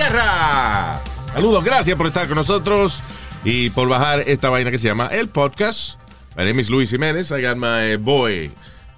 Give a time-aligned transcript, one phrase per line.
[0.00, 0.98] Tierra.
[1.34, 3.02] Saludos, gracias por estar con nosotros
[3.44, 5.98] y por bajar esta vaina que se llama el podcast.
[6.38, 7.30] My name is Luis Jiménez.
[7.30, 8.50] I got my boy,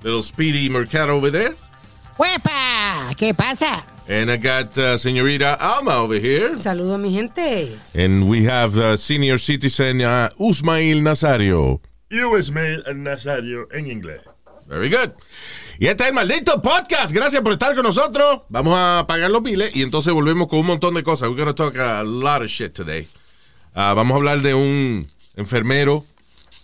[0.04, 1.56] little Speedy Mercado over there.
[2.16, 3.12] ¡Huepa!
[3.16, 3.84] ¿Qué pasa?
[4.08, 6.56] And I got uh, Señorita Alma over here.
[6.60, 7.76] Saludo a mi gente.
[7.96, 11.80] And we have uh, senior citizen uh, Usmail Nazario.
[12.10, 14.20] Ismail Nazario en inglés.
[14.68, 15.14] Very good.
[15.82, 17.12] Y este es el maldito podcast.
[17.12, 18.42] Gracias por estar con nosotros.
[18.48, 21.28] Vamos a pagar los biles y entonces volvemos con un montón de cosas.
[21.28, 23.08] We're going to talk a lot of shit today.
[23.74, 26.04] Ah, vamos a hablar de un enfermero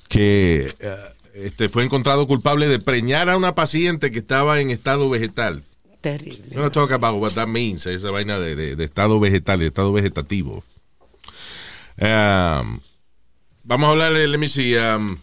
[0.09, 0.97] que eh,
[1.35, 5.65] este, fue encontrado culpable de preñar a una paciente que estaba en estado vegetal.
[6.01, 6.39] Terrible.
[6.51, 9.59] We're going to talk about what that means, esa vaina de, de- de estado vegetal,
[9.59, 10.63] de estado vegetativo.
[12.01, 12.79] Um,
[13.65, 14.79] vamos a hablar, let me see.
[14.79, 15.19] Um,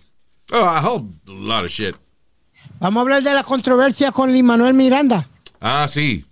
[0.51, 1.95] oh, I hope a lot of shit.
[2.79, 5.27] Vamos a hablar de la controversia con Lin Manuel Miranda.
[5.59, 6.25] Ah, sí.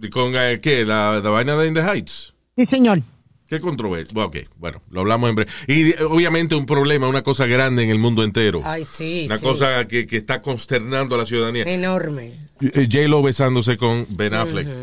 [0.00, 0.84] ¿Y ¿Con eh, qué?
[0.84, 2.34] ¿La, la vaina de In the Heights?
[2.56, 3.00] Sí, señor.
[3.48, 4.12] ¿Qué controversia?
[4.12, 5.50] Bueno, ok, bueno, lo hablamos en breve.
[5.66, 8.60] Y eh, obviamente un problema, una cosa grande en el mundo entero.
[8.64, 9.44] Ay, sí, una sí.
[9.44, 11.64] cosa que, que está consternando a la ciudadanía.
[11.64, 12.34] Enorme.
[12.60, 14.68] Eh, J-Lo besándose con Ben Affleck.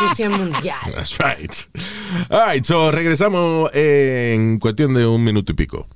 [0.00, 0.92] Noticia mundial.
[0.94, 1.52] That's right.
[2.28, 5.86] All right, so regresamos en cuestión de un minuto y pico.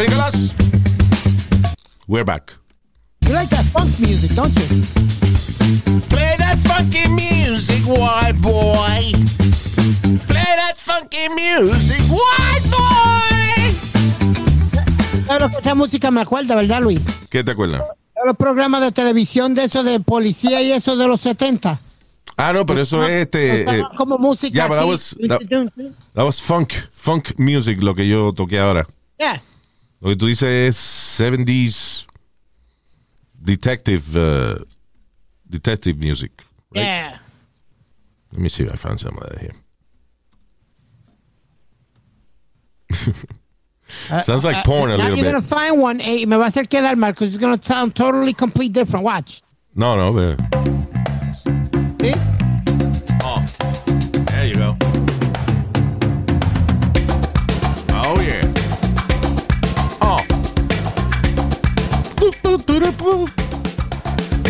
[0.00, 0.54] Terrícolas.
[2.08, 2.54] We're back.
[3.26, 4.64] You like that funk music, don't you?
[6.08, 9.12] Play that funky music, white boy.
[10.26, 13.74] Play that funky music, white boy.
[15.26, 17.00] Claro que esa música me acuerda, ¿verdad, Luis?
[17.28, 17.82] ¿Qué te acuerdas?
[18.24, 21.78] Los programas de televisión de eso de policía y eso de los 70.
[22.38, 23.80] Ah, no, pero eso es este.
[23.80, 25.40] eh, como música yeah, but that was- that-
[26.14, 28.86] that was funk, funk music, lo que yo toqué ahora.
[29.18, 29.42] Yeah.
[30.00, 30.76] Lo que tú dices es
[31.20, 32.06] 70s
[33.42, 34.56] detective, uh,
[35.48, 36.32] detective music.
[36.74, 36.84] right?
[36.84, 37.18] Yeah.
[38.32, 39.54] Let me see if I found some of that here.
[44.22, 46.50] Sounds like porn a Uh, Now little you're gonna find one eh, me va a
[46.50, 49.04] hacer quedar mal because it's gonna sound totally complete different.
[49.04, 49.42] Watch.
[49.74, 50.79] No, no, pero.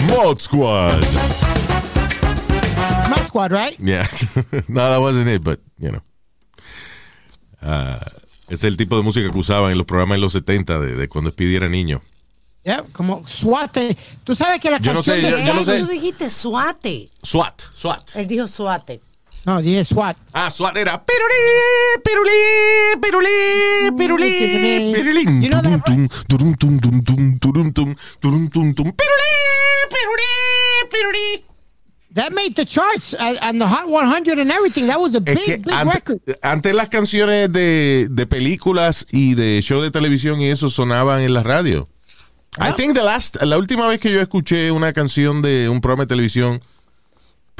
[0.08, 1.04] Mod Squad.
[3.10, 3.78] Mod Squad, right?
[3.78, 4.06] Yeah.
[4.68, 6.00] no, that wasn't it, but, you know.
[7.60, 8.00] Ah,
[8.48, 11.08] es el tipo de música que usaban en los programas en los 70 de, de
[11.08, 12.00] cuando Speedy era niño.
[12.64, 13.76] Yeah, como SWAT.
[13.78, 15.30] eh, Tú sabes que la Yo no canción sé, de...
[15.30, 15.80] yo- yo no sé.
[15.80, 17.10] Tú dijiste suate.
[17.22, 18.16] SWAT, SWAT.
[18.16, 19.00] Él dijo suate.
[19.46, 20.16] No, dije SWAT.
[20.32, 21.34] Ah, SWAT era pirulí,
[22.04, 22.30] pirulí,
[23.00, 25.42] pirulí, pirulí, pirulín.
[25.42, 25.82] You know that-
[26.28, 28.92] Turum, tum, turum, tum, tum, tum, turum, tum, turum, tum, tum.
[28.92, 29.32] Pirulí,
[29.88, 31.44] pirulí, pirulí.
[32.14, 34.86] That made the charts and the Hot 100 and everything.
[34.88, 36.18] That was a big, Es que big ante- record.
[36.42, 41.32] antes las canciones de, de películas y de show de televisión y eso sonaban en
[41.32, 41.88] la radio.
[42.58, 46.02] I think the last, la última vez que yo escuché una canción de un programa
[46.02, 46.60] de televisión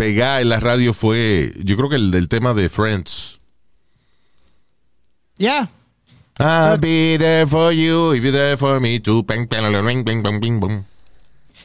[0.01, 3.39] pegada en la radio fue, yo creo que el del tema de Friends.
[5.37, 5.69] Yeah.
[6.39, 9.23] I'll be there for you if you're there for me too.
[9.25, 10.85] Bang, bang, bang, bang, bang, bang, bang.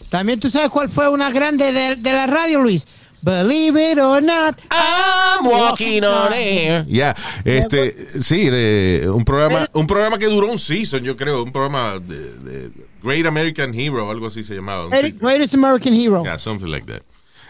[0.10, 2.86] También tú sabes cuál fue una grande de, de la radio, Luis.
[3.22, 4.60] Believe it or not.
[4.70, 6.86] I'm walking on air.
[6.90, 7.16] Ya,
[7.46, 12.00] este, sí, de un programa, un programa que duró un season, yo creo, un programa
[12.00, 12.72] de, de
[13.02, 14.90] Great American Hero, algo así se llamaba.
[14.90, 16.22] Greatest American Hero.
[16.22, 17.02] Yeah, something like that.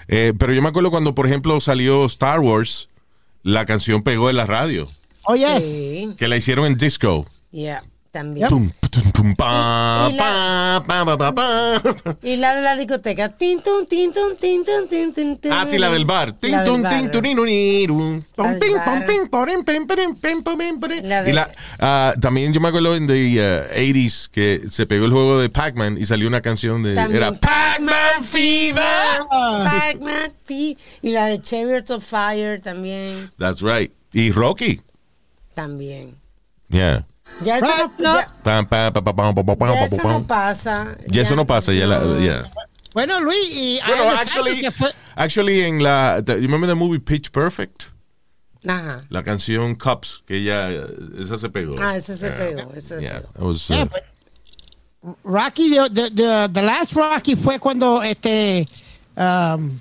[0.07, 2.89] Eh, pero yo me acuerdo cuando, por ejemplo, salió Star Wars,
[3.43, 4.87] la canción pegó en la radio,
[5.23, 5.63] Oh, yes.
[5.63, 6.09] Sí.
[6.17, 7.25] que la hicieron en disco.
[7.51, 7.83] Yeah,
[8.15, 8.47] también.
[8.47, 12.17] Tum, tum, tum, pa, Y- y la- pa, pa, pa, pa, pa.
[12.23, 13.27] Y la de la discoteca.
[13.35, 15.51] Tin, tun, tin, tun, tin, tun, tin, tin, tin.
[15.51, 16.33] Ah, sí, la del bar.
[16.41, 18.23] La Tin, tun, tin.
[18.33, 20.79] Pom, pom, porim, pim, pim, pim,
[21.25, 21.35] Y
[21.81, 25.49] ah, también yo me acuerdo en the uh, 80s que se pegó el juego de
[25.49, 26.95] Pac-Man y salió una canción de...
[26.95, 27.21] También.
[27.21, 29.19] Era Pac-Man Fever.
[29.29, 30.31] Pac-Man.
[30.45, 33.29] Fi y la de Chariots of Fire también.
[33.37, 33.91] That's right.
[34.13, 34.79] Y Rocky.
[35.53, 36.15] También.
[36.69, 37.05] Yeah.
[37.41, 39.35] Ya eso, no, ya, Pam, pam, pam,
[39.73, 40.95] ya eso pasa.
[41.07, 42.51] Ya eso no pasa, ya la, yeah.
[42.93, 46.75] Bueno, Luis, y Bueno, Eye of the actually, Tiger, actually en la, you remember the
[46.75, 47.89] movie Pitch Perfect?
[48.65, 49.03] Ajá.
[49.09, 50.69] La canción Cups, que ella,
[51.19, 51.75] esa se pegó.
[51.81, 52.37] Ah, ese se Yeah.
[52.37, 52.79] pegó.
[52.81, 53.47] Se Yeah, pegó.
[53.47, 54.03] was, uh, Yeah, but
[55.23, 58.65] Rocky, the, the, the, the last Rocky fue cuando este
[59.17, 59.79] um,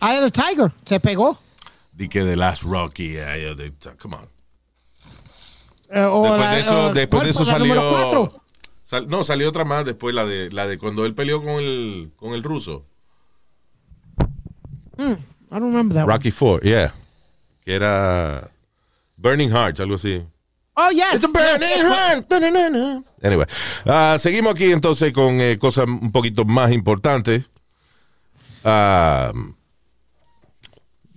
[0.00, 1.36] Eye of the Tiger se pegó.
[1.94, 4.26] di que The Last Rocky, yeah, yeah, they- come on.
[5.94, 8.32] Eh, o Después la- de eso, o- después de ¿cuál eso fue la número salió.
[8.82, 12.12] sal- no, salió otra más después, la de, la de cuando él peleó con el,
[12.16, 12.86] con el ruso.
[14.98, 15.04] I
[15.50, 16.12] don't remember that one.
[16.14, 16.92] Rocky 4, yeah.
[17.64, 18.50] Que era
[19.16, 20.24] Burning Hearts, algo así.
[20.74, 21.14] Oh, yes.
[21.14, 23.04] It's a burning heart.
[23.22, 23.46] Anyway,
[23.84, 27.50] ah, seguimos aquí entonces con eh, cosas un poquito más importantes.
[28.64, 29.32] Ah,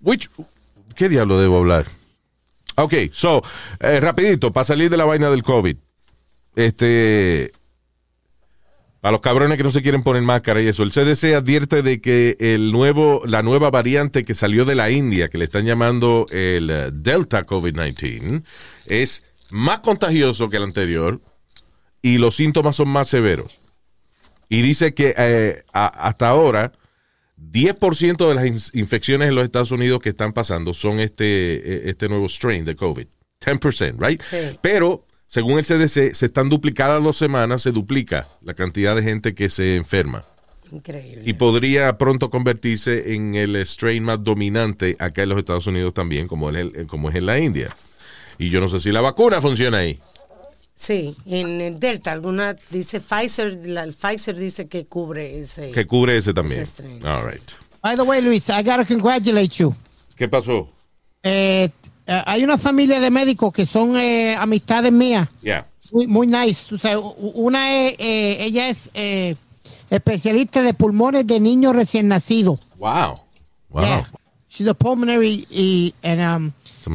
[0.01, 0.29] which,
[0.95, 1.85] ¿Qué diablo debo hablar?
[2.75, 3.41] Ok, so,
[3.79, 5.77] eh, rapidito, para salir de la vaina del COVID.
[6.55, 7.51] Este,
[9.05, 12.01] a los cabrones que no se quieren poner máscara y eso, el CDC advierte de
[12.01, 16.25] que el nuevo, la nueva variante que salió de la India, que le están llamando
[16.31, 18.43] el eh, Delta COVID-19,
[18.87, 21.21] es más contagioso que el anterior
[22.01, 23.59] y los síntomas son más severos.
[24.49, 26.71] Y dice que eh, hasta ahora
[27.51, 31.25] 10% de las in- infecciones en los Estados Unidos que están pasando son este,
[31.55, 33.07] eh, este nuevo strain de COVID.
[33.45, 34.21] 10%, right?
[34.29, 34.57] Sí.
[34.61, 39.33] Pero, según el CDC, se están duplicadas dos semanas, se duplica la cantidad de gente
[39.35, 40.25] que se enferma.
[40.71, 41.21] Increíble.
[41.25, 46.27] Y podría pronto convertirse en el strain más dominante acá en los Estados Unidos también,
[46.27, 47.75] como, el- como es en la India.
[48.37, 49.99] Y yo no sé si la vacuna funciona ahí.
[50.75, 55.71] Sí, en el Delta, alguna dice Pfizer, la, el Pfizer dice que cubre ese.
[55.71, 56.61] Que cubre ese también.
[56.61, 57.51] Ese strain, All right.
[57.81, 59.73] By the way, Luis, I gotta congratulate you.
[60.17, 60.67] ¿Qué pasó?
[61.23, 61.69] Eh,
[62.07, 65.29] eh, hay una familia de médicos que son eh, amistades mías.
[65.41, 65.65] Yeah.
[65.93, 66.73] Muy, muy nice.
[66.75, 69.35] O sea, una es, eh, ella es eh,
[69.89, 72.59] especialista de pulmones de niños recién nacidos.
[72.77, 73.15] Wow.
[73.69, 73.81] Wow.
[73.81, 74.09] Yeah.
[74.49, 76.53] She's a pulmonary y, and um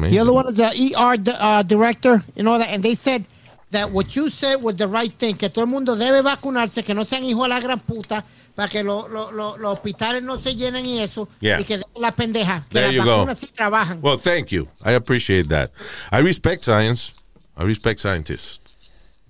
[0.09, 2.69] the other one is the ER uh, director and all that.
[2.69, 3.25] And they said
[3.71, 6.93] that what you said was the right thing, que todo el mundo debe vacunarse, que
[6.93, 8.23] no sean hijos de la gran puta,
[8.55, 11.59] para que lo- lo- lo- los hospitales no se llenen y eso, Yeah.
[11.59, 13.17] y que den la pendeja, que There las you go.
[13.19, 13.99] vacunas sí trabajan.
[14.01, 14.67] Well, thank you.
[14.85, 15.71] I appreciate that.
[16.11, 17.13] I respect science.
[17.57, 18.59] I respect scientists.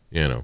[0.10, 0.44] You know.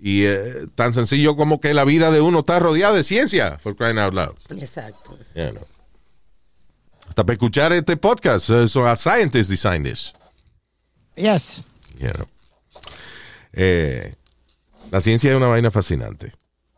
[0.00, 3.74] Y eh, tan sencillo como que la vida de uno está rodeada de ciencia, for
[3.74, 4.36] crying out loud.
[4.50, 5.18] Exacto.
[5.34, 5.66] You know.
[7.08, 10.14] Hasta para escuchar este podcast, eh, so a scientist design this.
[11.16, 11.62] Yes.
[11.98, 12.26] You know.
[13.52, 14.14] Eh,
[14.90, 16.32] la ciencia es una vaina fascinante.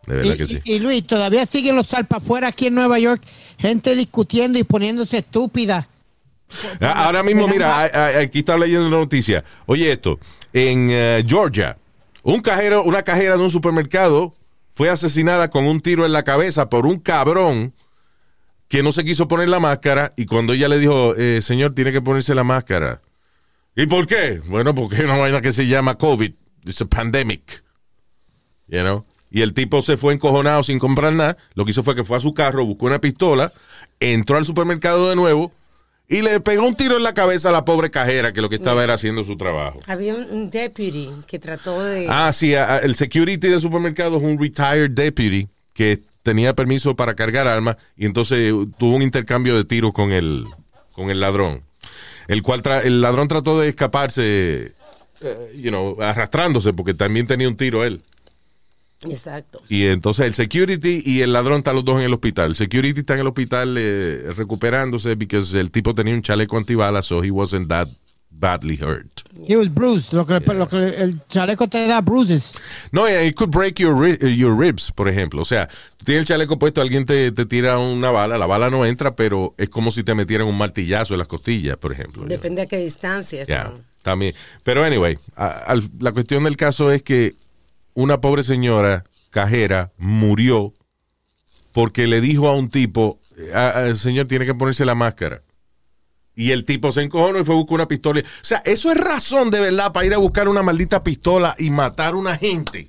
[0.07, 0.61] De verdad Y, que sí.
[0.65, 3.23] y- y, Luis, todavía siguen los afuera aquí en Nueva York,
[3.59, 5.89] gente discutiendo y poniéndose estúpida.
[6.81, 9.45] Ah, Ahora mismo, mira, aquí está leyendo una noticia.
[9.67, 10.19] Oye esto,
[10.53, 11.77] en eh, Georgia,
[12.23, 14.35] un cajero, una cajera de un supermercado
[14.73, 17.73] fue asesinada con un tiro en la cabeza por un cabrón
[18.69, 21.93] que no se quiso poner la máscara y cuando ella le dijo, eh, señor, tiene
[21.93, 23.01] que ponerse la máscara.
[23.77, 24.41] ¿Y por qué?
[24.47, 26.33] Bueno, porque hay una vaina que se llama COVID.
[26.65, 27.63] It's a pandemic.
[28.69, 29.05] You know?
[29.31, 31.37] Y el tipo se fue encojonado sin comprar nada.
[31.55, 33.53] Lo que hizo fue que fue a su carro, buscó una pistola,
[34.01, 35.53] entró al supermercado de nuevo
[36.09, 38.57] y le pegó un tiro en la cabeza a la pobre cajera que lo que
[38.57, 39.81] estaba era haciendo su trabajo.
[39.87, 42.07] Había un, deputy que trató de.
[42.09, 47.47] Ah, sí, el security del supermercado es un retired deputy que tenía permiso para cargar
[47.47, 50.45] armas y entonces tuvo un intercambio de tiros con el,
[50.93, 51.63] con el ladrón.
[52.27, 54.73] El cual tra- el ladrón trató de escaparse,
[55.23, 58.01] eh, you know, arrastrándose porque también tenía un tiro él.
[59.09, 59.63] Exacto.
[59.69, 62.49] Y entonces el security y el ladrón están los dos en el hospital.
[62.51, 67.07] El security está en el hospital eh, recuperándose porque el tipo tenía un chaleco antibalas,
[67.07, 67.89] so he wasn't that
[68.29, 69.23] badly hurt.
[69.49, 70.13] He was bruised.
[70.13, 72.53] Lo que, lo que el chaleco te da bruises.
[72.93, 75.41] No, it could break your, ri- eh, your ribs, por ejemplo.
[75.41, 75.69] O sea,
[76.05, 79.55] tienes el chaleco puesto, alguien te, te tira una bala, la bala no entra, pero
[79.57, 82.25] es como si te metieran un martillazo en las costillas, por ejemplo.
[82.27, 83.85] Depende a qué distancia Ya, están.
[84.03, 84.35] También.
[84.63, 87.35] Pero anyway, a- la cuestión del caso es que
[87.95, 90.73] una pobre señora cajera murió
[91.73, 93.21] porque le dijo a un tipo,
[93.55, 95.43] "Ah, ah, señor, tiene que ponerse la máscara.
[96.35, 98.21] Y el tipo se encojonó y fue a buscar una pistola.
[98.21, 101.71] O sea, eso es razón de verdad para ir a buscar una maldita pistola y
[101.71, 102.89] matar a una gente.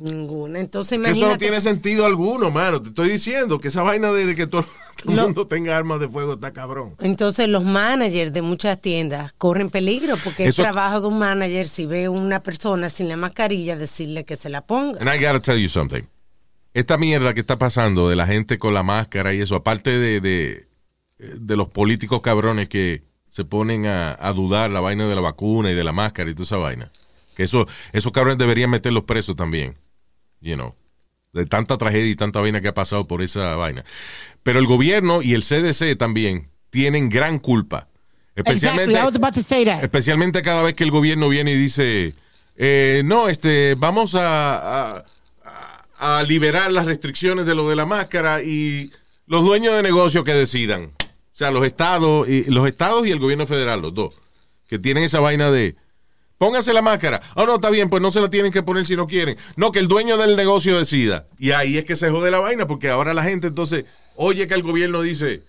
[0.00, 0.60] Ninguna.
[0.60, 1.38] Entonces Que eso no imagínate.
[1.44, 2.82] tiene sentido alguno, mano.
[2.82, 4.64] Te estoy diciendo que esa vaina de, de que todo,
[5.04, 6.94] todo el mundo tenga armas de fuego está cabrón.
[7.00, 11.66] Entonces los managers de muchas tiendas corren peligro porque Eso- el trabajo de un manager
[11.66, 14.98] si ve una persona sin la mascarilla decirle que se la ponga.
[15.00, 16.02] And I gotta tell you something.
[16.74, 20.20] esta mierda que está pasando de la gente con la máscara y eso, aparte de,
[20.20, 20.66] de,
[21.18, 25.70] de los políticos cabrones que se ponen a, a dudar la vaina de la vacuna
[25.70, 26.90] y de la máscara y toda esa vaina.
[27.36, 29.76] Que eso, esos cabrones deberían meterlos presos también.
[30.44, 30.74] You know.
[31.32, 33.84] De tanta tragedia y tanta vaina que ha pasado por esa vaina.
[34.44, 37.88] Pero el gobierno y el CDC también tienen gran culpa.
[38.36, 39.82] Especialmente, Exactly, I was about to say that.
[39.82, 42.14] especialmente cada vez que el gobierno viene y dice,
[42.56, 45.04] eh, no, este, vamos a,
[45.96, 48.92] a- liberar las restricciones de lo de la máscara y
[49.26, 50.84] los dueños de negocios que decidan.
[51.00, 54.20] O sea, los estados y los estados y el gobierno federal, los dos,
[54.68, 55.76] que tienen esa vaina de
[56.44, 57.22] pónganse la máscara.
[57.36, 59.38] Oh, no, está bien, pues no se la tienen que poner si no quieren.
[59.56, 61.24] No, que el dueño del negocio decida.
[61.38, 64.52] Y ahí es que se jode la vaina, porque ahora la gente entonces oye que
[64.52, 65.42] el gobierno dice,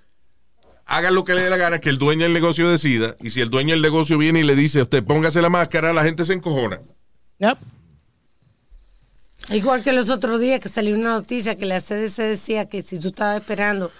[0.86, 3.18] hagan lo que le dé la gana, que el dueño del negocio decida.
[3.20, 5.92] Y si el dueño del negocio viene y le dice a usted, póngase la máscara,
[5.92, 6.80] la gente se encojona.
[7.40, 7.58] Yep.
[9.50, 13.02] Igual que los otros días que salió una noticia que la CDC decía que si
[13.02, 13.92] tú estabas esperando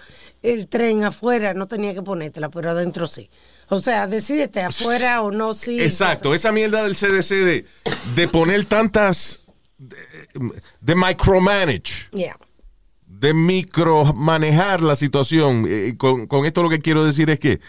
[0.42, 3.30] el tren afuera no tenía que ponértela, pero adentro sí.
[3.70, 5.82] O sea, decídete afuera o no sí.
[5.82, 7.66] Exacto, esa mierda del CDC de,
[8.16, 9.42] de poner tantas,
[9.78, 9.98] de,
[10.82, 12.10] de micromanage.
[12.12, 12.38] Yeah.
[13.08, 15.66] de micromanejar la situación.
[15.68, 17.60] Eh, con, con esto lo que quiero decir es que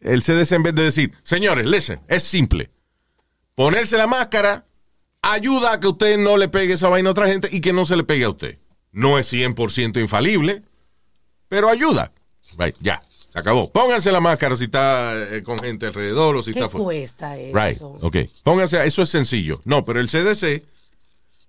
[0.00, 2.70] el CDC en vez de decir, señores, listen, es simple.
[3.54, 4.64] Ponerse la máscara
[5.22, 7.84] ayuda a que usted no le pegue esa vaina a otra gente y que no
[7.84, 8.58] se le pegue a usted.
[8.92, 10.62] No es 100% infalible,
[11.48, 12.12] pero ayuda.
[12.58, 13.70] Right, ya, se acabó.
[13.70, 16.84] Pónganse la máscara si está eh, con gente alrededor o si ¿Qué está fuera.
[16.84, 17.56] cuesta eso?
[17.56, 18.16] Right, ok.
[18.42, 19.60] Pónganse, eso es sencillo.
[19.64, 20.64] No, pero el CDC,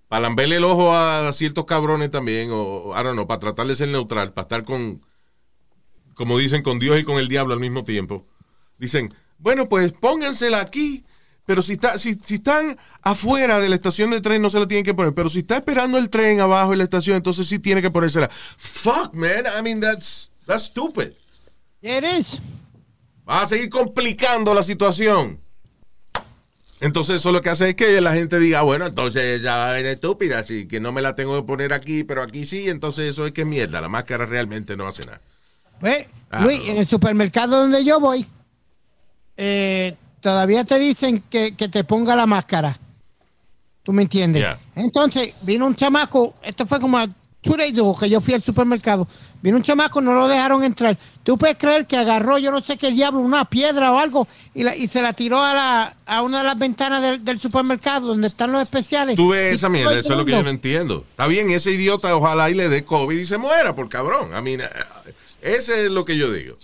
[0.07, 3.75] para lamberle el ojo a ciertos cabrones también, o, I don't know, para tratar de
[3.75, 5.01] ser neutral, para estar con,
[6.13, 8.27] como dicen, con Dios y con el diablo al mismo tiempo.
[8.77, 11.03] Dicen, bueno, pues póngansela aquí,
[11.45, 14.67] pero si, está, si, si están afuera de la estación de tren no se la
[14.67, 17.57] tienen que poner, pero si está esperando el tren abajo en la estación, entonces sí
[17.57, 18.29] tiene que ponérsela.
[18.57, 21.13] Fuck, man, I mean, that's, that's stupid.
[21.81, 22.41] It is.
[23.27, 25.39] Va a seguir complicando la situación.
[26.79, 29.73] Entonces eso lo que hace es que la gente diga, bueno, entonces ya va a
[29.73, 33.07] venir estúpida, así que no me la tengo que poner aquí, pero aquí sí, entonces
[33.07, 35.21] eso es que mierda, la máscara realmente no hace nada.
[36.31, 36.71] Ah, Luis, no.
[36.71, 38.25] en el supermercado donde yo voy,
[39.37, 42.77] eh, todavía te dicen que, que te ponga la máscara.
[43.83, 44.41] ¿Tú me entiendes?
[44.41, 44.59] Yeah.
[44.75, 47.07] Entonces, vino un chamaco, esto fue como a
[47.41, 49.07] two days ago que yo fui al supermercado.
[49.41, 50.97] Vino un chamaco, no lo dejaron entrar.
[51.23, 54.63] ¿Tú puedes creer que agarró, yo no sé qué diablo, una piedra o algo y,
[54.63, 58.07] la- y se la tiró a, la, a una de las ventanas del, del supermercado
[58.09, 59.15] donde están los especiales?
[59.15, 61.05] Tú ves esa mierda, eso es lo que yo no entiendo.
[61.09, 64.33] Está bien, ese idiota ojalá y le dé COVID y se muera por cabrón.
[64.35, 64.57] A mí,
[65.41, 66.57] ese es lo que yo digo.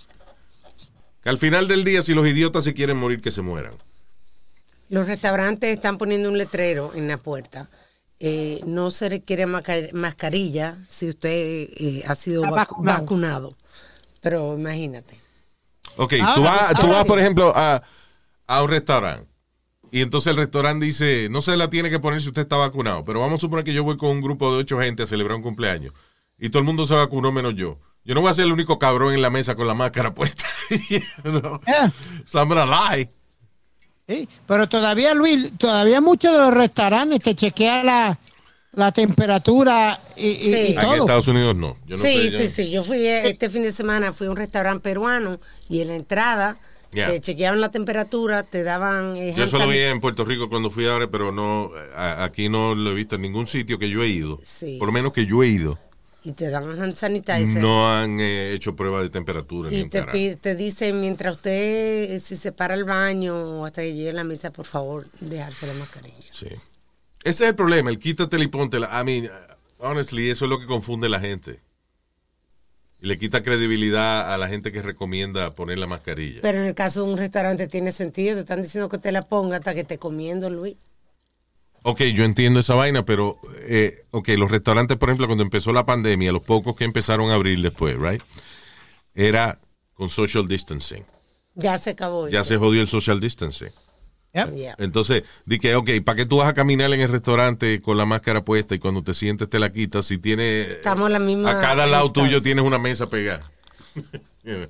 [1.23, 3.73] Que al final del día, si los idiotas se quieren morir, que se mueran.
[4.89, 7.67] Los restaurantes están poniendo un letrero en la puerta.
[8.19, 11.29] Eh, no se requiere mascarilla si usted
[11.75, 12.99] eh, ha sido vacu- vacunado.
[13.01, 13.57] vacunado.
[14.21, 15.19] Pero imagínate.
[15.97, 17.07] Ok, Ahora, tú vas, tú vas sí.
[17.07, 17.81] por ejemplo, a,
[18.47, 19.27] a un restaurante.
[19.91, 23.03] Y entonces el restaurante dice, no se la tiene que poner si usted está vacunado,
[23.03, 25.37] pero vamos a suponer que yo voy con un grupo de ocho gente a celebrar
[25.37, 25.93] un cumpleaños
[26.37, 27.79] y todo el mundo se vacunó menos yo.
[28.03, 30.43] Yo no voy a ser el único cabrón en la mesa con la máscara puesta.
[30.89, 31.61] You know?
[31.65, 31.91] Yeah.
[32.25, 33.09] So I'm gonna lie.
[34.07, 38.17] Sí, pero todavía, Luis, todavía muchos de los restaurantes te chequean la,
[38.71, 40.49] la temperatura y, y- Sí.
[40.49, 40.93] y Aquí Aquí en todo.
[41.01, 41.77] Estados Unidos no.
[41.85, 42.69] Yo no sí, sí, sí.
[42.71, 45.95] Yo fui eh, este fin de semana, fui a un restaurante peruano y en la
[45.95, 46.57] entrada
[46.93, 47.09] Yeah.
[47.11, 49.17] te chequeaban la temperatura, te daban...
[49.17, 52.47] eh, Yo eso lo vi en Puerto Rico cuando fui ahora, pero no, a- aquí
[52.47, 54.39] no lo he visto en ningún sitio que yo he ido.
[54.45, 54.77] Sí.
[54.79, 55.77] Por lo menos que yo he ido.
[56.23, 57.61] Y te dan hand sanitizer.
[57.61, 59.69] No han eh, hecho prueba de temperatura.
[59.69, 63.65] ni Y un te, te dicen, mientras usted, eh, si se para el baño o
[63.65, 66.15] hasta que llegue a la mesa, por favor, dejarse la mascarilla.
[66.31, 66.47] Sí.
[67.23, 68.89] Ese es el problema, el quítatela y póntela.
[68.99, 69.29] I mean,
[69.79, 71.61] honestly, eso es lo que confunde a la gente.
[72.99, 76.41] Y le quita credibilidad a la gente que recomienda poner la mascarilla.
[76.41, 79.21] Pero en el caso de un restaurante tiene sentido, te están diciendo que te la
[79.21, 80.77] ponga hasta que esté comiendo, Luis.
[81.83, 85.85] Ok, yo entiendo esa vaina, pero, eh, ok, los restaurantes, por ejemplo, cuando empezó la
[85.85, 88.21] pandemia, los pocos que empezaron a abrir después, right?
[89.15, 89.59] Era
[89.93, 91.05] con social distancing.
[91.55, 92.49] Ya se acabó Ya eso.
[92.49, 93.69] se jodió el social distancing.
[94.33, 94.53] Yep.
[94.55, 94.75] Yeah.
[94.77, 98.05] Entonces, di que, ok, ¿para qué tú vas a caminar en el restaurante con la
[98.05, 100.05] máscara puesta y cuando te sientes te la quitas?
[100.05, 100.61] Si tiene.
[100.73, 102.29] Estamos a la misma A cada lado distancia.
[102.29, 103.49] tuyo tienes una mesa pegada.
[104.49, 104.65] Ah,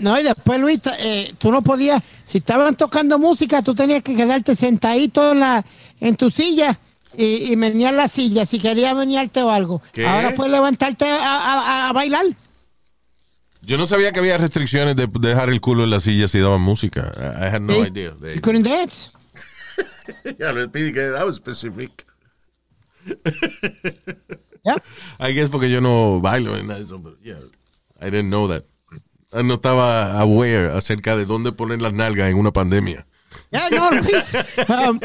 [0.00, 4.16] No, y después, Luis, eh, tú no podías, si estaban tocando música, tú tenías que
[4.16, 5.64] quedarte sentadito en, la,
[6.00, 6.78] en tu silla
[7.16, 9.80] y, y menear la silla si querías menearte o algo.
[9.92, 10.06] ¿Qué?
[10.06, 12.24] Ahora puedes levantarte a, a- a bailar.
[13.62, 16.38] Yo no sabía que había restricciones de de dejar el culo en la silla si
[16.40, 17.12] daban música.
[17.40, 17.88] I had no Sí.
[17.90, 18.12] idea.
[18.34, 19.10] You couldn't dance.
[20.38, 22.06] Ya lo pidi que that was specific.
[24.64, 24.76] Yeah.
[25.20, 27.38] I guess porque yo no bailo en eso, pero yeah,
[28.00, 28.64] I didn't know that.
[29.32, 33.06] No estaba aware acerca de dónde poner las nalgas en una pandemia.
[33.50, 34.34] Yeah, no, Luis.
[34.68, 35.00] Um,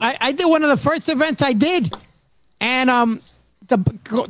[0.00, 1.92] I, I did one of the first events I did.
[2.60, 3.20] And um,
[3.66, 3.78] the-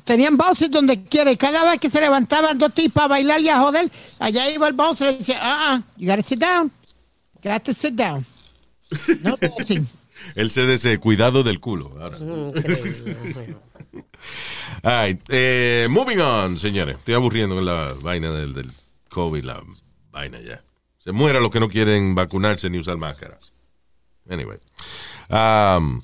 [0.05, 1.31] tenían bouncers donde quiera.
[1.31, 4.69] Y cada vez que se levantaban dos tipos a bailar y a joder, allá iba
[4.69, 6.71] el bouncer y decía, ah, uh you gotta sit down.
[7.43, 8.25] You got to sit down.
[9.23, 9.87] No dancing.
[10.35, 11.93] El CDC, cuidado del culo.
[12.01, 12.17] Ahora.
[14.83, 16.97] All right, eh, moving on, señores.
[16.97, 18.71] Estoy aburriendo con la vaina del, del
[19.11, 19.63] COVID, la
[20.11, 20.63] vaina ya.
[20.99, 23.53] Se muera los que no quieren vacunarse ni usar máscaras.
[24.29, 24.59] Anyway.
[25.29, 26.03] Um,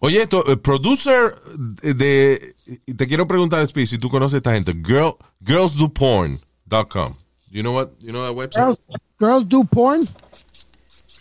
[0.00, 1.40] oye, esto, eh, producer
[1.82, 2.54] de,
[2.96, 4.72] Te quiero preguntar, Speedy, si tú conoces a esta gente.
[4.72, 7.16] Girl, girlsdoporn.com.
[7.50, 7.90] You know what?
[8.00, 8.64] You know that website?
[8.64, 8.78] Girls,
[9.18, 10.06] girls do porn?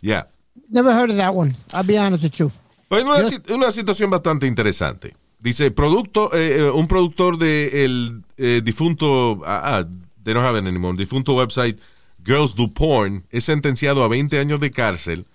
[0.01, 0.23] Yeah.
[0.69, 1.55] Never heard of that one.
[1.73, 2.51] I'll be honest with you.
[2.89, 5.15] Pues una, una situación bastante interesante.
[5.39, 9.87] Dice, producto, eh, eh, un productor de el eh, difunto, ah, ah,
[10.25, 11.79] they don't have it anymore, difunto website
[12.21, 15.25] Girls Do Porn es sentenciado a 20 años de cárcel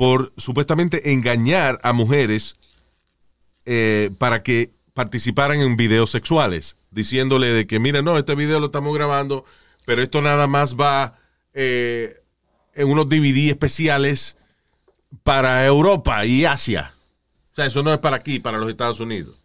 [0.00, 2.56] por supuestamente engañar a mujeres
[3.66, 8.66] eh, para que participaran en videos sexuales, diciéndole de que, mira, no, este video lo
[8.66, 9.44] estamos grabando,
[9.84, 11.18] pero esto nada más va
[11.52, 12.22] eh,
[12.74, 14.38] en unos DVD especiales
[15.22, 16.94] para Europa y Asia.
[17.52, 19.42] O sea, eso no es para aquí, para los Estados Unidos.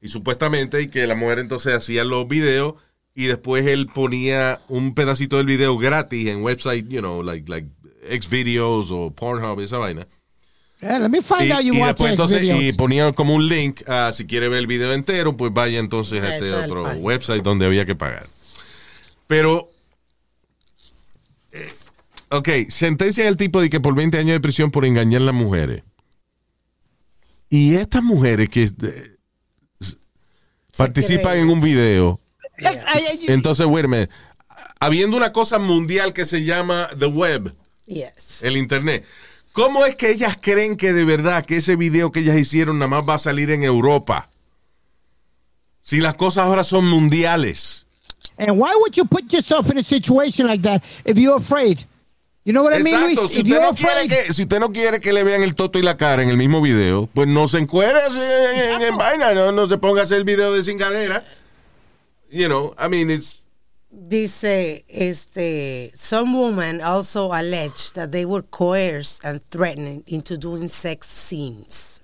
[0.00, 2.74] Y supuestamente, y que la mujer entonces hacía los videos
[3.18, 7.66] y después él ponía un pedacito del video gratis en website, you know, like, like
[8.08, 10.06] Xvideos o Pornhub, esa vaina.
[10.80, 13.48] Yeah, let me find Y, out you y watch después entonces, y ponía como un
[13.48, 16.98] link, ah, si quiere ver el video entero, pues vaya entonces a este otro pan.
[17.00, 18.28] website donde había que pagar.
[19.26, 19.68] Pero,
[21.50, 21.72] eh,
[22.28, 25.34] ok, sentencian al tipo de que por 20 años de prisión por engañar a las
[25.34, 25.82] mujeres.
[27.50, 29.16] Y estas mujeres que eh,
[30.76, 32.20] participan en un video,
[33.28, 34.10] entonces, wait a minute,
[34.80, 37.54] habiendo una cosa mundial que se llama the web,
[37.86, 38.42] Yes.
[38.42, 39.04] el internet.
[39.52, 42.88] ¿Cómo es que ellas creen que de verdad que ese video que ellas hicieron nada
[42.88, 44.30] más va a salir en Europa?
[45.82, 47.86] Si las cosas ahora son mundiales.
[48.36, 51.78] And why would you put yourself in a situation like that if you're afraid?
[52.44, 53.32] You know what I mean, Exacto, Luis?
[53.32, 55.78] si usted, no quiere afraid, que, si usted no quiere que le vean el toto
[55.78, 59.34] y la cara en el mismo video, pues no se encuere en, en- en vaina,
[59.34, 61.24] no, no se ponga a hacer video de cingadera.
[62.30, 63.44] You know, I mean, it's...
[63.90, 71.08] Dice, este, some women also allege that they were coerced and threatened into doing sex
[71.08, 71.98] scenes.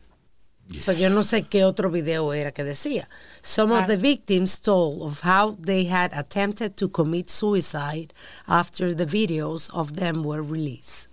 [0.79, 3.07] So yo no sé qué otro video era que decía.
[3.43, 8.15] Some of the victims told of how they had attempted to commit suicide
[8.49, 11.09] after the videos of them were released.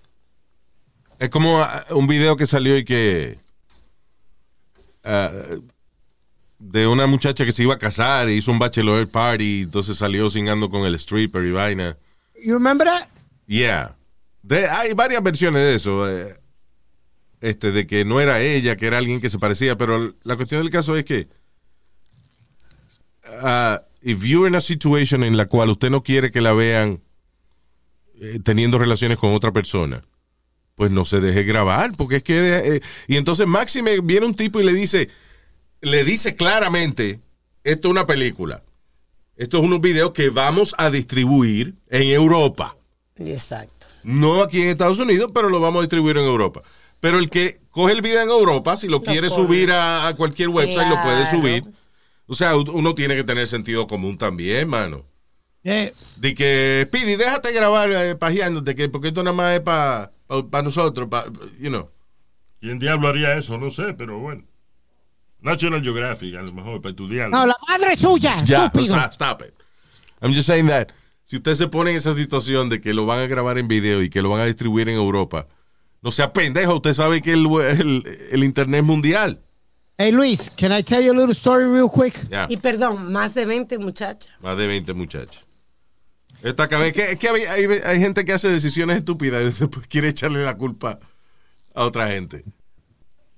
[1.20, 3.40] Es como ah, un video que salió y que.
[5.04, 5.32] ah,
[6.62, 10.30] de una muchacha que se iba a casar e hizo un bachelor party, entonces salió
[10.30, 11.98] singando con el stripper y vaina.
[12.44, 13.08] you remember that?
[13.48, 13.96] Yeah.
[14.44, 16.10] De- hay varias versiones de eso.
[16.10, 16.36] eh,
[17.42, 20.62] este, de que no era ella, que era alguien que se parecía, pero la cuestión
[20.62, 21.28] del caso es que.
[23.42, 27.02] ah, if you're in a situation en la cual usted no quiere que la vean
[28.20, 30.02] eh, teniendo relaciones con otra persona,
[30.76, 32.76] pues no se deje grabar, porque es que...
[32.76, 35.10] eh, y entonces Máxime viene un tipo y le dice,
[35.82, 37.20] le dice claramente,
[37.64, 38.64] esto es una película,
[39.36, 42.76] esto es unos videos que vamos a distribuir en Europa,
[43.18, 43.88] Exacto.
[44.04, 46.62] no aquí en Estados Unidos, pero lo vamos a distribuir en Europa.
[47.00, 50.50] Pero el que coge el video en Europa, si lo, quiere subir a, a cualquier
[50.50, 51.64] website, lo puede subir.
[52.28, 55.04] O sea, uno tiene que tener sentido común también, mano.
[55.64, 55.92] Yeah.
[56.18, 60.12] De que, Pidi, déjate grabar eh, pajeándote, que porque esto nada más es para
[60.64, 61.26] nosotros, pa,
[61.60, 61.90] you know.
[62.60, 63.58] ¿Quién diablo haría eso?
[63.58, 64.44] No sé, pero bueno.
[65.42, 67.36] National Geographic, a lo mejor, para estudiarlo.
[67.36, 68.94] No, la madre suya, Ya, estúpido.
[68.96, 69.54] sea, stop it.
[70.22, 70.90] I'm just saying that
[71.24, 74.02] si usted se pone en esa situación de que lo van a grabar en video
[74.04, 75.48] y que lo van a distribuir en Europa,
[76.02, 79.40] no sea pendejo, usted sabe que el, el, el internet es mundial.
[79.98, 82.28] Hey, Luis, can I tell you a little story real quick?
[82.30, 84.32] Ya, Y perdón, más de 20 muchachas.
[84.42, 85.48] más de 20 muchachos.
[86.42, 89.86] Esta cabeza, que, es que hay, hay- hay gente que hace decisiones estúpidas y después
[89.88, 90.98] quiere echarle la culpa
[91.76, 92.44] a otra gente.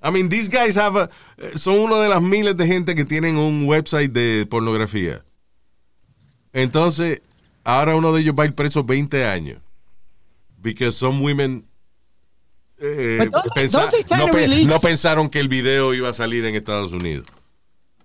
[0.04, 3.06] I mean, these guys have a- eh, son uno de las miles de gente que
[3.06, 5.24] tienen un website de pornografía.
[6.52, 7.22] Entonces,
[7.64, 9.60] ahora uno de ellos va a ir preso 20 años.
[10.62, 11.66] Because some women
[12.80, 16.46] eh, they- pensa- they no, pe- release- no pensaron que el video iba a salir
[16.46, 17.26] en Estados Unidos.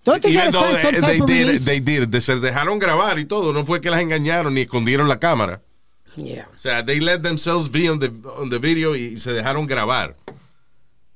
[0.05, 2.09] Don't they Even though they, type they did, they did.
[2.09, 3.53] De- se dejaron grabar y todo.
[3.53, 5.61] No fue que las engañaron ni escondieron la cámara.
[6.17, 6.49] Yeah.
[6.55, 9.67] O sea, they let themselves be on the, on the video y, y se dejaron
[9.67, 10.17] grabar.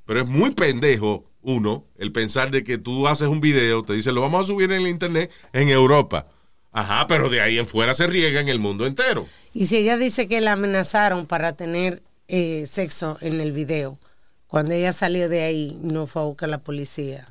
[0.05, 4.12] Pero es muy pendejo uno, el pensar de que tú haces un video, te dice,
[4.12, 6.27] lo vamos a subir en el internet en Europa.
[6.71, 9.27] Ajá, pero de ahí en fuera se riega en el mundo entero.
[9.53, 13.99] Y si ella dice que la amenazaron para tener eh, sexo en el video,
[14.47, 17.27] cuando ella salió de ahí, no fue a buscar a la policía.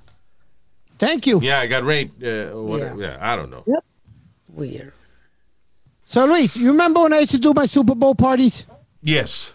[0.98, 1.40] Thank you.
[1.42, 2.22] Yeah, I got raped.
[2.22, 2.78] uh.
[2.78, 2.96] Yeah.
[2.96, 3.64] Yeah, I don't know.
[4.50, 4.94] Weird.
[6.06, 8.68] So Luis, you remember when I used to do my Super Bowl parties?
[9.02, 9.54] Yes.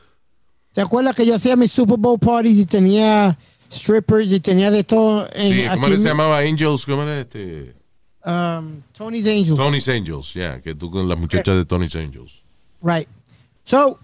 [0.77, 3.39] ¿Te acuerdas que yo hacía mis Super Bowl parties y tenía
[3.73, 5.27] strippers y tenía de todo?
[5.33, 6.41] En, Sí, ¿cómo aquí se llamaba?
[6.41, 7.75] Angels, ¿cómo era este?
[8.27, 9.57] Um, Tony's Angels.
[9.57, 12.43] Tony's Angels, yeah, que tú con las muchachas de Tony's Angels.
[12.83, 13.09] Right.
[13.65, 13.99] So,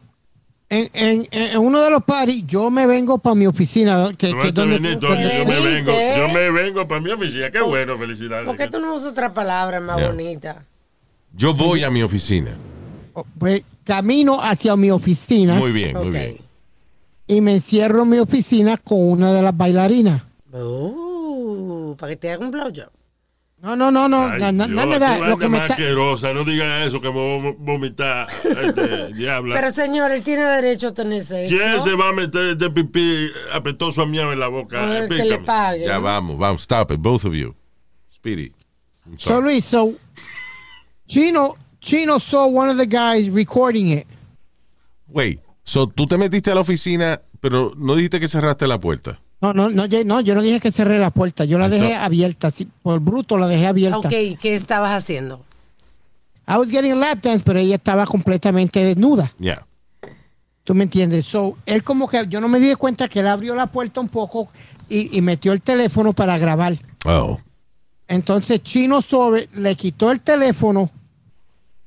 [0.70, 4.52] en, en, en uno de los parties, yo me vengo para mi oficina, que, que
[4.52, 7.50] donde, donde- yo me vengo, yo me vengo para mi oficina.
[7.50, 8.46] Qué bueno, felicidades.
[8.46, 10.06] ¿Por qué tú no usas otra palabra más Yeah.
[10.08, 10.64] bonita?
[11.36, 12.56] Yo voy a mi oficina.
[13.38, 16.38] pues, camino hacia mi oficina Muy bien, muy bien.
[17.32, 20.22] Y me encierro en mi oficina con una de las bailarinas.
[20.52, 22.90] Uh, para que te haga un blowjob.
[23.62, 25.74] No, no, no, no, Ay, na- na- Dios, tú lo que me está...
[25.74, 29.54] asquerosa, no digas eso que me voy a vomitar, este, diabla.
[29.54, 31.54] Pero señor, él tiene derecho a tener sexo.
[31.54, 34.80] ¿Quién se va a meter este pipí apetoso a miau en la boca?
[34.80, 35.84] Con el que le pague.
[35.86, 36.02] Ya ¿no?
[36.02, 37.54] vamos, vamos, stop it, both of you.
[38.12, 38.50] Speedy.
[39.18, 39.40] So.
[39.40, 39.94] Luis, so
[41.06, 44.08] Chino, Chino saw one of the guys recording it.
[45.06, 49.20] Wait, so tú te metiste a la oficina, pero no dijiste que cerraste la puerta.
[49.40, 51.86] No, no, no, yo- no, yo no dije que cerré la puerta, yo la dejé
[51.86, 53.98] Entonces- abierta, sí, por bruto la dejé abierta.
[53.98, 54.08] Ok,
[54.40, 55.44] ¿qué estabas haciendo?
[56.48, 59.32] I was getting lap dance, pero ella estaba completamente desnuda.
[59.38, 59.66] Yeah.
[60.64, 61.26] ¿Tú me entiendes?
[61.26, 64.08] So, él como que, yo no me di cuenta que él abrió la puerta un
[64.08, 64.48] poco
[64.88, 66.76] y, y metió el teléfono para grabar.
[67.04, 67.40] Oh.
[68.06, 70.90] Entonces Chino sobre le quitó el teléfono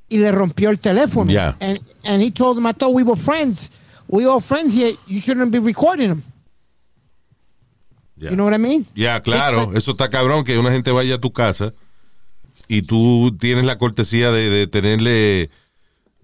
[0.10, 1.32] y le rompió el teléfono.
[1.32, 1.56] Yeah.
[1.62, 3.70] And, and he told him, I thought we were friends.
[4.08, 4.94] We all friends here.
[5.08, 6.24] You shouldn't be recording him.
[8.18, 8.30] Yeah.
[8.30, 8.86] You know what I mean?
[8.96, 11.74] Ya, claro, eso está cabrón que una gente vaya a tu casa
[12.68, 15.50] y tú tienes la cortesía de, de tenerle,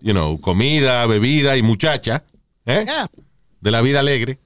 [0.01, 2.23] you know, comida, bebida y muchacha,
[2.65, 2.85] ¿eh?
[2.85, 3.07] Yeah.
[3.59, 4.39] De la vida alegre.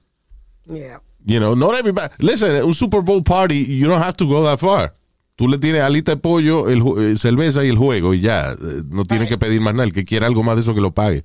[0.64, 1.00] Yeah.
[1.24, 2.12] You know, not everybody.
[2.18, 4.94] Listen, un Super Bowl party, you don't have to go that far.
[5.36, 8.52] Tú le tienes alita de pollo, el, eh, cerveza y el juego y ya.
[8.52, 9.84] Eh, No tienes que pedir más nada.
[9.84, 11.22] El que quiera algo más de eso que lo pague.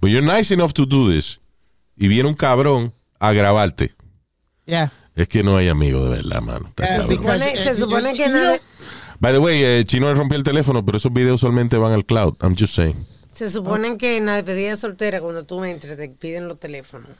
[0.00, 1.40] But you're nice enough to do this.
[1.96, 3.92] Y viene un cabrón a grabarte.
[4.66, 4.92] Yeah.
[5.16, 6.68] Es que no hay amigo de verdad, mano.
[6.68, 7.18] Está Yeah, cabrón.
[7.18, 8.60] because- Supone- se eh, supone que le-
[9.18, 12.06] By the way, eh, Chino le rompió el teléfono, pero esos videos solamente van al
[12.06, 12.36] cloud.
[12.40, 13.04] I'm just saying.
[13.32, 17.18] Se supone que en la despedida soltera, cuando tú entres, te piden los teléfonos.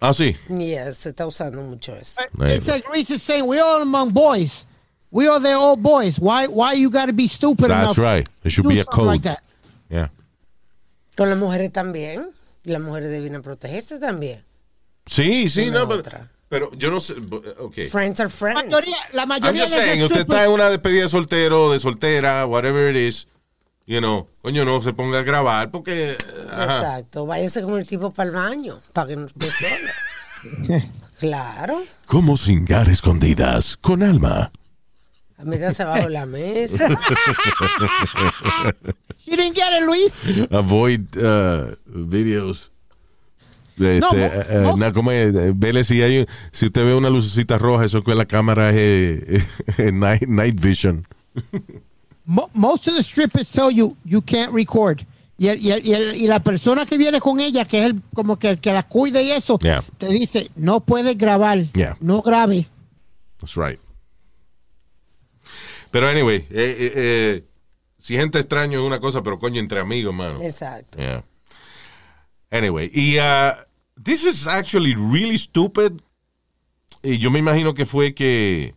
[0.00, 0.36] Ah, sí.
[0.48, 2.20] Yeah, se está usando mucho eso.
[2.54, 4.66] It's like Reese is saying, we all among boys.
[5.10, 6.18] We are the old boys.
[6.18, 8.28] Why why you got to be stupid That's enough right.
[8.42, 9.06] There should be a code.
[9.06, 9.42] like that?
[9.88, 10.08] Yeah.
[11.16, 12.30] Con las mujeres también.
[12.64, 14.42] Las mujeres deben protegerse también.
[15.06, 16.02] Sí, sí, Una no, pero,
[16.48, 17.14] pero yo no sé.
[17.60, 17.86] Ok.
[17.88, 18.70] Friends are La friends.
[18.70, 21.78] mayoría, la I'm mayoría just de saying, usted está en una despedida de soltero, de
[21.78, 23.28] soltera, whatever it is.
[23.86, 26.18] You know, coño, no se ponga a grabar porque.
[26.50, 26.78] Ajá.
[26.78, 27.24] Exacto.
[27.24, 30.90] Váyase con el tipo para el baño, para que no esté sola.
[31.20, 31.84] claro.
[32.06, 34.50] Como cingar escondidas con alma.
[35.46, 36.88] Métase bajo la mesa.
[39.26, 40.12] You didn't get it, Luis.
[40.50, 42.70] Avoid uh, videos.
[43.78, 45.34] Este, No, mo- eh, eh, mo- na- ¿cómo es?
[45.34, 48.76] Eh, Vele si hay, si usted ve una lucecita roja, eso que la cámara es
[48.76, 49.44] eh,
[49.78, 51.06] eh, night, night vision.
[52.24, 55.02] Mo- most of the strippers tell you you can't record.
[55.38, 57.86] Y, el- y, el- y, el- y la persona que viene con ella, que es
[57.86, 59.82] el, como que el que la cuida y eso, Yeah.
[59.98, 61.96] te dice, no puedes grabar, Yeah.
[62.00, 62.66] no grabe.
[63.40, 63.78] That's right.
[65.90, 67.44] Pero anyway, eh, eh, eh,
[67.98, 70.42] si gente extraño es una cosa, pero coño, entre amigos, mano.
[70.42, 70.98] Exacto.
[70.98, 71.24] Yeah.
[72.50, 73.54] Anyway, y uh,
[74.02, 76.00] this is actually really stupid.
[77.02, 78.74] Y yo me imagino que fue que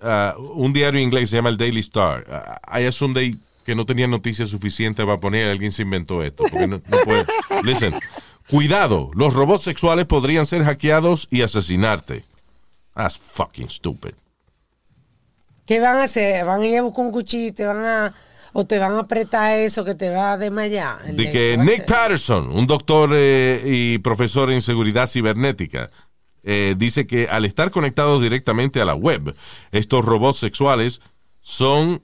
[0.00, 2.24] uh, un diario inglés se llama el Daily Star.
[2.28, 6.44] Uh, I assume they, que no tenían noticias suficientes para poner, alguien se inventó esto.
[6.50, 7.24] Porque no, no puede.
[7.64, 7.94] Listen,
[8.48, 12.24] cuidado, los robots sexuales podrían ser hackeados y asesinarte.
[12.94, 14.14] That's fucking stupid.
[15.68, 16.44] ¿Qué van a hacer?
[16.46, 18.14] ¿Van a ir a buscar un cuchillo y te van a...
[18.54, 21.04] o te van a apretar eso que te va a desmayar?
[21.04, 25.90] De de- que Nick Patterson, un doctor eh, y profesor en seguridad cibernética,
[26.42, 29.34] eh, dice que al estar conectados directamente a la web,
[29.70, 31.02] estos robots sexuales
[31.42, 32.02] son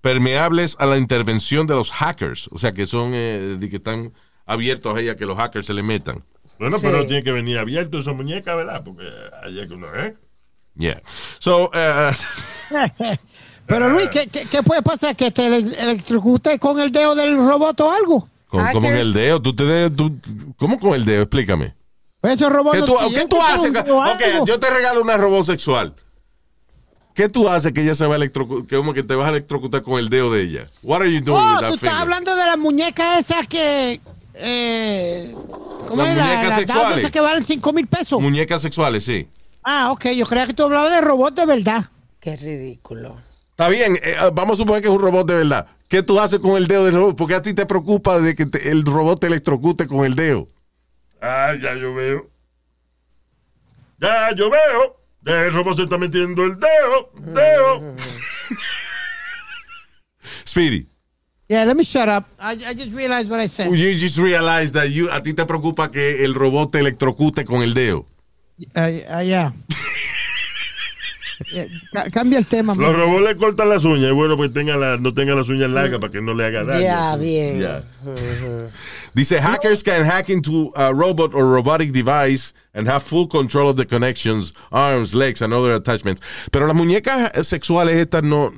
[0.00, 2.48] permeables a la intervención de los hackers.
[2.52, 4.12] O sea, que son, eh, de que están
[4.46, 6.22] abiertos a ella que los hackers se le metan.
[6.60, 6.86] Bueno, Sí.
[6.86, 8.82] pero tiene que venir abierto esa muñeca, ¿verdad?
[8.84, 9.04] Porque
[9.42, 10.14] allá que uno, ¿eh?
[10.76, 11.00] Yeah.
[11.38, 12.12] So, uh,
[13.66, 15.14] Pero Luis, ¿qué, qué, qué puede pasar?
[15.14, 18.28] ¿Que te ele- electrocute con el dedo del robot o algo?
[18.48, 19.40] con, ¿cómo en el dedo?
[19.40, 20.18] ¿Tú te de- tú-
[20.56, 21.22] ¿Cómo con el dedo?
[21.22, 21.74] Explícame.
[22.22, 23.70] Esos robots ¿Qué tú, ¿qué tú haces?
[23.70, 25.94] Ok, yo te regalo una robot sexual.
[27.14, 28.78] ¿Qué tú haces que ella se va a electrocutar?
[28.78, 30.66] Como que te vas a electrocutar con el dedo de ella.
[30.82, 31.96] What are you doing Oh, with tú that estás finger?
[31.98, 34.00] hablando de la muñeca esa que...
[34.34, 35.34] Eh,
[35.88, 36.16] ¿Cómo Las es?
[36.16, 36.98] La- muñecas las sexuales.
[36.98, 38.20] esas que valen 5 mil pesos.
[38.20, 39.28] Muñecas sexuales, sí.
[39.62, 40.06] Ah, ok.
[40.16, 41.84] Yo creía que tú hablabas de robots de verdad.
[42.20, 43.18] Qué ridículo.
[43.50, 45.66] Está bien, eh, vamos a suponer que es un robot de verdad.
[45.88, 47.16] ¿Qué tú haces con el dedo del robot?
[47.16, 50.48] Porque a ti te preocupa de que te- el robot te electrocute con el dedo.
[51.20, 52.30] Ah, ya yo veo.
[53.98, 54.96] Ya yo veo.
[55.26, 57.10] El robot se está metiendo el dedo.
[57.34, 57.94] Dedo.
[60.46, 60.86] Speedy,
[61.48, 62.26] Yeah, let me shut up.
[62.38, 63.72] I, I just realized what I said.
[63.72, 67.62] you just realized that you, a ti te preocupa que el robot te electrocute con
[67.62, 68.06] el dedo.
[68.74, 69.52] Yeah.
[71.54, 72.74] Yeah, ca- Cambia el tema.
[72.74, 74.12] Los robots le cortan las uñas.
[74.12, 76.82] Bueno, pues tenga la, no tenga las uñas largas para que no le haga daño.
[76.82, 77.58] Ya, bien.
[77.58, 77.82] Yeah.
[79.14, 83.76] Dice, hackers can hack into a robot or robotic device and have full control of
[83.76, 86.20] the connections, arms, legs, and other attachments.
[86.52, 88.52] Pero las muñecas sexuales estas no...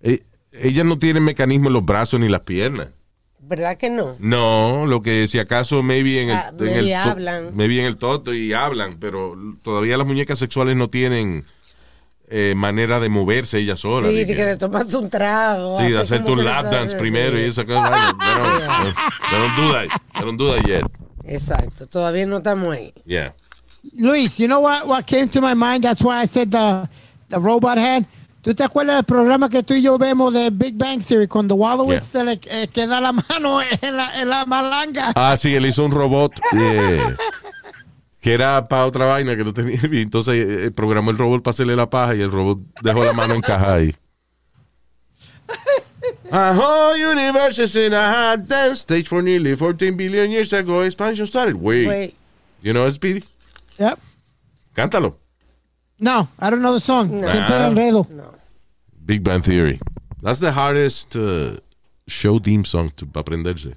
[0.00, 0.20] eh,
[0.52, 2.88] ellas no tienen mecanismo en los brazos ni las piernas.
[3.42, 4.16] ¿Verdad que no?
[4.20, 7.50] No, lo que si acaso maybe en el, Ah, en maybe el to- hablan.
[7.56, 11.44] maybe en el toto y hablan, pero todavía las muñecas sexuales no tienen
[12.28, 14.10] eh, manera de moverse ellas solas.
[14.12, 15.78] Sí, de que te tomas un trago.
[15.78, 17.80] Sí, de hace hacerte un lap dance primero y esa cosa.
[18.16, 18.94] Bueno.
[20.14, 20.84] They don't do that yet.
[21.24, 22.92] Exacto, todavía no estamos ahí.
[23.04, 23.34] Yeah.
[23.96, 25.82] Luis, you know what, what came to my mind?
[25.82, 26.88] That's why I said the,
[27.30, 28.06] the robot hand.
[28.42, 31.56] ¿Tú te acuerdas del programa que tú y yo vemos de Big Bang Theory cuando
[31.56, 35.12] Wallowitz se le eh, queda la mano en la, en la malanga?
[35.14, 37.02] Ah, sí, él hizo un robot eh,
[38.20, 39.78] que era para otra vaina que no tenía.
[39.92, 43.12] y Entonces eh, programó el robot para hacerle la paja y el robot dejó la
[43.12, 43.94] mano encajada ahí.
[46.32, 50.82] A whole universe is in a hot dance stage for nearly 14 billion years ago.
[50.84, 51.56] Expansion started.
[51.56, 51.88] Wait.
[51.88, 52.14] Wait,
[52.62, 53.24] You know Speedy?
[53.78, 53.98] Yep.
[54.74, 55.16] Cántalo.
[56.00, 57.20] No, I don't know the song.
[57.20, 57.30] No.
[57.30, 58.08] Siempre el enredo.
[58.10, 58.34] no.
[59.04, 59.78] Big Bang Theory.
[60.22, 61.56] That's the hardest uh,
[62.06, 63.74] show theme song to para aprenderse.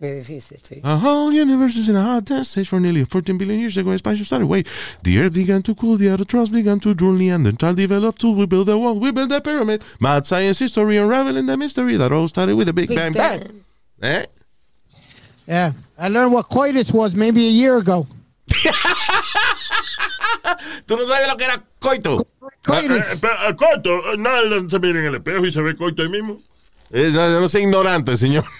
[0.00, 0.80] Qué difícil, sí.
[0.82, 3.92] A whole universe is in a hot dance stage for nearly 14 billion years ago.
[3.92, 4.46] Expansion started.
[4.46, 4.66] Wait,
[5.02, 8.36] the earth began to cool, the autotrophs began to drool, Neanderthal developed tools.
[8.36, 9.84] We built a wall, we built a pyramid.
[10.00, 13.62] Mad science history unraveling the mystery that all started with a Big, Big Bang, Bang.
[13.98, 14.10] Bang.
[14.10, 14.26] Eh?
[15.46, 15.72] Yeah.
[15.96, 18.06] I learned what coitus was maybe a year ago.
[20.86, 22.26] ¿Tú no sabes lo que era coito?
[22.64, 22.98] Coitus.
[22.98, 26.08] Eh, eh, coito, eh, nada se mira en el espejo y se ve coito ahí
[26.08, 26.38] mismo.
[26.90, 28.44] Es- no, sea ignorante, señor.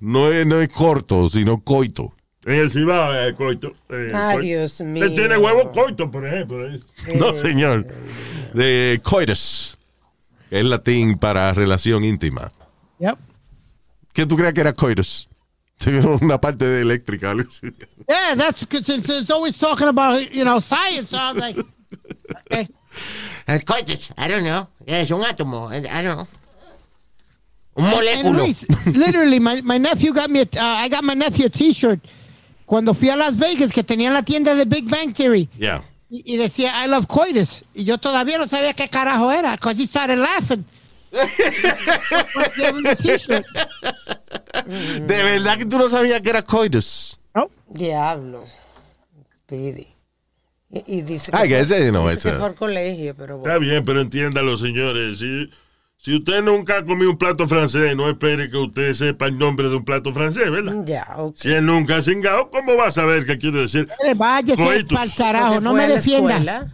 [0.00, 2.12] No es, no es corto, sino coito.
[2.44, 3.72] En el Cibao, eh, coito.
[3.90, 4.40] eh, Ay, coito.
[4.46, 5.04] Dios mío.
[5.04, 6.64] Él tiene huevo coito, por ejemplo.
[6.66, 6.80] ahí.
[7.18, 7.84] No, señor.
[8.54, 9.76] De coitus.
[10.50, 12.50] Es latín para relación íntima.
[13.00, 13.18] Yep.
[14.14, 15.27] ¿Qué tú crees que era coitus?
[16.20, 17.30] Una parte de eléctrica.
[17.30, 17.72] algo así.
[18.08, 21.10] Yeah, that's because it's, it's always talking about, you know, science.
[21.10, 21.58] So I was like,
[22.50, 22.68] okay.
[23.46, 24.68] El coitus, I don't know.
[24.86, 26.26] Es un átomo, I don't know.
[27.76, 28.44] Un moléculo.
[28.44, 32.00] Luis, literally, my, my nephew got me, a, uh, I got my nephew a t-shirt
[32.66, 35.80] cuando fui a Las Vegas que tenía la tienda de Big Bang Theory Yeah.
[36.10, 39.78] y, y decía I love coitus y yo todavía no sabía qué carajo era because
[39.80, 40.64] he started laughing.
[45.06, 47.18] De verdad que tú no sabías que era coitus.
[47.70, 48.44] Diablo.
[49.46, 49.86] Pidi.
[50.70, 53.84] Y, y dice Ay, que ese no, dice ese- que al colegio, pero Está bien,
[53.84, 55.18] pero entiéndalo, señores.
[55.18, 55.50] Si,
[55.96, 59.68] si usted nunca ha comido un plato francés, no espere que usted sepa el nombre
[59.68, 60.74] de un plato francés, ¿verdad?
[60.84, 61.36] Ya, ok.
[61.36, 63.88] Si él nunca ha cingado, ¿cómo va a saber qué quiere decir?
[64.16, 64.92] Váyase Coitus.
[64.98, 66.68] para el carajo, no me defienda.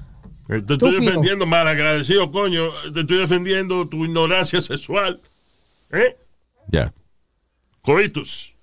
[0.56, 0.66] Escuela.
[0.66, 1.10] Te estoy Estúpido.
[1.10, 2.70] defendiendo mal agradecido, coño.
[2.92, 5.20] Te estoy defendiendo tu ignorancia sexual.
[5.90, 6.16] ¿Eh?
[6.68, 6.92] Ya.
[7.82, 8.54] Coitus.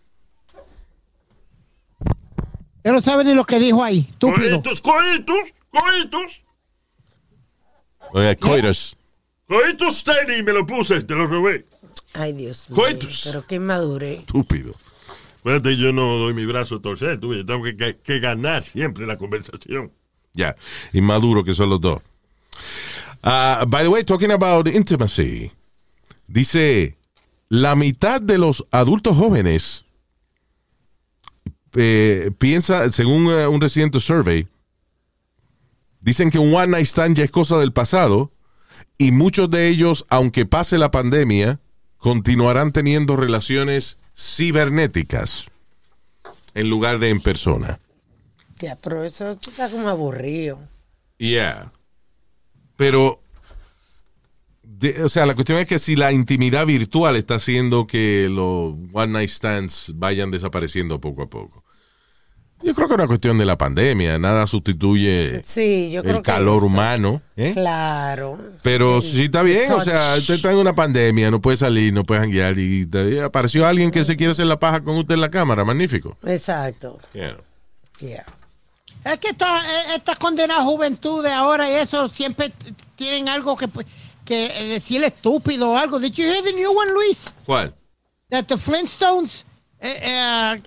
[2.84, 4.08] Él no sabe ni lo que dijo ahí.
[4.20, 6.44] Coitus, coitus, coitus.
[8.14, 8.98] Oye, coitus.
[9.48, 11.66] Coitus Teddy me lo puse, te lo robé.
[12.14, 12.76] Ay, Dios mío.
[12.78, 13.22] Coitus.
[13.26, 14.20] Pero qué madurez.
[14.22, 14.74] Estúpido.
[15.36, 18.64] Espérate, yo no doy mi brazo a torcer, tú, yo tengo que, que- que ganar
[18.64, 19.92] siempre la conversación.
[20.34, 20.56] Ya.
[20.94, 22.02] Inmaduro que son los dos.
[23.24, 25.52] Ah, by the way, talking about intimacy.
[26.28, 26.96] Dice,
[27.50, 29.86] la mitad de los adultos jóvenes
[31.74, 34.48] eh, piensa, según eh, un reciente survey,
[36.00, 38.32] dicen que un one night stand ya es cosa del pasado
[38.98, 41.60] y muchos de ellos, aunque pase la pandemia,
[41.98, 45.50] continuarán teniendo relaciones cibernéticas
[46.54, 47.80] en lugar de en persona.
[48.62, 50.60] Ya, pero eso está como aburrido.
[51.18, 51.72] Yeah.
[52.78, 53.20] Pero,
[54.64, 58.76] de- o sea, la cuestión es que si la intimidad virtual está haciendo que los
[58.94, 61.64] one night stands vayan desapareciendo poco a poco.
[62.64, 64.20] Yo creo que es una cuestión de la pandemia.
[64.20, 67.20] Nada sustituye Sí, yo creo el calor humano.
[67.36, 67.54] ¿eh?
[67.54, 68.38] Claro.
[68.62, 72.04] Pero sí está bien, o sea, usted está en una pandemia, no puede salir, no
[72.04, 72.88] puede janguear y
[73.24, 76.16] apareció alguien que se quiere hacer la paja con usted en la cámara, magnífico.
[76.24, 77.00] Exacto.
[77.14, 77.38] Yeah.
[78.00, 78.26] Yeah.
[79.04, 82.52] Es que esta, eh, esta condenada juventud de ahora y eso siempre
[82.96, 83.88] tienen algo que, pues,
[84.24, 86.00] que eh, decirle estúpido o algo.
[86.00, 87.26] Did you hear the new one, Luis?
[87.46, 87.74] ¿Cuál?
[88.30, 89.46] That the Flintstones,
[89.80, 90.62] eh,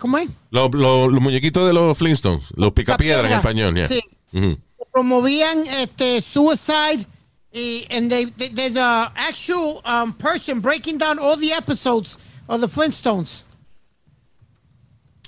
[0.00, 0.28] ¿cómo es?
[0.50, 3.88] Los los- los muñequitos de los Flintstones, los picapiedras en español, ya.
[3.88, 4.00] Sí.
[4.32, 4.58] Ujú.
[4.92, 7.06] Promovían este suicide
[7.52, 12.16] y and they, they- there's actual um, person breaking down all the episodes
[12.48, 13.44] of the Flintstones.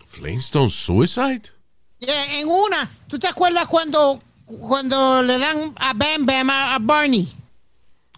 [0.06, 1.50] Flintstone Suicide?
[1.98, 6.78] Yeah, en una, ¿tú te acuerdas cuando cuando le dan a Bam Bam a, a
[6.78, 7.32] Barney?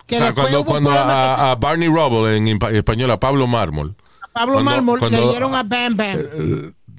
[0.07, 3.95] Que o sea, cuando, cuando a, que- a Barney Rubble, en español, a Pablo Mármol.
[4.33, 6.19] Pablo cuando- Mármol cuando- le dieron a Bam Bam.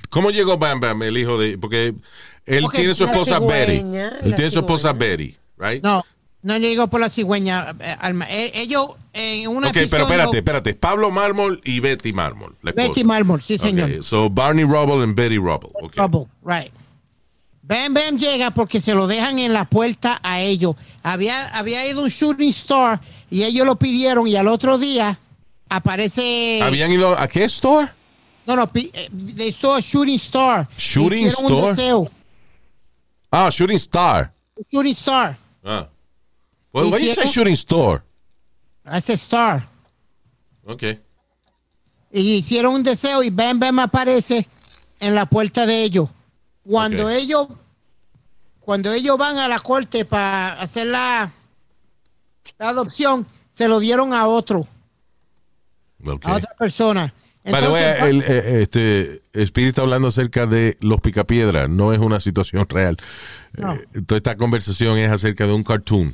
[0.10, 1.58] ¿Cómo llegó Bam Bam, el hijo de...?
[1.58, 1.94] Porque
[2.46, 3.74] él tiene su esposa Betty.
[3.78, 4.94] cigüeña, Él la tiene su esposa.
[4.94, 5.84] Betty, right?
[5.84, 6.04] No,
[6.42, 8.26] no llegó por la cigüeña, eh, Alma.
[8.30, 10.74] Eh, ellos en una Ok, pero espérate, espérate.
[10.76, 12.56] Pablo Mármol y Betty Mármol.
[12.62, 13.90] Betty Mármol, sí, señor.
[13.92, 15.70] Ok, So Barney Rubble and Betty Rubble.
[15.82, 15.94] ok.
[15.94, 16.72] Trouble, right.
[17.62, 20.76] Bam Bam llega porque se lo dejan en la puerta a ellos.
[21.04, 23.00] Había, había ido un shooting star
[23.30, 25.20] y ellos lo pidieron y al otro día
[25.70, 26.62] aparece...
[26.64, 27.92] ¿Habían ido a qué store?
[28.48, 30.68] No, no, eh, they saw a shooting star.
[30.78, 31.76] Shooting star?
[33.32, 34.34] Ah, Shooting Star.
[34.68, 35.38] shooting star.
[35.64, 35.88] Ah.
[36.74, 38.02] Well, when you say Shooting Store.
[38.86, 39.68] Ese star.
[40.66, 40.84] Ok.
[42.12, 44.48] y hicieron un deseo y Bam Bam aparece
[45.00, 46.10] en la puerta de ellos.
[46.68, 47.12] Cuando Ok.
[47.14, 47.48] ellos
[48.60, 51.32] cuando ellos van a la corte para hacer la,
[52.60, 54.68] la adopción, se lo dieron a otro,
[56.06, 56.24] Ok.
[56.26, 57.14] a otra persona.
[57.44, 61.68] By the way, Entonces, el, eh, este, Spirit está hablando acerca de los picapiedras.
[61.70, 62.98] No es una situación real.
[63.54, 63.74] No.
[63.74, 66.14] Eh, toda esta conversación es acerca de un cartoon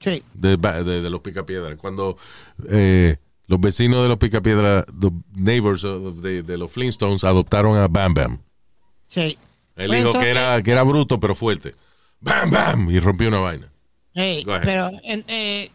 [0.00, 1.76] sí, de, de- de los picapiedras.
[1.78, 2.16] Cuando
[2.70, 7.88] eh, los vecinos de los picapiedras, los neighbors of- de, de los Flintstones, adoptaron a
[7.88, 8.38] Bam Bam.
[9.06, 9.38] sí.
[9.76, 11.74] Él Pues dijo que era, que era bruto, pero fuerte.
[12.20, 12.90] Bam Bam.
[12.90, 13.70] Y rompió una vaina.
[14.16, 14.42] Ahead.
[14.64, 15.70] pero, en- eh,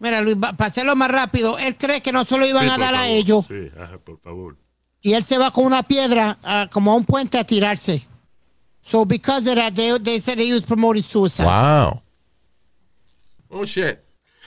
[0.00, 2.78] mira, Luis, para hacerlo más rápido, él cree que no se lo iban Sí, a
[2.78, 3.10] dar a favor.
[3.14, 4.56] ellos Sí, ajá, por favor.
[5.02, 8.06] y él se va con una piedra ah, como a un puente a tirarse.
[8.84, 11.44] So because of that, they, they said he was promoting suicide.
[11.44, 12.00] Wow.
[13.52, 14.00] Oh, shit.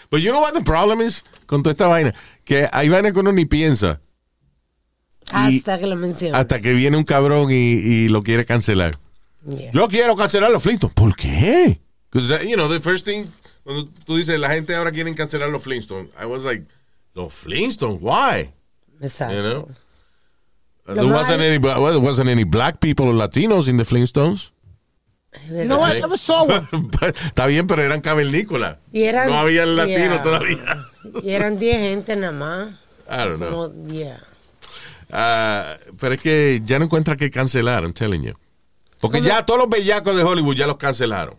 [0.09, 2.13] But you know what the problem is con toda esta vaina?
[2.43, 4.01] Que hay vaina que uno ni piensa
[5.31, 6.35] Hasta que lo menciono.
[6.37, 8.97] hasta que viene un cabrón y, y lo quiere cancelar.
[9.47, 9.71] Yeah.
[9.71, 10.95] Yo quiero cancelar los Flintstones.
[10.95, 11.79] ¿Por qué?
[12.11, 13.25] Because, you know, the first thing,
[13.63, 16.65] cuando tú dices, la gente ahora quiere cancelar los Flintstones, I was like,
[17.13, 18.51] los Flintstones, why?
[19.01, 19.35] Exacto.
[19.35, 19.67] You know?
[20.87, 24.51] Uh, there, wasn't any, wasn't any black people or Latinos in the Flintstones.
[25.49, 25.95] You know what?
[26.01, 26.67] One.
[27.25, 28.77] Está bien, pero eran cavernícolas.
[28.91, 30.21] Y eran- no había latinos yeah.
[30.21, 30.85] todavía.
[31.23, 32.69] Y eran 10 gente nada más.
[33.07, 33.67] I don't know.
[33.67, 34.19] No, yeah.
[35.11, 38.33] Ah, pero es que ya no encuentra que cancelar, I'm telling you.
[38.99, 41.37] Porque ya todos los bellacos de Hollywood ya los cancelaron.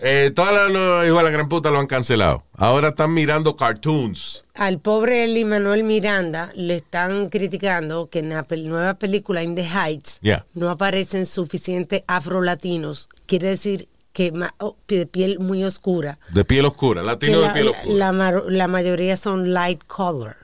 [0.00, 2.44] Eh, todos los, los hijos de la gran puta lo han cancelado.
[2.54, 4.44] Ahora están mirando cartoons.
[4.54, 9.54] Al pobre Eli Manuel Miranda le están criticando que en la pel- nueva película In
[9.54, 10.44] the Heights Yeah.
[10.54, 13.08] no aparecen suficientes afrolatinos.
[13.26, 16.18] Quiere decir que oh, de piel muy oscura.
[16.32, 17.94] De piel oscura, latino de la, piel la- oscura.
[17.96, 20.36] la mar- la mayoría son light color.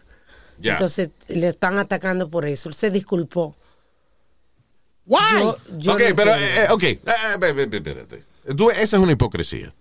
[0.63, 2.69] Entonces le están atacando por eso.
[2.69, 3.57] Él se disculpó.
[5.07, 5.19] Why?
[5.41, 6.83] Yo- yo ok, no pero, eh, ok.
[6.83, 8.25] Eh, eh, espérate.
[8.57, 9.73] Tú- esa es una hipocresía.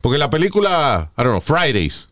[0.00, 2.08] Porque la película, I don't know, Fridays.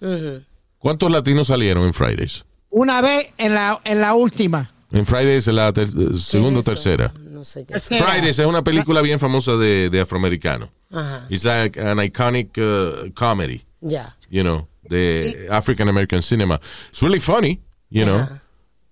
[0.78, 2.44] ¿Cuántos latinos salieron en Fridays?
[2.70, 4.72] Una vez en la, en la última.
[4.92, 7.12] En Fridays, en la ter- segunda o tercera.
[7.20, 7.80] No sé qué.
[7.80, 10.70] Fridays es una película bien famosa de, de afroamericano.
[10.90, 11.26] Ajá.
[11.28, 14.16] It's like an iconic uh, comedy, Ya.
[14.30, 16.60] you know, de African American cinema.
[16.90, 17.60] It's really funny,
[17.90, 18.26] you know.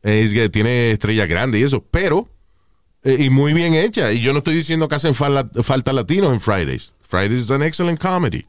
[0.03, 2.29] Es que tiene estrellas grandes y eso, pero
[3.07, 4.12] eh, y muy bien hecha.
[4.12, 6.92] Y yo no estoy diciendo que hacen fal- falta latinos en Fridays.
[7.00, 8.44] Fridays is an excellent comedy.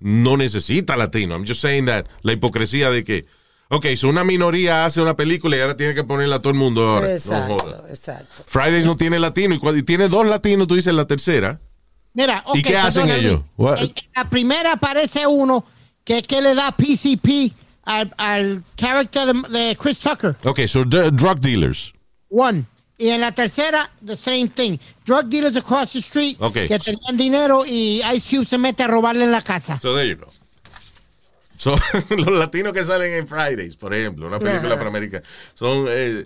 [0.00, 1.34] No necesita latino.
[1.34, 3.26] I'm just saying that la hipocresía de que,
[3.68, 6.58] ok, si una minoría hace una película y ahora tiene que ponerla a todo el
[6.58, 7.08] mundo ahora.
[7.08, 7.54] No joda.
[7.56, 8.42] Exacto, exacto.
[8.46, 11.60] Fridays no tiene latino y cuando y tiene dos latinos, tú dices la tercera.
[12.14, 13.42] Mira, ¿Y ok, qué hacen ellos?
[13.58, 15.64] En, la primera aparece uno
[16.04, 17.52] que que le da PCP
[17.84, 20.36] al, al character de, de Chris Tucker.
[20.44, 21.92] Ok, so drug dealers.
[22.30, 22.64] One.
[23.00, 24.76] Y en la tercera, the same thing.
[25.06, 26.54] Drug dealers across the street Ok.
[26.66, 29.78] que tenían dinero y Ice Cube se mete a robarle en la casa.
[29.80, 30.30] So there you go.
[31.56, 31.76] So,
[32.10, 35.24] los latinos que salen en Fridays, por ejemplo, una película afroamericana,
[35.54, 36.24] son eh,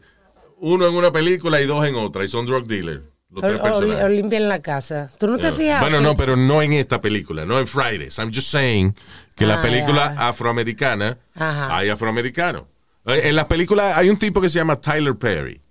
[0.58, 3.02] uno en una película y dos en otra, y son drug dealers.
[3.30, 4.04] Los O, tres o- personajes.
[4.04, 5.10] o limpian la casa.
[5.18, 5.52] ¿Tú no te Yeah.
[5.52, 5.80] fijas?
[5.80, 8.18] Bueno, no, pero no en esta película, no en Fridays.
[8.18, 8.94] I'm just saying
[9.34, 10.28] que la Ah, película ya.
[10.28, 11.76] afroamericana Ajá.
[11.78, 12.64] hay afroamericanos.
[13.06, 15.61] Eh, En las películas hay un tipo que se llama Tyler Perry,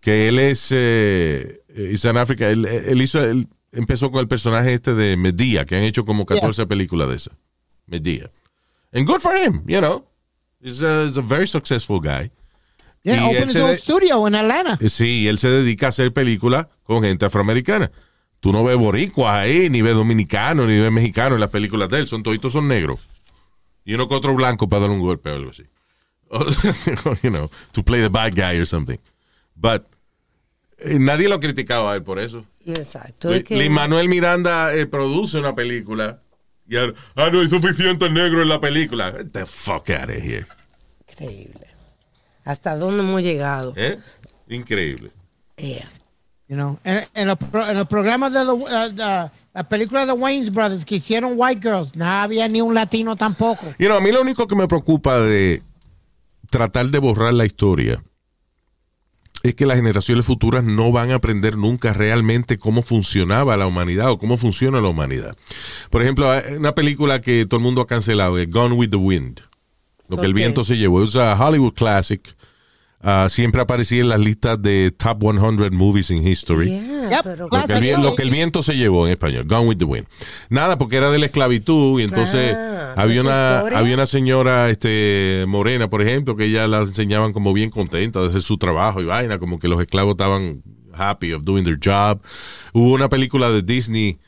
[0.00, 2.48] que él es eh, is an Africa.
[2.48, 6.26] Él, él hizo, él empezó con el personaje este de Medea, que han hecho como
[6.26, 7.34] 14 películas de esas.
[7.86, 8.30] Medea.
[8.92, 10.04] And good for him, you know.
[10.60, 12.30] He's a, he's a very successful guy.
[13.04, 14.78] Yeah, Y open his own studio in Atlanta.
[14.80, 17.90] Eh, Sí, él se dedica a hacer películas con gente afroamericana.
[18.40, 21.98] Tú no ves boricuas ahí, ni ves dominicanos, ni ves mexicanos en las películas de
[21.98, 22.06] él.
[22.06, 23.00] Son toditos son negros.
[23.84, 25.64] Y uno con otro blanco para dar un golpe o algo así.
[27.22, 28.98] you know, to play the bad guy or something.
[29.60, 29.84] But
[30.84, 32.44] nadie lo ha criticado a él por eso.
[32.64, 33.32] Exacto.
[33.32, 36.20] es que- Lin Manuel Miranda eh, produce una película
[36.68, 39.10] y ahora, ah, no hay suficiente negro en la película.
[39.12, 40.46] Get the fuck out of here.
[41.10, 41.66] Increíble.
[42.44, 43.72] ¿Hasta dónde hemos llegado?
[43.76, 43.98] ¿Eh?
[44.48, 45.10] Increíble.
[45.56, 45.88] Yeah.
[46.46, 50.12] You know, en, en los, pro- en los programas de uh, the- la película de
[50.12, 53.66] Wayne's Brothers que hicieron White Girls, no había ni un latino tampoco.
[53.78, 55.62] You know, a mí lo único que me preocupa de
[56.50, 58.02] tratar de borrar la historia
[59.42, 64.10] es que las generaciones futuras no van a aprender nunca realmente cómo funcionaba la humanidad
[64.10, 65.36] o cómo funciona la humanidad.
[65.90, 68.96] Por ejemplo, hay una película que todo el mundo ha cancelado, es Gone with the
[68.96, 69.40] Wind.
[70.08, 71.02] Lo que el viento se llevó.
[71.02, 72.22] Es a Hollywood Classic.
[73.00, 76.68] Ah, siempre aparecía en las listas de Top 100 Movies in History.
[76.68, 77.20] Yeah, Yep.
[77.22, 79.76] pero Lo que, el, vi- lo que el viento se llevó en español, Gone with
[79.76, 80.06] the Wind.
[80.48, 83.78] Nada, porque era de la esclavitud y entonces Ah, había, ¿esa una, historia?
[83.78, 88.26] había una señora este, morena, por ejemplo, que ella la enseñaban como bien contenta de
[88.26, 92.20] hacer su trabajo y vaina, como que los esclavos estaban happy of doing their job.
[92.72, 94.18] Hubo una película de Disney,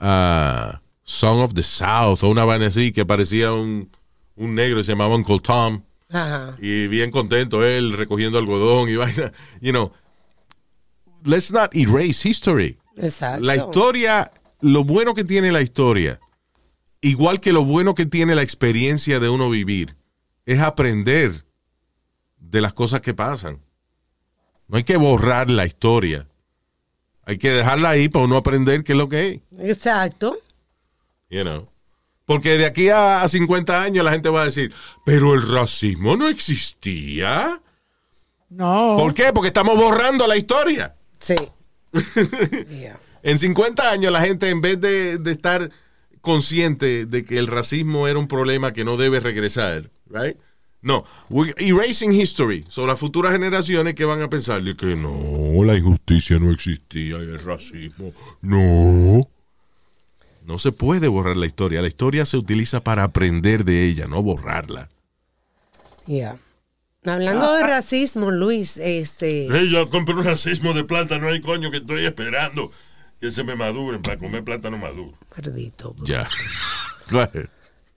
[0.00, 3.88] ah, Song of the South, o una vaina así, que parecía un,
[4.34, 6.56] un negro, se llamaba Uncle Tom Ajá.
[6.60, 9.32] y bien contento él recogiendo algodón y vaina.
[9.60, 9.92] You know,
[11.24, 12.78] let's not erase history.
[12.96, 13.44] Exacto.
[13.44, 16.18] La historia, lo bueno que tiene la historia,
[17.00, 19.96] igual que lo bueno que tiene la experiencia de uno vivir,
[20.46, 21.44] es aprender
[22.38, 23.60] de las cosas que pasan.
[24.66, 26.26] No hay que borrar la historia.
[27.24, 29.40] Hay que dejarla ahí para uno aprender qué es lo que es.
[29.60, 30.38] Exacto.
[31.30, 31.68] You know.
[32.28, 34.70] Porque de aquí a, a 50 años la gente va a decir,
[35.06, 37.62] pero el racismo no existía.
[38.50, 38.96] No.
[38.98, 39.32] ¿Por qué?
[39.32, 40.94] Porque estamos borrando la historia.
[41.18, 41.34] Sí.
[42.70, 43.00] Yeah.
[43.22, 45.70] En 50 años la gente en vez de, de estar
[46.20, 50.36] consciente de que el racismo era un problema que no debe regresar, right?
[50.82, 52.66] No, we're erasing history.
[52.68, 57.16] Son las futuras generaciones que van a pensar de que no, la injusticia no existía
[57.16, 58.12] y el racismo.
[58.42, 59.26] No.
[60.48, 61.82] No se puede borrar la historia.
[61.82, 64.88] La historia se utiliza para aprender de ella, no borrarla.
[66.06, 66.38] Yeah.
[67.04, 69.46] Hablando de racismo, Luis, este.
[69.50, 72.72] Hey, yo compré un racismo de plátano hay coño que estoy esperando
[73.20, 75.12] que se me maduren para comer plátano maduro.
[75.36, 75.92] Perdito.
[75.92, 76.06] bro.
[76.06, 76.26] Ya.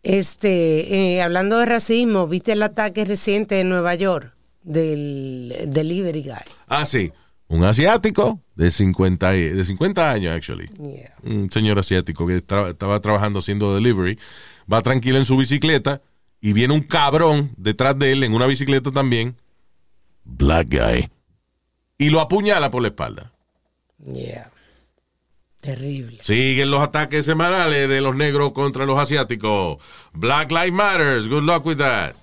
[0.04, 4.34] Este, eh, hablando de racismo, ¿viste el ataque reciente en Nueva York
[4.64, 6.56] del delivery guy?
[6.68, 7.14] Ah, sí.
[7.52, 10.70] Un asiático de 50, y- de 50 años, actually.
[10.80, 11.14] Yeah.
[11.24, 14.18] un señor asiático que tra- estaba trabajando haciendo delivery,
[14.72, 16.02] va tranquilo en su bicicleta
[16.40, 19.36] y viene un cabrón detrás de él en una bicicleta también,
[20.24, 21.10] black guy,
[21.98, 23.34] y lo apuñala por la espalda.
[24.14, 24.50] Yeah.
[25.60, 26.20] Terrible.
[26.22, 29.78] Siguen los ataques semanales de los negros contra los asiáticos.
[30.14, 31.28] Black Lives Matters.
[31.28, 32.16] Good luck with that.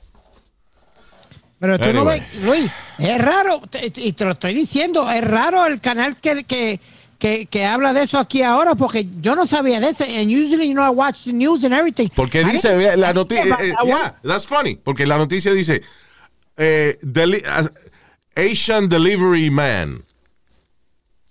[1.61, 5.67] Pero tú no ves, Luis, es raro, te- y te lo estoy diciendo, es raro
[5.67, 6.79] el canal que, que,
[7.19, 10.05] que, que habla de eso aquí ahora, porque yo no sabía de eso.
[10.05, 12.09] And usually, you know, I watch the news and everything.
[12.15, 13.89] Porque I dice, la noticia, one.
[13.89, 15.83] yeah, that's funny, porque la noticia dice,
[16.57, 17.69] eh, deli- uh,
[18.37, 20.05] Asian delivery man,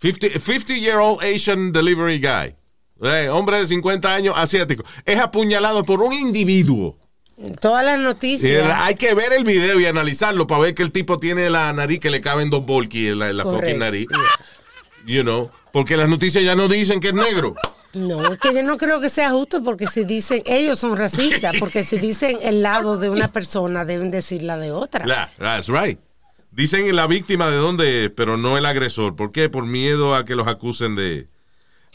[0.01, 2.53] 50, 50 year old Asian delivery guy,
[3.01, 6.97] Eh, hombre de 50 años asiático, es apuñalado por un individuo.
[7.59, 8.67] Todas las noticias.
[8.75, 11.99] hay que ver el video y analizarlo para ver que el tipo tiene la nariz
[11.99, 13.65] que le caben dos volquis en la, en la Correcto.
[13.65, 14.07] fucking nariz.
[15.05, 17.55] You know, porque las noticias ya no dicen que es negro.
[17.93, 21.55] No, es que yo no creo que sea justo porque si dicen, ellos son racistas,
[21.59, 25.05] porque si dicen el lado de una persona, deben decir la de otra.
[25.05, 25.99] Yeah, that's right.
[26.51, 29.15] Dicen la víctima de dónde es, pero no el agresor.
[29.15, 29.49] ¿Por qué?
[29.49, 31.27] Por miedo a que los acusen de,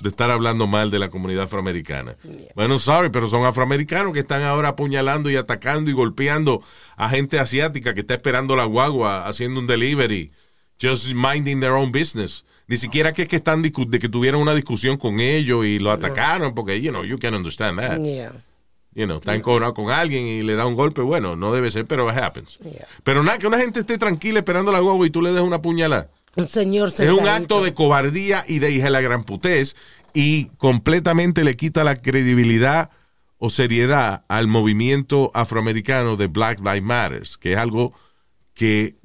[0.03, 2.17] de estar hablando mal de la comunidad afroamericana.
[2.55, 6.63] Bueno, sorry, pero son afroamericanos que están ahora apuñalando y atacando y golpeando
[6.97, 10.33] a gente asiática que está esperando la guagua haciendo un delivery,
[10.81, 12.45] just minding their own business.
[12.67, 15.91] Ni siquiera que es que están de que tuvieron una discusión con ellos y lo
[15.91, 17.99] atacaron, porque, you know, you can understand that.
[18.01, 18.33] Yeah.
[18.95, 21.87] you know, está encojonado con alguien y le da un golpe, bueno, no debe ser,
[21.87, 22.59] pero it happens.
[22.59, 22.87] Yeah.
[23.05, 25.63] Pero nada, que una gente esté tranquila esperando la guagua y tú le des una
[25.63, 26.11] puñalada.
[27.15, 29.77] Es un acto de cobardía y de hija de la gran putés
[30.15, 32.91] y completamente le quita la credibilidad
[33.39, 37.93] o seriedad al movimiento afroamericano de Black Lives Matter, que es algo
[38.55, 38.97] que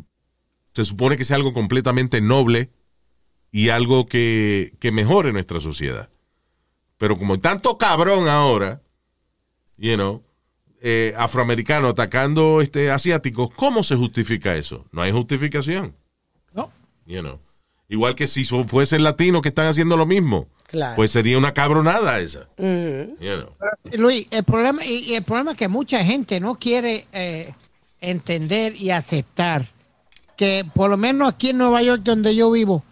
[0.74, 2.70] se supone que sea algo completamente noble
[3.52, 6.10] y algo que, que mejore nuestra sociedad.
[6.98, 8.82] Pero como hay tanto cabrón ahora,
[9.78, 10.24] you know,
[10.82, 14.86] eh, afroamericano atacando este asiáticos, ¿cómo se justifica eso?
[14.92, 15.96] No hay justificación.
[17.08, 17.14] No.
[17.14, 17.40] You know.
[17.90, 20.96] Igual que si fuesen latinos que están haciendo lo mismo, Claro.
[20.98, 22.50] pues sería una cabronada esa.
[22.58, 23.56] You know.
[23.98, 27.54] Luis, el problema, y, y el problema es que mucha gente no quiere eh,
[28.02, 29.66] entender y aceptar
[30.36, 32.84] que por lo menos aquí en Nueva York donde yo vivo,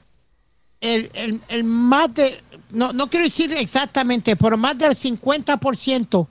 [0.80, 2.42] el, el- el más de,
[2.72, 6.28] no, no quiero decir exactamente, pero más del 50%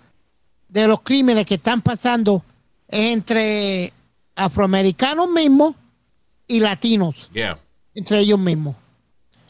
[0.69, 2.43] de los crímenes que están pasando
[2.89, 3.93] es entre
[4.35, 5.75] afroamericanos mismos
[6.49, 7.59] y latinos, Yeah,
[7.95, 8.75] entre ellos mismos.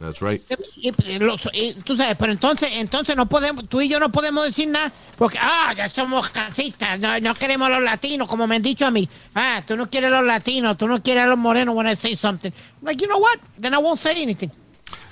[0.01, 0.43] that's right.
[0.77, 4.11] Y- y los- y tú sabes, pero entonces, entonces no podemos, tú y yo no
[4.11, 8.47] podemos decir nada, porque ah, ya somos racistas, no, no queremos a los latinos, como
[8.47, 9.09] me han dicho a mí.
[9.35, 11.97] Ah, tú no quieres a los latinos, tú no quieres a los morenos when I
[11.97, 12.51] say something.
[12.83, 13.39] Like, you know what?
[13.59, 14.51] Then I won't say anything.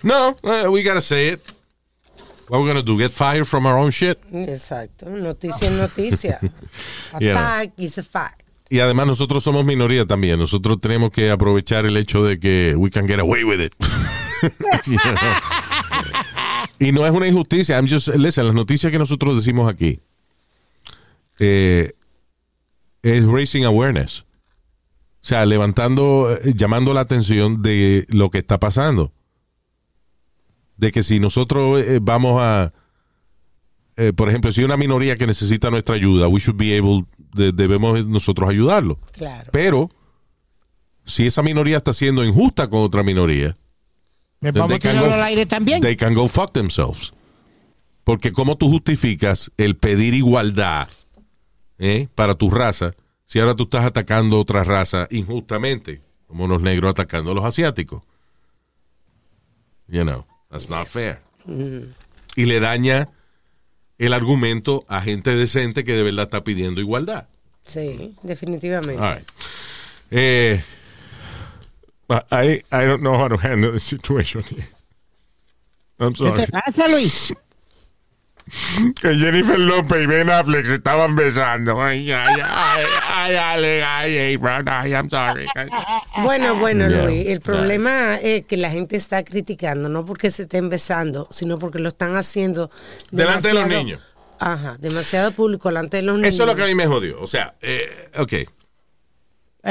[0.03, 1.41] No, uh, we gotta say it.
[2.49, 2.99] What we gonna do?
[2.99, 4.19] Get fired from our own shit?
[4.31, 5.07] Exacto.
[5.09, 6.39] Noticia es noticia.
[7.15, 7.35] A Yeah.
[7.35, 8.43] fact is a fact.
[8.73, 10.39] Y además nosotros somos minoría también.
[10.39, 13.75] Nosotros tenemos que aprovechar el hecho de que we can get away with it.
[16.79, 17.77] Y no es una injusticia.
[17.77, 20.01] I'm just, listen, las noticias que nosotros decimos aquí
[21.39, 21.93] eh,
[23.03, 24.21] es raising awareness.
[24.21, 24.25] O
[25.21, 29.13] sea, levantando, eh, llamando la atención de lo que está pasando.
[30.79, 32.73] De que si nosotros eh, vamos a,
[33.97, 37.05] eh, por ejemplo, si una minoría que necesita nuestra ayuda, we should be able,
[37.35, 38.99] de- debemos nosotros ayudarlo.
[39.13, 39.51] Claro.
[39.53, 39.91] Pero
[41.05, 43.57] si esa minoría está siendo injusta con otra minoría,
[44.41, 45.81] Me then vamos they a can go- al aire también.
[45.81, 47.13] They can go fuck themselves.
[48.05, 50.89] Porque cómo tú justificas el pedir igualdad
[51.79, 52.93] eh, para tu raza
[53.25, 58.03] si ahora tú estás atacando otra raza injustamente, como los negros atacando a los asiáticos.
[59.89, 61.21] You know, that's not fair.
[62.37, 63.09] Y le daña
[63.99, 67.29] el argumento a gente decente que de verdad está pidiendo igualdad.
[67.65, 69.03] Sí, definitivamente.
[69.03, 69.29] All right.
[70.11, 70.63] Eh,
[72.31, 74.69] I, I don't know how to handle the situation here.
[75.99, 76.47] I'm ¿Qué te sorry.
[76.51, 77.33] pasa, Luis?
[79.01, 81.81] Que Jennifer López y Ben Affleck se estaban besando.
[81.83, 85.47] Ay, ay, ay, ay, ay, ay, ay, bro, ay, I'm sorry.
[86.23, 87.05] Bueno, bueno, Yeah.
[87.05, 91.59] Luis, el problema es que la gente está criticando, no porque se estén besando, sino
[91.59, 92.71] porque lo están haciendo
[93.11, 94.01] Delante de los niños.
[94.39, 96.35] Ajá, demasiado público delante de los niños.
[96.35, 97.21] Eso es lo que a mí me jodió.
[97.21, 98.33] O sea, eh, ok.
[98.33, 98.47] Eh,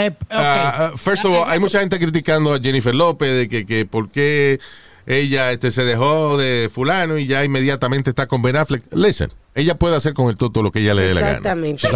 [0.10, 0.16] ok.
[0.30, 3.86] Ah, ah, first of all, hay mucha gente criticando a Jennifer López de que, que
[3.86, 4.60] por qué
[5.06, 8.84] ella este, se dejó de fulano y ya inmediatamente está con Ben Affleck.
[8.94, 11.32] Listen, ella puede hacer con el toto lo que ella le dé la gana.
[11.38, 11.88] Exactamente.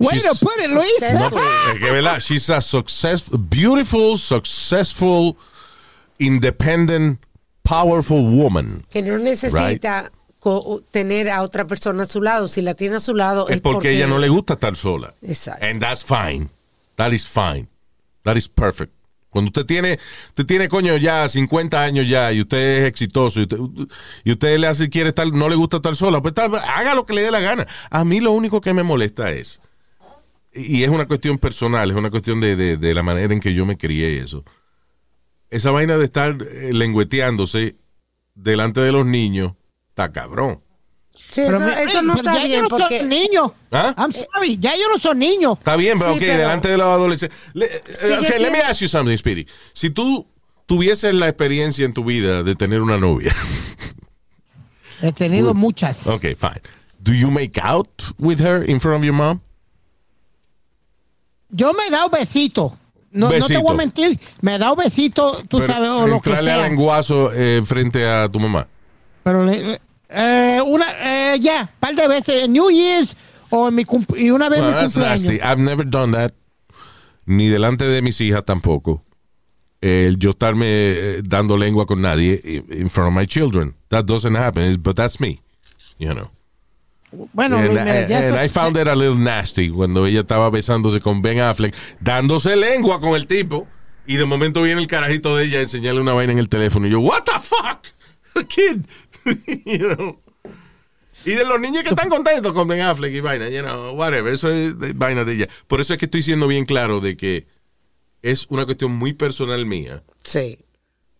[0.00, 0.90] She's- put it, Luis.
[0.98, 1.38] Successful.
[1.74, 2.18] es que, ¿verdad?
[2.20, 5.36] She's a success, beautiful, successful,
[6.18, 7.20] independent,
[7.62, 8.84] powerful woman.
[8.90, 10.10] que no necesita
[10.40, 12.48] co- tener a otra persona a su lado.
[12.48, 15.14] Si la tiene a su lado Es porque a ella no le gusta estar sola.
[15.22, 15.64] Exacto.
[15.64, 16.48] And that's fine.
[16.96, 17.68] That is fine.
[18.22, 18.92] That is perfect.
[19.34, 23.42] Cuando usted tiene, usted tiene coño ya 50 años ya y usted es exitoso y
[24.30, 27.14] usted, y le hace quiere estar, no le gusta estar sola, pues haga lo que
[27.14, 27.66] le dé la gana.
[27.90, 29.60] A mí lo único que me molesta es,
[30.52, 33.54] y es una cuestión personal, es una cuestión de, de- de la manera en que
[33.54, 34.44] yo me crié eso.
[35.50, 37.74] Esa vaina de estar eh, lengüeteándose
[38.36, 39.54] delante de los niños,
[39.88, 40.58] está cabrón.
[41.16, 42.98] Sí, Pero eso, mi- eso no está ya bien yo no porque...
[43.00, 43.54] soy niño.
[43.70, 43.94] ¿Ah?
[43.96, 45.52] I'm sorry, ya yo no soy niño.
[45.54, 47.38] Está bien, pero Sí, ok, pero- delante de los adolescentes.
[47.54, 49.46] Le- eh, Sigue ok, let me ask you something, Speedy.
[49.72, 50.26] Si tú
[50.66, 53.34] tuvieses la experiencia en tu vida de tener una novia,
[55.02, 56.06] He tenido muchas.
[56.06, 56.60] ok, fine.
[56.98, 57.88] Do you make out
[58.18, 59.40] with her in front of your mom?
[61.50, 62.72] Yo me he dado besitos.
[63.12, 63.62] No, no te Besito.
[63.62, 64.18] voy a mentir.
[64.40, 66.68] Me he dado besitos, tú Pero sabes, o lo que entrarle a sea.
[66.68, 68.66] lenguazo eh, frente a tu mamá.
[69.22, 69.80] Pero le-
[70.14, 70.86] eh, una,
[71.34, 73.16] eh, ya, par de veces, en New Year's
[73.50, 73.84] o en mi
[74.16, 75.22] y una vez Well, mi that's cumpleaños.
[75.24, 75.36] nasty.
[75.42, 76.32] I've never done that.
[77.26, 79.02] Ni delante de mis hijas tampoco.
[79.80, 82.40] El yo estarme eh, dando lengua con nadie
[82.70, 83.74] in front of my children.
[83.88, 85.40] That doesn't happen, but that's me.
[85.98, 86.30] You know.
[87.32, 91.22] Bueno, And, and eso- I found it a little nasty cuando ella estaba besándose con
[91.22, 93.68] Ben Affleck, dándose lengua con el tipo,
[94.06, 96.86] y de momento viene el carajito de ella a enseñarle una vaina en el teléfono.
[96.88, 97.86] Y yo, what the fuck?
[98.48, 98.84] Kid.
[99.64, 100.20] You know.
[101.24, 104.32] Y de los niños que están contentos con Ben Affleck y vaina, you know, whatever,
[104.32, 105.48] eso es de- vaina de ella.
[105.66, 107.46] Por eso es que estoy siendo bien claro de que
[108.22, 110.58] es una cuestión muy personal mía, Sí.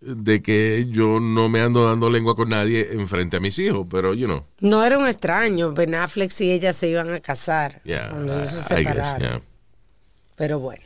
[0.00, 4.12] de que yo no me ando dando lengua con nadie enfrente a mis hijos, pero,
[4.14, 5.72] you know, No era un extraño.
[5.72, 7.80] Ben Affleck y ella se iban a casar.
[7.84, 9.20] yeah, cuando ellos se guess, separaron.
[9.20, 9.42] yeah.
[10.36, 10.82] Pero bueno,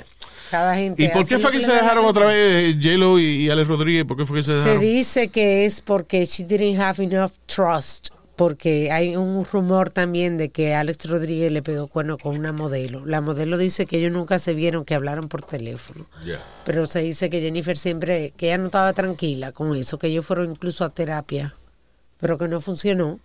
[0.51, 1.03] cada gente.
[1.03, 4.05] ¿Y por qué fue que se dejaron otra vez J-Lo y, y Alex Rodríguez?
[4.05, 8.09] ¿Por qué fue que se Se dice que es porque she didn't have enough trust.
[8.37, 13.05] Porque hay un rumor también de que Alex Rodríguez le pegó cuerno con una modelo.
[13.05, 16.07] La modelo dice que ellos nunca se vieron, que hablaron por teléfono.
[16.25, 16.41] Yeah.
[16.65, 20.25] Pero se dice que Jennifer siempre, que ella no estaba tranquila con eso, que ellos
[20.25, 21.57] fueron incluso a terapia,
[22.21, 23.19] pero que no funcionó.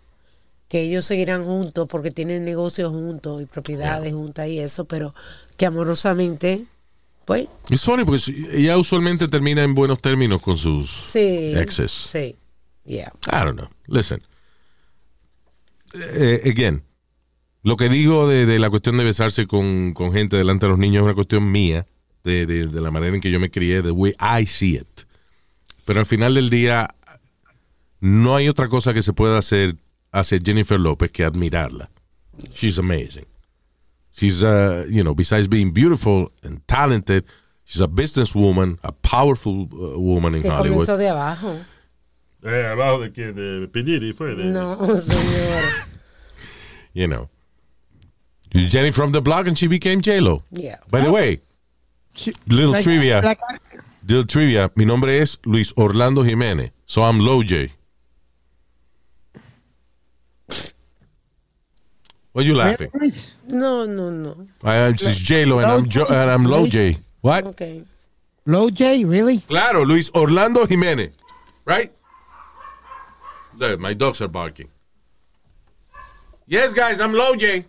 [0.67, 5.13] Que ellos seguirán juntos porque tienen negocios juntos y propiedades juntas y eso, pero
[5.57, 6.65] que amorosamente,
[7.25, 8.21] pues, Es funny porque
[8.51, 11.53] ella usualmente termina en buenos términos con sus sí.
[11.55, 11.91] exes.
[11.91, 12.35] Sí,
[12.85, 13.11] yeah.
[13.27, 13.69] I don't know.
[13.87, 14.21] Listen.
[15.95, 16.83] Eh, again,
[17.61, 20.79] lo que digo de, de la cuestión de besarse con, con gente delante de los
[20.79, 21.85] niños es una cuestión mía,
[22.23, 25.01] de, de- de la manera en que yo me crié, the way I see it.
[25.85, 26.95] Pero al final del día,
[27.99, 29.75] no hay otra cosa que se pueda hacer
[30.11, 31.89] hacia Jennifer López que admirarla.
[32.55, 33.25] She's amazing.
[34.13, 37.25] She's, uh, you know, besides being beautiful and talented,
[37.65, 40.85] she's a businesswoman, a powerful uh, woman in Que Hollywood.
[40.85, 41.57] comenzó de abajo.
[42.45, 43.33] Eh, ¿Abajo de quién?
[43.35, 44.35] ¿De Piniri fue?
[44.35, 45.63] De, No, señor.
[46.93, 47.29] you know.
[48.53, 50.43] Jenny from the block and she became J-Lo.
[50.51, 50.77] Yeah.
[50.91, 51.39] By the way,
[52.13, 53.19] She- little like- trivia.
[53.23, 53.39] like-
[54.07, 54.69] little trivia.
[54.75, 56.71] Mi nombre es Luis Orlando Jiménez.
[56.85, 57.71] So I'm Low J.
[62.33, 62.89] What you laughing?
[63.47, 64.47] No, no, no.
[64.63, 66.97] I am just J-Lo and I'm, jo- and I'm Low J.
[67.21, 67.45] What?
[67.45, 67.83] Okay.
[68.45, 69.37] Low J, really?
[69.39, 71.11] Claro, Luis Orlando Jiménez.
[71.63, 71.91] Right?
[73.55, 74.67] Look, my dogs are barking.
[76.47, 77.65] Yes, guys, I'm Low J.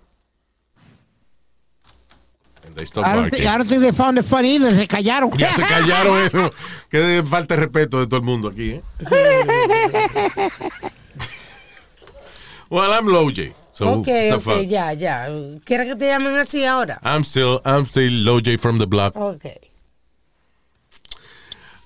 [2.67, 3.39] And they stop I don't, barking.
[3.41, 4.75] think, I don't think they found it funny either.
[4.75, 5.31] Se callaron.
[5.39, 6.51] Ya se callaron eso.
[6.91, 8.83] Que de falta de respeto de todo el mundo aquí, ¿eh?
[12.71, 13.53] well, I'm Low J.
[13.75, 14.63] So, ok, the ok, fuck?
[14.67, 15.29] ya, ya.
[15.65, 17.01] ¿Quieres que te llamen así ahora?
[17.03, 19.17] I'm still, I'm still Low J from the block.
[19.17, 19.47] All Ok.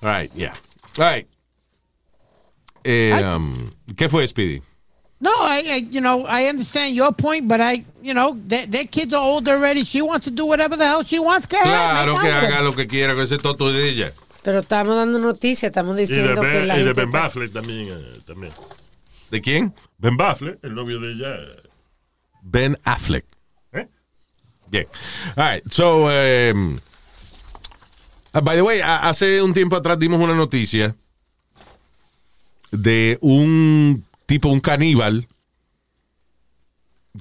[0.01, 0.53] right, yeah.
[0.97, 1.27] All right.
[2.85, 4.61] Eh, um, ¿Qué fue, Speedy?
[5.19, 8.85] No, I, I, you know, I understand your point, but I, you know, their, their
[8.85, 9.83] kids are old already.
[9.83, 11.45] She wants to do whatever the hell she wants.
[11.45, 12.63] Go ahead, Claro make que haga it.
[12.63, 14.13] lo que quiera con ese toto de ella.
[14.43, 17.89] Pero estamos dando noticias, estamos Y de, diciendo que la y de Ben Baffle también,
[17.91, 18.53] eh, también.
[19.29, 19.73] ¿De quién?
[19.97, 21.35] Ben Baffle, el novio de ella.
[22.51, 23.25] Ben Affleck.
[23.73, 23.87] ¿Eh?
[24.67, 24.87] Bien.
[25.35, 25.63] All right.
[25.71, 26.79] So, um,
[28.33, 30.95] uh, by the way, a- hace un tiempo atrás dimos una noticia
[32.71, 35.27] de un tipo, un caníbal,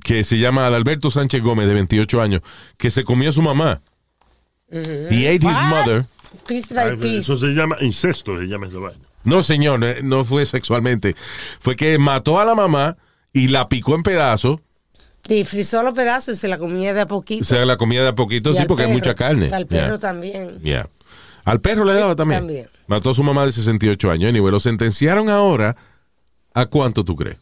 [0.04, 2.42] que se llama Adalberto Sánchez Gómez, de 28 años,
[2.76, 3.80] que se comió a su mamá.
[4.70, 6.06] He ate his mother.
[6.46, 7.18] Piece by ay, piece.
[7.20, 9.00] Eso se llama incesto, se llama esa vaina.
[9.24, 11.16] No, señor, eh, no fue sexualmente.
[11.58, 12.96] Fue que mató a la mamá
[13.32, 14.60] y la picó en pedazos.
[15.28, 17.42] Y frizó los pedazos y se la comía de a poquito.
[17.42, 19.50] O sea, la comida de a poquito, Y sí, porque hay mucha carne.
[19.52, 19.98] Al perro Yeah.
[19.98, 20.60] también.
[20.62, 20.88] Yeah.
[21.44, 22.40] Al perro le daba también.
[22.40, 22.68] También.
[22.86, 24.28] Mató a su mamá de 68 años.
[24.30, 25.76] Anyway, lo sentenciaron ahora.
[26.54, 27.36] ¿A cuánto tú crees?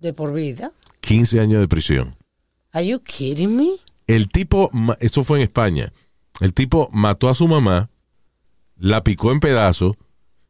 [0.00, 0.70] De por vida.
[1.00, 2.16] 15 años de prisión.
[2.72, 3.68] Are you kidding me?
[4.06, 4.70] El tipo,
[5.00, 5.92] eso fue en España.
[6.40, 7.90] El tipo mató a su mamá,
[8.76, 9.96] la picó en pedazos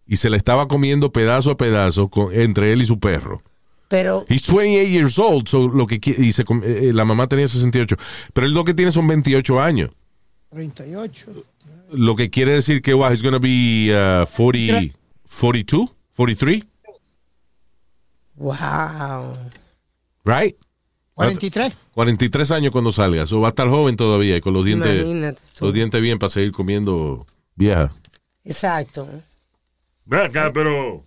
[0.07, 3.43] y se la estaba comiendo pedazo a pedazo con, entre él y su perro.
[3.89, 7.47] Pero He's 28 years old, so lo que y se eh, eh, la mamá tenía
[7.47, 7.97] 68,
[8.33, 9.91] pero él lo que tiene son 28 años.
[10.51, 11.33] 38.
[11.93, 14.97] Lo que quiere decir que wow, he's gonna be uh, 40,
[15.29, 16.65] 42, 43,
[18.37, 19.37] wow.
[20.25, 20.57] right?
[21.15, 21.77] 43.
[21.95, 25.41] 43 años cuando salga, eso va a estar joven todavía y con los dientes, Imagínate
[25.61, 27.93] los dientes bien para seguir comiendo vieja.
[28.45, 29.09] Exacto.
[30.05, 31.05] Ve acá, pero.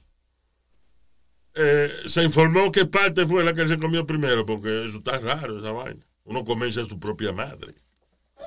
[1.57, 5.19] Eh, se informó qué parte fue la que él se comió primero, porque eso está
[5.19, 6.05] raro, esa vaina.
[6.25, 7.73] Uno comienza a su propia madre.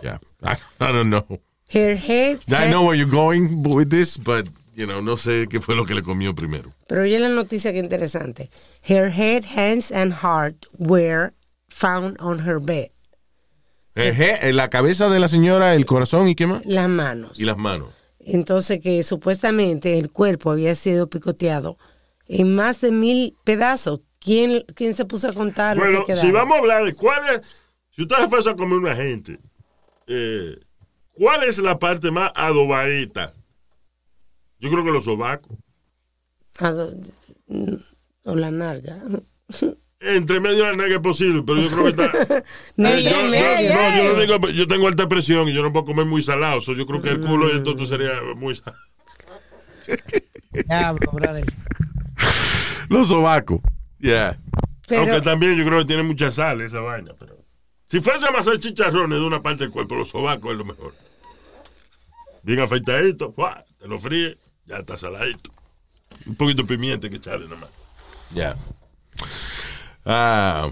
[0.02, 1.26] Yeah, I, I don't know.
[1.72, 5.60] Her head, I know where you're going with this, but you know, no sé qué
[5.60, 6.72] fue lo que le comió primero.
[6.88, 8.50] Pero oye la noticia que interesante.
[8.82, 11.32] Her head, hands and heart were
[11.68, 12.90] found on her bed.
[13.94, 16.64] Eh, je- eh, la cabeza de la señora, el corazón y qué más?
[16.64, 17.38] Las manos.
[17.38, 17.88] Y las manos.
[18.20, 21.78] Entonces que supuestamente el cuerpo había sido picoteado
[22.32, 24.00] en más de mil pedazos.
[24.20, 27.20] ¿Quién, quién se puso a contar lo Bueno, que si vamos a hablar de cuál
[27.30, 27.40] es.
[27.90, 29.38] Si usted se fuese a comer una gente,
[30.06, 30.56] eh,
[31.14, 33.32] ¿cuál es la parte más adobadita?
[34.58, 35.56] Yo creo que los sobacos.
[36.58, 36.94] A do-
[38.24, 39.00] O la narga.
[40.00, 42.44] entre medio de la nega es posible, pero yo creo que está.
[42.76, 43.70] Medio, Eh, yo, medio.
[43.70, 46.22] yo- no, yo no digo, yo tengo alta presión y yo no puedo comer muy
[46.22, 46.60] salado.
[46.60, 48.78] so yo creo que el culo y el toto sería muy salado.
[50.68, 51.44] Diablo, brother.
[52.88, 53.60] Los sobacos.
[53.98, 54.38] Yeah.
[54.86, 57.12] Pero, Aunque también yo creo que tiene mucha sal esa vaina.
[57.18, 57.36] Pero
[57.86, 60.94] si fuese a hacer chicharrones de una parte del cuerpo, los sobacos es lo mejor.
[62.42, 63.64] Bien afeitadito, ¡fua!
[63.78, 65.50] te lo fríe, ya está saladito.
[66.26, 67.70] Un poquito de pimienta que echarle nomás.
[68.34, 68.56] Yeah.
[70.04, 70.70] Ah,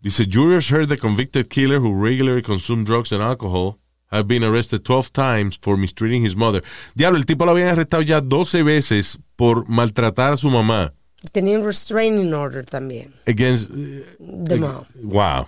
[0.00, 3.79] dice, jurors heard the convicted killer who regularly consumed drugs and alcohol
[4.10, 6.62] have been arrested 12 times for mistreating his mother.
[6.94, 10.92] Diablo, el tipo lo habían arrestado ya 12 veces por maltratar a su mamá.
[11.32, 13.12] tenía un restraining order también.
[13.26, 14.84] Against, De mom.
[15.02, 15.46] wow.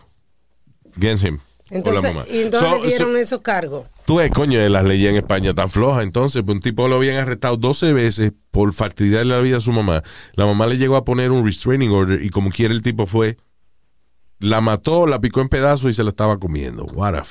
[0.96, 1.38] Against him.
[1.70, 2.26] Entonces, mamá.
[2.30, 3.86] y entonces So- le dieron so- esos cargos.
[4.04, 6.04] Tú ves, coño, de las leyes en España tan flojas.
[6.04, 9.72] Entonces, pues, un tipo lo habían arrestado 12 veces por fastidiarle la vida a su
[9.72, 10.02] mamá.
[10.34, 13.38] La mamá le llegó a poner un restraining order y como quiera el tipo fue,
[14.40, 16.84] la mató, la picó en pedazos y se la estaba comiendo.
[16.84, 17.24] What a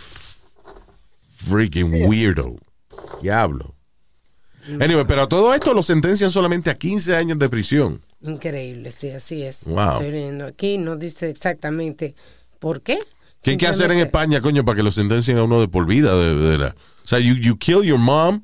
[1.42, 2.56] freaking weirdo.
[3.22, 3.76] Diablo.
[4.80, 8.02] Anyway, pero a todo esto lo sentencian solamente a 15 años de prisión.
[8.22, 9.66] Increíble, sí, así es.
[9.66, 9.94] Wow.
[9.94, 12.16] Estoy leyendo aquí, no dice exactamente
[12.60, 13.00] por qué.
[13.42, 15.88] ¿Qué hay que hacer en España, coño, para que lo sentencien a uno de por
[15.88, 16.16] vida?
[16.16, 18.44] De, de la- o sea, you, you kill your mom,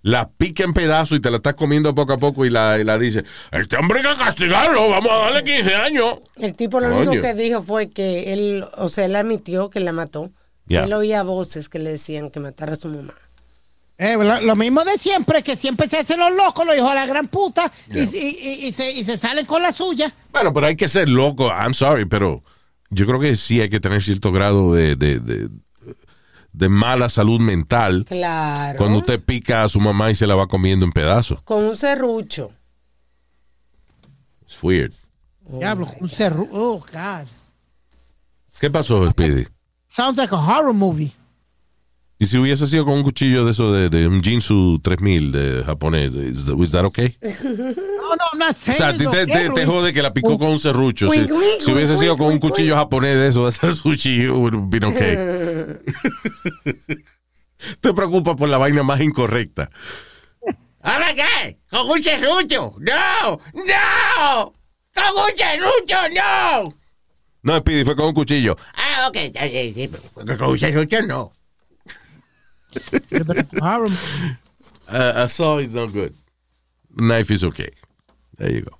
[0.00, 2.84] la pica en pedazos y te la estás comiendo poco a poco y la, y
[2.84, 6.14] la dice, este hombre hay que castigarlo, vamos a darle 15 años.
[6.36, 7.10] El tipo lo Coño.
[7.10, 10.30] único que dijo fue que él, o sea, él admitió que la mató.
[10.68, 13.14] Él oía voces que le decían que matara a su mamá.
[13.96, 16.94] Eh, lo, lo mismo de siempre, que siempre se hacen los locos, los hijos de
[16.94, 20.14] la gran puta, y, y- y- y se, y se salen con la suya.
[20.30, 22.44] Bueno, pero hay que ser loco, I'm sorry, pero
[22.90, 25.48] yo creo que sí hay que tener cierto grado de, de, de,
[26.52, 28.78] de mala salud mental Claro.
[28.78, 31.42] cuando usted pica a su mamá y se la va comiendo en pedazos.
[31.42, 32.52] Con un serrucho.
[34.42, 34.92] It's weird.
[35.40, 36.46] Diablo, un cerro.
[36.52, 37.26] Oh, God.
[38.60, 39.46] ¿Qué pasó, Speedy?
[39.98, 41.10] Sounds like a horror movie.
[42.20, 45.64] Y si hubiese sido con un cuchillo de eso de, de un Jinsu 3000 de
[45.64, 47.16] japonés, is that, is that okay?
[47.20, 50.14] No, no, I'm not O saying sea, a ti te, te- te jode que la
[50.14, 51.10] picó con un serrucho.
[51.10, 51.26] Si,
[51.58, 54.84] si hubiese sido con un cuchillo japonés de eso, hacer sushi, it would have been
[54.84, 55.16] okay.
[57.80, 59.68] te preocupas por la vaina más incorrecta.
[60.80, 61.58] ¿Ahora qué?
[61.68, 62.72] ¿Con un serrucho?
[62.78, 63.40] ¡No!
[63.52, 64.52] ¡No!
[64.94, 66.77] ¡Con un serrucho, no!
[67.42, 68.56] No, Speedy, fue con un cuchillo.
[68.74, 69.16] Ah, ok.
[69.74, 71.32] sí, pero Con un serrucho, no.
[74.90, 76.14] Uh, a saw is not good.
[76.96, 77.70] Knife is okay.
[78.38, 78.76] There you go.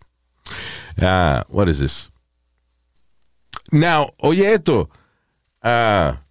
[1.01, 2.11] Ah, what is this?
[3.71, 4.89] Now, oye esto.
[5.63, 6.23] Ah,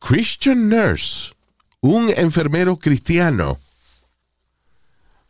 [0.00, 1.32] Christian nurse,
[1.80, 3.58] un enfermero cristiano,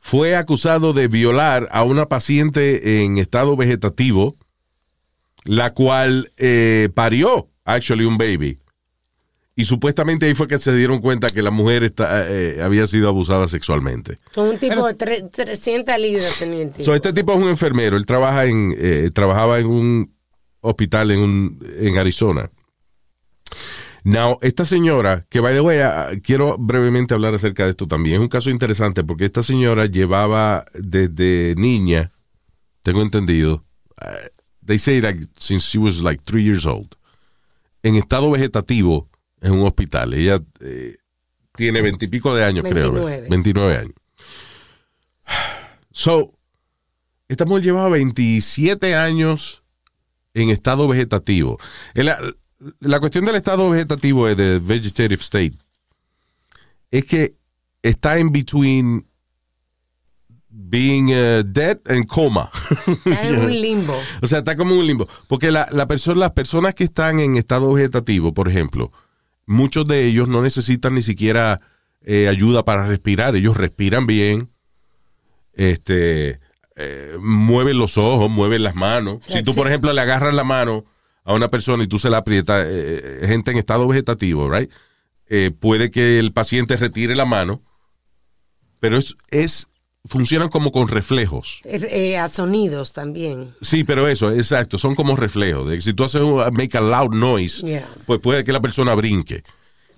[0.01, 4.37] fue acusado de violar a una paciente en estado vegetativo,
[5.45, 8.59] la cual eh, parió, actually, un baby.
[9.57, 13.09] Y supuestamente ahí fue que se dieron cuenta que la mujer está- eh, había sido
[13.09, 14.19] abusada sexualmente.
[14.35, 16.85] Con un tipo de tre- 300 libras tenía el tipo.
[16.85, 17.97] So, este tipo es un enfermero.
[17.97, 20.15] Él trabaja en, eh, trabajaba en un
[20.61, 22.51] hospital en, un, en Arizona.
[24.03, 28.17] Now, esta señora, que by the way, ah, quiero brevemente hablar acerca de esto también.
[28.17, 32.13] Es un caso interesante porque esta señora llevaba desde niña,
[32.83, 33.65] tengo entendido,
[34.03, 34.31] eh,
[34.65, 36.97] they say like since she was like three years old,
[37.83, 39.09] en estado vegetativo
[39.41, 40.15] en un hospital.
[40.15, 40.97] Ella eh,
[41.55, 42.93] tiene veintipico de años, creo.
[42.93, 43.29] 29.
[43.29, 43.95] 29 años.
[45.93, 46.35] So,
[47.29, 49.63] esta mujer llevaba 27 años
[50.35, 51.59] en estado vegetativo.
[51.95, 52.19] La,
[52.81, 55.55] la cuestión del estado vegetativo es de vegetative state.
[56.91, 57.37] Es que
[57.83, 59.07] está en between
[60.55, 62.51] being uh, dead and coma.
[63.05, 64.01] Está en un limbo.
[64.23, 65.09] O sea, está como en un limbo.
[65.27, 68.93] Porque la, la persona, las personas que están en estado vegetativo, por ejemplo,
[69.47, 71.61] muchos de ellos no necesitan ni siquiera
[72.03, 73.35] eh, ayuda para respirar.
[73.35, 74.51] Ellos respiran bien,
[75.55, 76.41] este,
[76.77, 79.19] eh, mueven los ojos, mueven las manos.
[79.27, 80.85] Si tú, por ejemplo, le agarras la mano
[81.25, 84.71] a una persona y tú se la aprietas, eh, gente en estado vegetativo, right?
[85.59, 87.61] Puede que el paciente retire la mano,
[88.79, 89.69] pero es, es
[90.07, 91.61] funcionan como con reflejos.
[91.65, 93.55] Eh, eh, a sonidos también.
[93.63, 95.83] Sí, pero eso, exacto, son como reflejos.
[95.83, 97.89] Si tú haces un make a loud noise, Yeah.
[98.07, 99.43] pues puede que la persona brinque.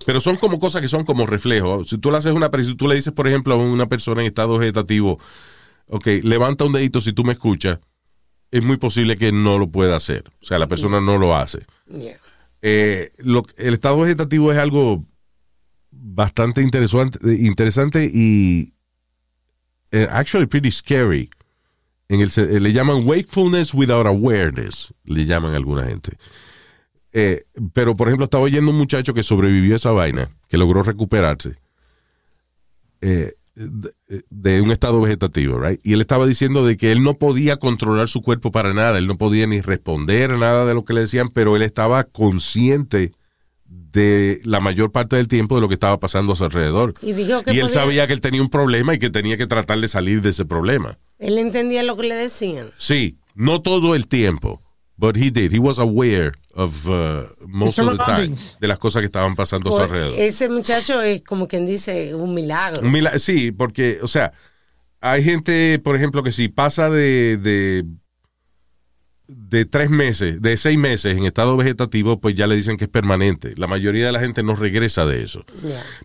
[0.05, 1.89] Pero son como cosas que son como reflejos.
[1.89, 4.27] Si tú le haces una, si tú le dices, por ejemplo, a una persona en
[4.27, 5.19] estado vegetativo,
[5.87, 7.79] ok, levanta un dedito si tú me escuchas,
[8.49, 10.23] es muy posible que no lo pueda hacer.
[10.41, 11.65] O sea, la persona no lo hace.
[11.91, 12.17] Yeah.
[12.61, 15.03] Eh, lo- el estado vegetativo es algo
[15.91, 18.73] bastante interesante, interesante y
[19.91, 21.29] eh, actually pretty scary
[22.09, 26.17] en el, eh, le llaman wakefulness without awareness, le llaman a alguna gente.
[27.11, 30.83] Eh, pero, por ejemplo, estaba oyendo un muchacho que sobrevivió a esa vaina, que logró
[30.83, 31.55] recuperarse
[32.99, 33.35] de,
[34.29, 35.79] de un estado vegetativo, right?
[35.83, 39.07] Y él estaba diciendo de que él no podía controlar su cuerpo para nada, él
[39.07, 43.13] no podía ni responder a nada de lo que le decían, pero él estaba consciente
[43.69, 46.93] de la mayor parte del tiempo de lo que estaba pasando a su alrededor.
[47.01, 49.37] Y dijo que Y él podía- sabía que él tenía un problema y que tenía
[49.37, 50.97] que tratar de salir de ese problema.
[51.19, 52.69] Él entendía lo que le decían.
[52.77, 54.61] Sí, no todo el tiempo,
[54.97, 55.51] but he did.
[55.51, 59.69] He was aware of uh, most of the time de las cosas que estaban pasando
[59.69, 60.19] a su Pues, alrededor.
[60.19, 62.81] ese muchacho es como quien dice un milagro.
[62.87, 64.33] Un sí, porque, o sea,
[65.01, 67.83] hay gente, por ejemplo, que si pasa de, de,
[69.27, 72.89] de tres meses, de seis meses en estado vegetativo, pues ya le dicen que es
[72.89, 73.53] permanente.
[73.57, 75.45] La mayoría de la gente no regresa de eso.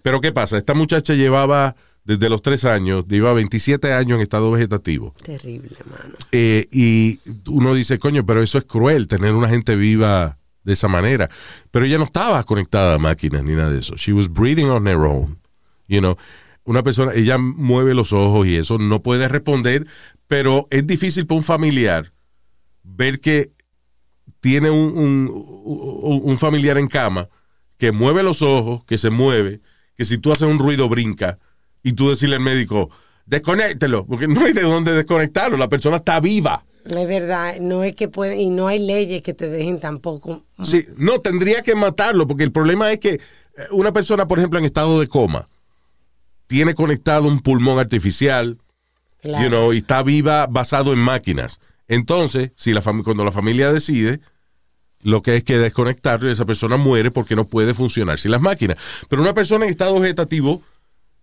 [0.03, 0.59] Pero ¿qué pasa?
[0.59, 5.15] Esta muchacha llevaba desde los tres años, lleva 27 años en estado vegetativo.
[5.23, 6.15] Terrible, mano.
[6.33, 10.89] Eh, y uno dice, coño, pero eso es cruel, tener una gente viva de esa
[10.89, 11.31] manera.
[11.71, 13.95] Pero ella no estaba conectada a máquinas ni nada de eso.
[13.97, 15.39] She was breathing on her own.
[15.87, 16.17] You know,
[16.65, 19.87] una persona, ella mueve los ojos y eso no puede responder,
[20.27, 22.13] pero es difícil para un familiar
[22.83, 23.51] ver que
[24.41, 27.29] tiene un, un- familiar en cama
[27.79, 29.61] que mueve los ojos, que se mueve,
[29.97, 31.39] que si tú haces un ruido brinca
[31.83, 32.91] y tú decirle al médico,
[33.27, 36.65] desconéctelo, porque no hay de dónde desconectarlo, la persona está viva.
[36.85, 40.43] Es verdad, no es que puede, y no hay leyes que te dejen tampoco.
[40.63, 43.21] Sí, no, tendría que matarlo, porque el problema es que eh,
[43.71, 45.49] una persona, por ejemplo, en estado de coma,
[46.49, 48.59] tiene conectado un pulmón artificial,
[49.21, 49.45] Claro.
[49.45, 51.61] you know, y está viva basado en máquinas.
[51.93, 54.21] Entonces, si la cuando la familia decide,
[55.03, 58.41] lo que es que desconectarlo y esa persona muere porque no puede funcionar sin las
[58.41, 58.79] máquinas.
[59.09, 60.63] Pero una persona en estado vegetativo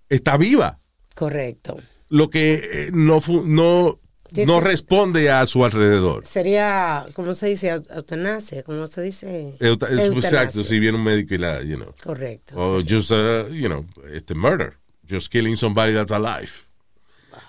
[0.10, 0.80] está viva,
[1.16, 1.78] Correcto.
[2.10, 4.00] lo que eh, no, no,
[4.46, 6.26] no responde a su alrededor.
[6.26, 7.74] Sería, ¿cómo se dice?
[7.76, 9.56] Eut- Eutanasia, ¿cómo se dice?
[9.60, 10.44] Euta- es- Eutanasia.
[10.44, 11.94] Exacto, si viene un médico y la, you know.
[12.04, 12.56] Correcto.
[12.58, 14.74] O just, uh, you know, este murder.
[15.10, 16.52] Just killing somebody that's alive.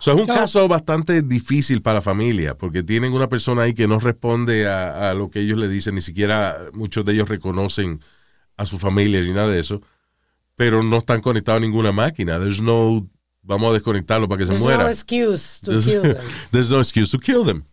[0.00, 0.34] So, es un No.
[0.34, 5.10] caso bastante difícil para la familia, porque tienen una persona ahí que no responde a,
[5.10, 8.00] a lo que ellos le dicen, ni siquiera muchos de ellos reconocen
[8.56, 9.82] a su familia ni nada de eso,
[10.56, 12.38] pero no están conectados a ninguna máquina.
[12.38, 13.06] There's no,
[13.42, 14.84] vamos a desconectarlo para que se muera.
[14.84, 16.16] no excuse to There's, kill them.
[16.50, 17.64] there's no excuse to kill them.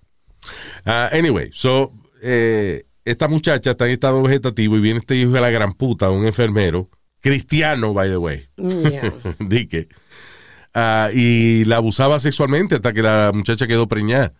[0.86, 5.41] Ah, anyway, so, eh, esta muchacha está en estado vegetativo y viene este hijo de
[5.41, 6.89] la gran puta, un enfermero,
[7.21, 9.13] cristiano, by the way, Yeah.
[9.39, 9.67] di
[10.78, 14.34] ah, y la abusaba sexualmente hasta que la muchacha quedó preñada.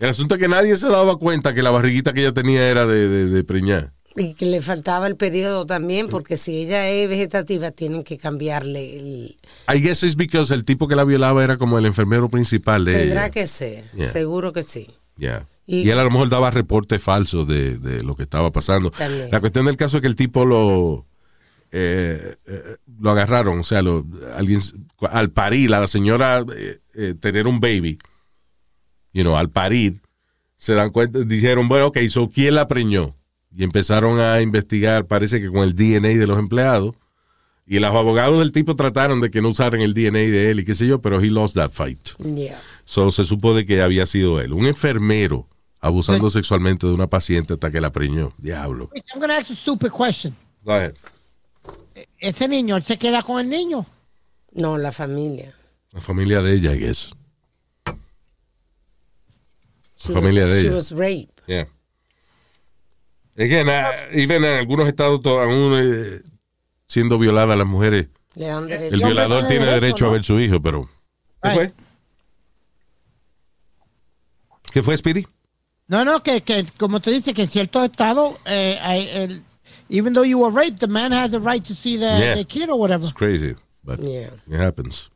[0.00, 2.86] El asunto es que nadie se daba cuenta que la barriguita que ella tenía era
[2.86, 3.92] de, de, de preñada.
[4.16, 8.98] Y que le faltaba el periodo también, porque si ella es vegetativa, tienen que cambiarle
[8.98, 9.36] el...
[9.72, 12.92] I guess it's because el tipo que la violaba era como el enfermero principal de
[12.94, 13.30] Tendrá ella.
[13.30, 14.08] que ser, Yeah.
[14.08, 14.88] seguro que sí.
[15.16, 15.46] Yeah.
[15.66, 18.90] Y- Y, él a lo mejor daba reportes falsos de, de lo que estaba pasando.
[18.92, 19.30] También.
[19.32, 21.06] La cuestión del caso es que el tipo lo
[21.76, 24.06] eh, eh, lo agarraron, o sea, lo,
[24.36, 24.60] alguien
[25.10, 27.98] al parir, a la señora eh, eh, tener un baby,
[29.12, 30.00] you know, al parir,
[30.54, 33.16] se dan cuenta, dijeron, bueno, ok, so, ¿quién la preñó?
[33.52, 36.94] Y empezaron a investigar, parece que con el DNA de los empleados,
[37.66, 40.64] y los abogados del tipo trataron de que no usaran el DNA de él y
[40.64, 42.10] qué sé yo, pero he lost that fight.
[42.18, 42.60] Yeah.
[42.84, 44.52] So, se supo de que había sido él.
[44.52, 45.48] Un enfermero
[45.80, 48.32] abusando sexualmente de una paciente hasta que la preñó.
[48.38, 48.90] Diablo.
[48.94, 50.36] I'm going to ask a stupid question.
[50.62, 50.94] Go ahead.
[52.18, 53.86] Ese niño, él se queda con el niño.
[54.52, 55.54] No, la familia.
[55.92, 57.12] La familia de ella, I guess.
[59.96, 60.74] She familia was, de she ella.
[60.76, 61.28] was rape.
[61.46, 61.66] Yeah.
[63.36, 66.20] Again, uh, even en algunos estados, aún eh,
[66.86, 68.94] siendo violadas las mujeres, Le dan derecho.
[68.94, 70.88] el violador tiene derecho, a ver su hijo, pero...
[71.42, 71.72] ¿Qué fue?
[74.72, 75.26] ¿Qué fue, Speedy?
[75.86, 79.43] No, no, que, que como te dice, que en ciertos estados, eh, hay el-
[79.88, 82.34] even though you were raped, the man has the right to see the, Yeah.
[82.36, 83.04] the kid or whatever.
[83.04, 83.54] It's crazy,
[83.84, 84.30] but Yeah.
[84.48, 85.10] it happens.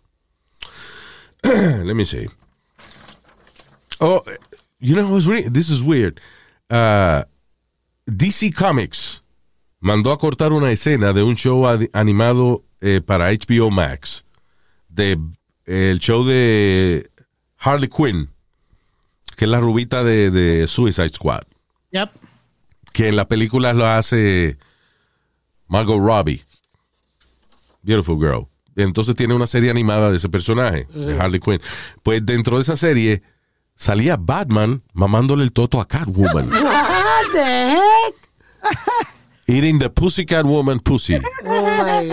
[1.44, 2.28] Let me see.
[4.00, 4.22] Oh,
[4.80, 5.52] you know what's weird?
[5.54, 6.20] This is weird.
[6.70, 7.22] Uh,
[8.06, 9.22] DC Comics
[9.80, 14.24] mandó a cortar una escena de un show ad- animado eh, para HBO Max
[14.88, 15.16] de
[15.66, 17.08] el show de
[17.58, 18.28] Harley Quinn,
[19.36, 21.42] que es la rubita de, de Suicide Squad
[21.92, 22.10] Yep.
[22.98, 24.58] Que en la película lo hace
[25.68, 26.44] Margot Robbie.
[27.82, 28.48] Beautiful Girl.
[28.74, 31.60] Entonces tiene una serie animada de ese personaje, de Harley Quinn.
[32.02, 33.22] Pues dentro de esa serie
[33.76, 36.50] salía Batman mamándole el toto a Catwoman.
[36.52, 38.14] What the heck?
[39.46, 41.20] Eating the Pussycat Woman pussy.
[41.44, 42.04] Oh my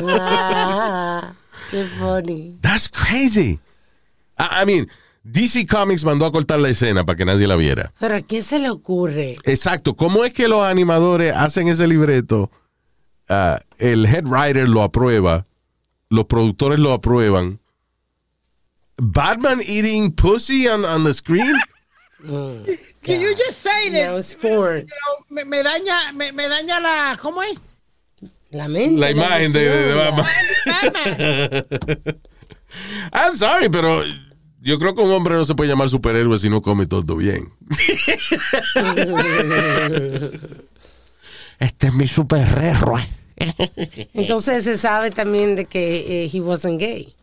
[0.00, 1.34] God.
[1.72, 2.56] Qué funny.
[2.60, 3.58] That's crazy.
[4.38, 4.88] I, I mean,
[5.24, 7.92] DC Comics mandó a cortar la escena para que nadie la viera.
[7.98, 9.36] Pero ¿a quién se le ocurre?
[9.44, 9.96] Exacto.
[9.96, 12.50] ¿Cómo es que los animadores hacen ese libreto?
[13.28, 15.46] Ah, el head writer lo aprueba,
[16.10, 17.58] los productores lo aprueban.
[18.96, 21.54] Batman eating pussy on, on the screen?
[22.22, 24.06] Can you just say that?
[24.10, 24.86] No, it's porn.
[25.30, 27.54] Me, me daña, me, me daña la, ¿cómo es?
[28.50, 29.00] La mente.
[29.00, 30.26] La imagen de, de- de emoción.
[30.66, 30.92] Batman.
[30.92, 32.20] Batman.
[33.12, 34.02] I'm sorry, pero
[34.64, 37.44] yo creo que un hombre no se puede llamar superhéroe si no come todo bien.
[41.58, 43.06] este es mi superhéroe.
[44.14, 47.14] Entonces se sabe también de que eh, he wasn't gay.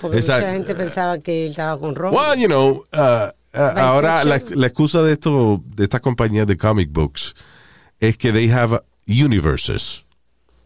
[0.00, 0.46] Porque Exacto.
[0.46, 2.16] mucha gente pensaba que él estaba con Robin.
[2.18, 6.56] Well, you know, uh, uh, ahora la, la excusa de esto, de estas compañías de
[6.56, 7.34] comic books,
[7.98, 8.78] es que they have
[9.08, 10.04] universes,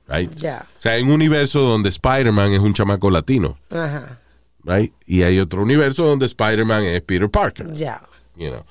[0.09, 0.31] right?
[0.37, 0.67] Ya.
[0.79, 4.21] O sea, hay un universo donde Spider-Man es un chamaco latino, Ajá.
[4.65, 4.93] Right?
[5.07, 8.03] Y hay otro universo donde Spider-Man es Peter Parker, Ya.
[8.37, 8.65] you know.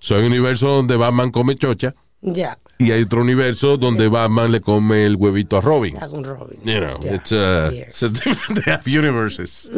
[0.00, 2.58] So, hay un universo donde Batman come chocha Ya.
[2.78, 5.94] y hay otro universo donde Batman le come el huevito a Robin.
[5.94, 6.58] Está con Robin.
[6.64, 7.14] You know, Ya.
[7.14, 7.86] it's, uh, Yeah.
[7.88, 9.68] it's a different, they have universes.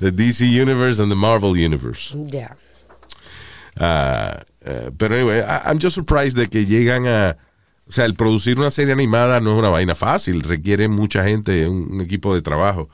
[0.00, 2.14] the DC universe and the Marvel universe.
[2.30, 2.56] Ya.
[3.78, 7.36] Ah, eh, pero anyway, I- I'm just surprised de que llegan a...
[7.88, 11.66] O sea, el producir una serie animada no es una vaina fácil, requiere mucha gente,
[11.68, 12.88] un, un equipo de trabajo.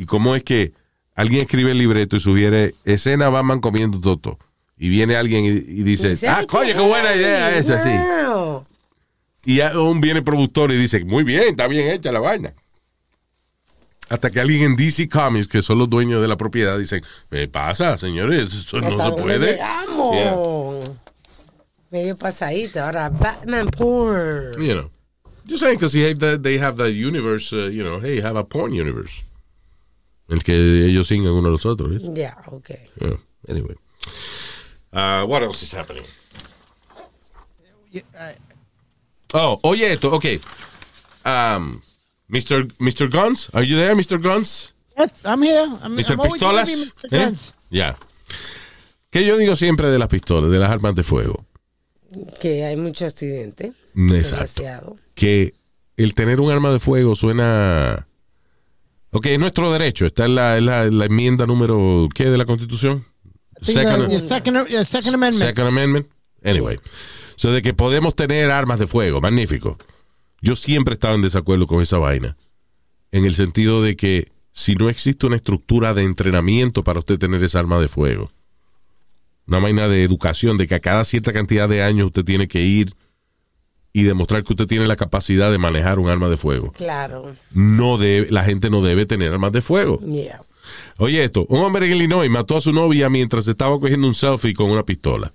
[0.00, 0.72] ¿Y cómo es que
[1.14, 4.38] alguien escribe el libreto y sugiere escena Batman comiendo toto?
[4.78, 7.90] Y viene alguien y, y dice, Dice, ah, "Ay, coño, qué buena idea esa, sí.
[9.44, 12.54] Y aún viene el productor y dice, muy bien, está bien hecha la vaina.
[14.08, 17.46] Hasta que alguien en DC Comics, que son los dueños de la propiedad, dicen, ¿qué
[17.46, 18.54] pasa, señores?
[18.54, 19.56] Eso no ¿Hasta se puede.
[19.56, 19.84] Yeah.
[21.90, 22.82] Medio pasadito.
[22.82, 24.52] Ahora, Batman porn.
[24.58, 24.90] You know.
[25.46, 29.12] Just saying, because they, have the universe, uh, you know, hey, have a porn universe.
[30.30, 31.90] El que ellos sigan uno a los otros.
[31.90, 32.02] ¿ves?
[32.14, 32.70] Ya, ok.
[33.00, 33.16] Yeah.
[33.48, 33.76] Anyway.
[34.92, 36.04] Uh, what else is happening?
[39.32, 40.40] Oh, oye esto, okay.
[41.24, 41.82] Um,
[42.28, 42.66] Mr.
[42.78, 43.08] Mr.
[43.10, 44.20] Guns, are you there, Mr.
[44.20, 44.72] Guns?
[44.96, 45.68] Yes, I'm here.
[45.82, 46.12] I'm, Mr.
[46.12, 46.70] I'm Pistolas.
[46.70, 47.12] Mr.
[47.12, 47.24] ¿Eh?
[47.24, 47.54] Guns.
[47.70, 47.96] Ya.
[49.10, 51.44] Que yo digo siempre de las pistolas, de las armas de fuego.
[52.40, 53.72] Que hay mucho accidente.
[53.94, 54.62] Exacto.
[54.62, 54.96] Demasiado.
[55.14, 55.54] que
[55.96, 58.06] el tener un arma de fuego suena...
[59.12, 60.06] Ok, es nuestro derecho.
[60.06, 62.08] Está en la, en la- en la enmienda número...
[62.14, 63.04] ¿Qué de la Constitución?
[63.60, 65.46] Second, the- the second, the second Amendment.
[65.48, 66.06] Second Amendment.
[66.44, 66.78] Anyway.
[67.36, 69.20] So de que podemos tener armas de fuego.
[69.20, 69.78] Magnífico.
[70.40, 72.36] Yo siempre he estado en desacuerdo con esa vaina.
[73.12, 77.42] En el sentido de que si no existe una estructura de entrenamiento para usted tener
[77.42, 78.30] esa arma de fuego,
[79.46, 82.60] una vaina de educación, de que a cada cierta cantidad de años usted tiene que
[82.62, 82.94] ir
[83.92, 86.72] y demostrar que usted tiene la capacidad de manejar un arma de fuego.
[86.72, 87.34] Claro.
[87.52, 90.00] No debe, la gente no debe tener armas de fuego.
[90.00, 90.42] Yeah.
[90.98, 94.54] Oye esto, un hombre en Illinois mató a su novia mientras estaba cogiendo un selfie
[94.54, 95.32] con una pistola.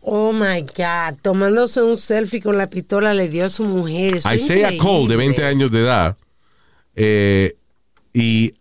[0.00, 1.18] Oh my God.
[1.22, 4.16] Tomándose un selfie con la pistola le dio a su mujer.
[4.16, 5.46] Eso Isaiah Cole, de 20 increíble.
[5.46, 6.16] años de edad,
[6.94, 7.56] eh,
[8.12, 8.54] y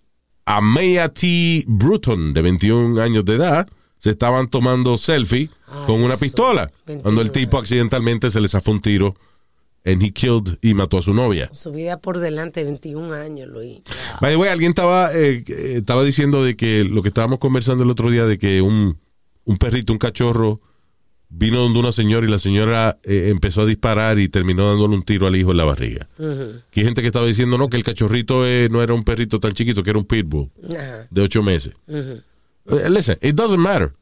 [0.45, 1.63] Amaya T.
[1.67, 3.67] Bruton, de 21 años de edad,
[3.97, 5.49] se estaban tomando selfie
[5.85, 6.71] con una eso, pistola.
[6.85, 7.31] Cuando el 29.
[7.31, 9.15] tipo accidentalmente se le zafó un tiro
[9.85, 11.49] and he killed y mató a su novia.
[11.53, 13.81] Su vida por delante, 21 años, Luis.
[14.19, 17.83] By the way, alguien estaba, eh, eh, estaba diciendo de que lo que estábamos conversando
[17.83, 18.97] el otro día de que un,
[19.45, 20.61] un perrito, un cachorro,
[21.29, 25.03] vino donde una señora y la señora eh, empezó a disparar y terminó dándole un
[25.03, 26.07] tiro al hijo en la barriga.
[26.17, 29.39] Que hay gente que estaba diciendo no, que el cachorrito eh, no era un perrito
[29.39, 30.49] tan chiquito, que era un pitbull
[31.09, 31.73] de ocho meses.
[32.89, 33.93] Listen, it doesn't matter.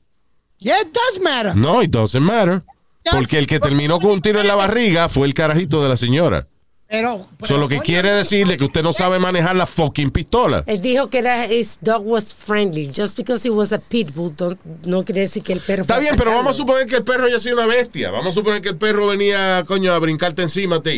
[0.59, 1.55] Yeah, it does matter.
[1.55, 2.63] No, it doesn't matter.
[3.11, 5.97] Porque el que terminó con un tiro en la barriga fue el carajito de la
[5.97, 6.47] señora.
[6.88, 10.63] Pero, pero, Eso lo que quiere decirle que usted no sabe manejar la fucking pistola.
[10.68, 12.91] Él dijo que era, his dog was friendly.
[12.95, 16.03] Just because he was a pitbull, don't- no quiere decir que el perro Está fue
[16.03, 18.11] bien, pero vamos a suponer que el perro haya sido una bestia.
[18.11, 20.95] Vamos a suponer que el perro venía, coño, a brincarte encima a ti.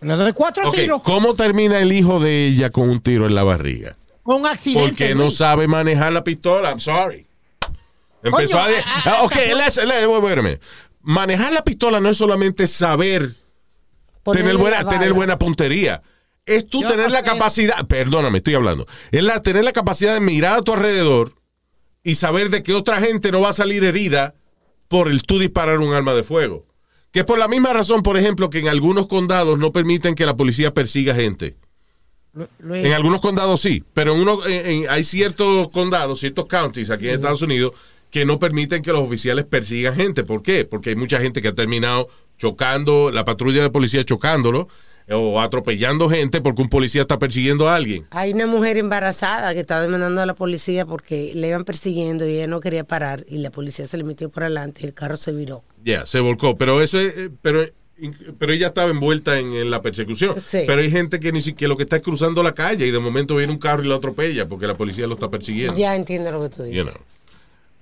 [0.00, 3.42] Le doy cuatro tiros ¿Cómo termina el hijo de ella con un tiro en la
[3.42, 3.96] barriga?
[4.36, 4.88] Un accidente.
[4.88, 5.36] Porque no Luis.
[5.36, 6.70] sabe manejar la pistola.
[6.70, 7.26] I'm sorry.
[8.22, 9.02] Empezó Coño, a...
[9.06, 10.60] Ah, ok, let's- let's- wait, a minute.
[11.02, 13.34] Manejar la pistola no es solamente saber
[14.32, 16.02] tener buena, tener buena puntería.
[16.44, 18.84] Es tú Yo tener la capacidad, perdóname, estoy hablando.
[19.10, 21.34] Es la, tener la capacidad de mirar a tu alrededor
[22.02, 24.34] y saber de que otra gente no va a salir herida
[24.88, 26.66] por el tú disparar un arma de fuego.
[27.12, 30.26] Que es por la misma razón, por ejemplo, que en algunos condados no permiten que
[30.26, 31.56] la policía persiga gente.
[32.60, 36.90] Luis, En algunos condados sí, pero en uno, en- en- hay ciertos condados, ciertos counties
[36.90, 37.72] aquí en Estados Unidos
[38.10, 40.24] que no permiten que los oficiales persigan gente.
[40.24, 40.64] ¿Por qué?
[40.64, 42.08] Porque hay mucha gente que ha terminado
[42.38, 44.68] chocando, la patrulla de policía chocándolo,
[45.12, 48.06] o atropellando gente porque un policía está persiguiendo a alguien.
[48.10, 52.36] Hay una mujer embarazada que está demandando a la policía porque le iban persiguiendo y
[52.36, 55.16] ella no quería parar y la policía se le metió por adelante y el carro
[55.16, 55.64] se viró.
[55.84, 56.56] Ya, se volcó.
[56.56, 57.64] Pero eso es, eh, pero,
[58.38, 60.34] pero ella estaba envuelta en, en la persecución.
[60.44, 60.64] Sí.
[60.66, 62.98] Pero hay gente que ni siquiera lo que está es cruzando la calle y de
[62.98, 65.74] momento viene un carro y lo atropella porque la policía lo está persiguiendo.
[65.76, 66.86] Ya entiendo lo que tú You dices.
[66.86, 66.92] Me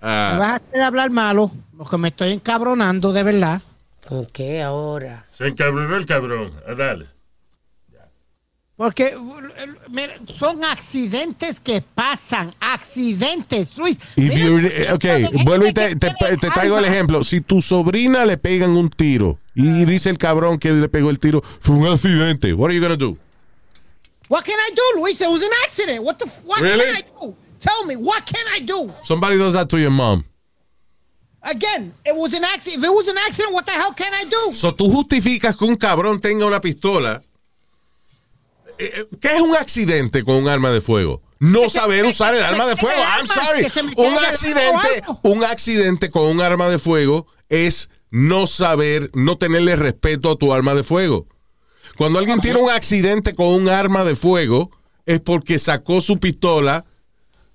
[0.01, 3.61] Ah, vas a hacer hablar malo, porque me estoy encabronando de verdad.
[4.07, 5.27] ¿Con qué ahora?
[5.33, 6.53] Se encabronó el cabrón.
[6.67, 7.07] Ah, dale.
[8.79, 9.17] Porque eh,
[9.91, 13.99] mira, son accidentes que pasan, accidentes, Luis.
[14.15, 17.25] if Mira, ejemplo ok, gente vuelvo y te, te- te traigo el ejemplo.
[17.25, 21.19] Si tu sobrina le pegan un tiro y dice el cabrón que le pegó el
[21.19, 22.55] tiro, fue un accidente.
[22.55, 23.19] What are you gonna do?
[24.29, 25.21] What can I do, Luis?
[25.21, 26.05] It was an accident.
[26.05, 26.27] What the?
[26.45, 26.85] What Really?
[26.85, 27.35] can I do?
[27.59, 28.93] Tell me, what can I do?
[29.03, 30.25] Somebody does that to your mom.
[31.43, 32.79] Again, it was an accident.
[32.79, 34.55] If it was an accident, what the hell can I do?
[34.55, 37.21] So, tú justificas que un cabrón tenga una pistola.
[38.79, 41.23] Eh, ¿Qué es un accidente con un arma de fuego?
[41.41, 43.01] No saber usar el arma de fuego.
[43.01, 43.67] I'm sorry.
[43.97, 50.31] Un accidente, un accidente con un arma de fuego es no saber, no tenerle respeto
[50.31, 51.27] a tu arma de fuego.
[51.97, 54.71] Cuando alguien tiene un accidente con un arma de fuego
[55.07, 56.85] es porque sacó su pistola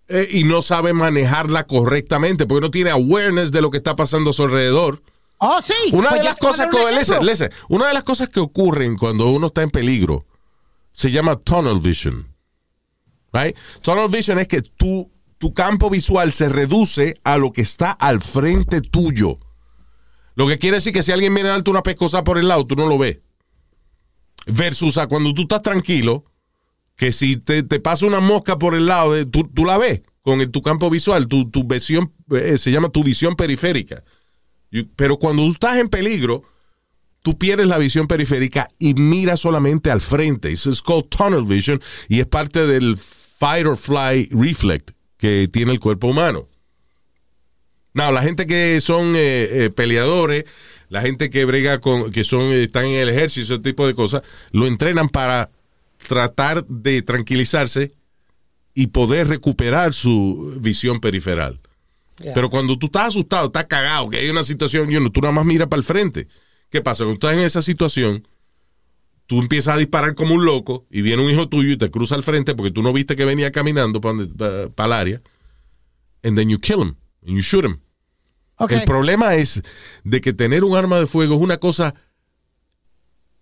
[0.08, 4.32] eh, y no sabe manejarla correctamente, porque no tiene awareness de lo que está pasando
[4.32, 5.02] a su alrededor.
[5.38, 5.74] Oh, sí.
[5.92, 9.28] Una Pues de las cosas que, listen, listen, una de las cosas que ocurren cuando
[9.28, 10.26] uno está en peligro
[10.94, 12.28] se llama tunnel vision.
[13.34, 13.56] Right?
[13.82, 18.22] Tunnel vision es que tu, tu campo visual se reduce a lo que está al
[18.22, 19.40] frente tuyo.
[20.36, 22.66] Lo que quiere decir que si alguien viene a darte una pescosa por el lado,
[22.66, 23.20] tú no lo ves.
[24.46, 26.26] Versus a cuando tú estás tranquilo,
[26.96, 30.02] que si te, te pasa una mosca por el lado, de, tú, tú la ves
[30.22, 34.04] con el- tu campo visual, tu, tu visión, eh, se llama tu visión periférica.
[34.96, 36.44] Pero cuando tú estás en peligro,
[37.24, 40.52] tú pierdes la visión periférica y miras solamente al frente.
[40.52, 45.72] Eso es called tunnel vision y es parte del fight or fly reflex que tiene
[45.72, 46.48] el cuerpo humano.
[47.94, 50.46] No, la gente que son eh, eh, peleadores,
[50.90, 54.22] la gente que brega con, que son, están en el ejército, ese tipo de cosas,
[54.52, 55.50] lo entrenan para
[56.08, 57.92] tratar de tranquilizarse
[58.74, 61.60] y poder recuperar su visión periferal.
[62.18, 65.34] Pero cuando tú estás asustado, estás cagado, que hay una situación, you know, tú nada
[65.34, 66.28] más miras para el frente.
[66.74, 67.04] ¿Qué pasa?
[67.04, 68.28] Cuando estás en esa situación,
[69.28, 72.16] tú empiezas a disparar como un loco y viene un hijo tuyo y te cruza
[72.16, 75.22] al frente porque tú no viste que venía caminando para el área.
[76.24, 76.96] And then you kill him.
[77.28, 77.78] And you shoot him.
[78.58, 78.80] Okay.
[78.80, 79.62] El problema es
[80.04, 81.94] de que tener un arma de fuego es una cosa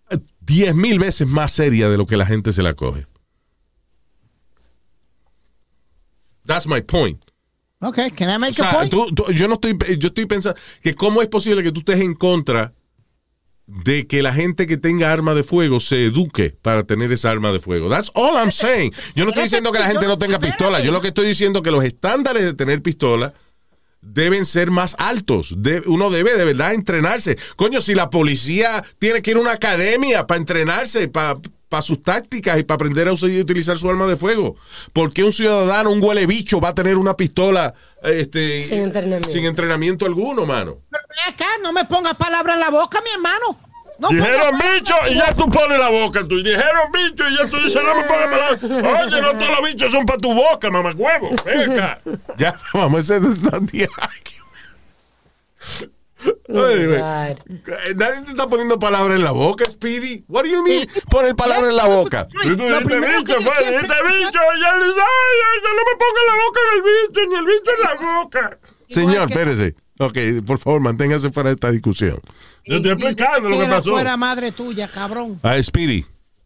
[0.10, 3.06] eh, diez mil veces más seria de lo que la gente se la coge.
[6.46, 7.24] That's my point.
[7.82, 8.92] Okay, can I make O sea, a point?
[8.92, 12.02] tú- tú- yo no estoy, yo estoy pensando que cómo es posible que tú estés
[12.02, 12.74] en contra
[13.84, 17.52] de que la gente que tenga arma de fuego se eduque para tener esa arma
[17.54, 17.90] de fuego.
[17.90, 18.92] That's all I'm saying.
[19.16, 20.82] Yo no estoy diciendo que la gente no tenga pistola.
[20.82, 23.34] Yo lo que estoy diciendo es que los estándares de tener pistola
[24.02, 25.54] deben ser más altos.
[25.58, 27.38] De- uno debe de verdad entrenarse.
[27.56, 31.40] Coño, si la policía tiene que ir a una academia para entrenarse, para
[31.80, 34.58] sus tácticas y para aprender a usar y utilizar su arma de fuego,
[34.92, 39.30] ¿por qué un ciudadano, un huele bicho, va a tener una pistola este, Sin entrenamiento.
[39.30, 40.80] sin entrenamiento alguno, mano?
[40.90, 43.58] Pero acá, no me pongas palabras en la boca, mi hermano.
[44.00, 46.22] No Dijeron bicho y ya tú pones la boca.
[46.28, 48.64] Tú dijeron bicho y ya tú dices no me pongas palabras.
[48.64, 51.30] Oye, no todos los bichos son para tu boca, mamá huevo.
[51.46, 52.02] Ven acá.
[52.38, 53.22] Ya, vamos a hacer
[56.48, 56.70] God.
[56.70, 60.24] Eh, Nadie te está poniendo palabras en la boca, Speedy.
[60.28, 60.88] What do you mean?
[61.10, 62.28] Poner palabras en la boca.
[62.44, 65.70] Y tú Lo dijiste primero que bicho, dijiste bicho ya le dice, ay, ay, no
[65.76, 68.60] me ponga la boca en el bicho, ni el bicho en la boca.
[68.88, 69.76] Señor, que- espérese.
[70.00, 72.20] Ok, por favor, manténgase fuera de esta discusión.
[72.66, 73.92] Yo estoy explicando lo que pasó.
[73.92, 75.40] fuera madre tuya, cabrón.
[75.44, 76.06] Ah, Speedy,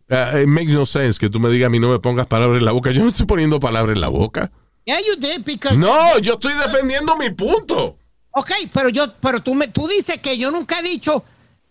[0.09, 2.59] ah, it makes no sense que tú me digas a mí no me pongas palabras
[2.59, 2.91] en la boca.
[2.91, 4.51] Yo no estoy poniendo palabras en la boca.
[4.85, 5.77] Yeah, you did, because...
[5.77, 7.97] No, yo estoy defendiendo mi punto.
[8.37, 11.23] Ok, pero yo, pero tú me, tú dices que yo nunca he dicho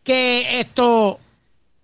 [0.03, 1.21] que esto,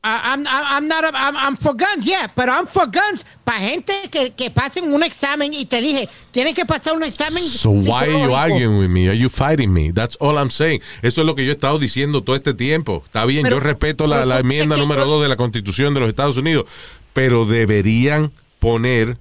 [0.03, 3.93] I'm, I'm, not, a- I'm, I'm for guns, yeah, pero I'm for guns para gente
[4.11, 7.43] que, que pasen un examen y te dije, tienen que pasar un examen.
[7.45, 9.09] So why are you arguing with me?
[9.09, 9.93] Are you fighting me?
[9.93, 10.81] That's all I'm saying.
[11.03, 13.03] Eso es lo que yo he estado diciendo todo este tiempo.
[13.05, 15.29] Está bien, Pero- yo respeto la, pero la enmienda es que número yo- 2 de
[15.29, 16.65] la Constitución de los Estados Unidos,
[17.13, 19.19] pero deberían poner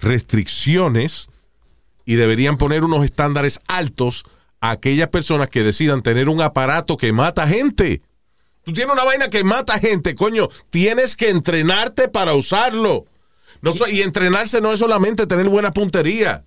[0.00, 1.28] restricciones
[2.06, 4.24] y deberían poner unos estándares altos
[4.62, 8.00] a aquellas personas que decidan tener un aparato que mata gente.
[8.64, 10.48] Tú tienes una vaina que mata gente, coño.
[10.70, 13.04] Tienes que entrenarte para usarlo.
[13.60, 16.44] No, y entrenarse no es solamente tener buena puntería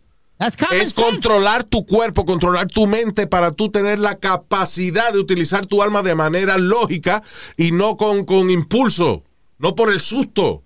[0.71, 5.81] es controlar tu cuerpo, controlar tu mente para tú tener la capacidad de utilizar tu
[5.81, 7.23] alma de manera lógica
[7.55, 9.23] y no con, con impulso.
[9.57, 10.63] no por el susto.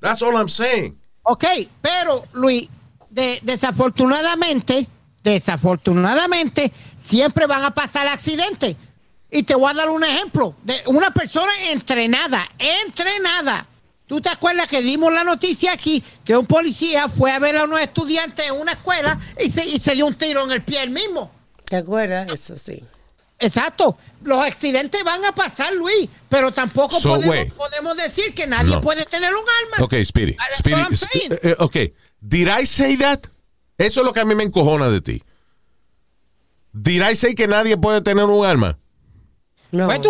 [0.00, 0.98] That's all I'm saying.
[1.22, 1.44] Ok,
[1.80, 2.68] pero Luis,
[3.10, 4.86] de- desafortunadamente,
[5.32, 6.72] desafortunadamente,
[7.06, 8.76] siempre van a pasar accidentes.
[9.30, 13.66] Y te voy a dar un ejemplo de una persona entrenada, entrenada.
[14.06, 17.64] ¿Tú te acuerdas que dimos la noticia aquí que un policía fue a ver a
[17.64, 20.82] unos estudiantes en una escuela y se, y se dio un tiro en el pie
[20.82, 21.30] él mismo?
[21.66, 22.26] ¿Te acuerdas?
[22.32, 22.82] Eso sí.
[23.38, 23.98] Exacto.
[24.22, 27.20] Los accidentes van a pasar, Luis, pero tampoco So,
[27.56, 28.80] podemos, decir que nadie No.
[28.80, 29.44] puede tener un
[29.74, 29.84] arma.
[29.84, 30.36] Ok, Speedy.
[30.56, 31.76] Speedy eh, eh, ok.
[32.20, 33.20] Did I say that?
[33.78, 35.22] Eso es lo que a mí me encojona de ti.
[36.72, 38.78] Did I say que nadie puede tener un arma?
[39.70, 39.86] No.
[39.86, 40.00] Pues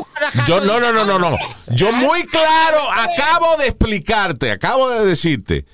[0.47, 1.37] Yo, no, no, no, no, no.
[1.75, 5.67] Yo muy claro acabo de explicarte, acabo de decirte,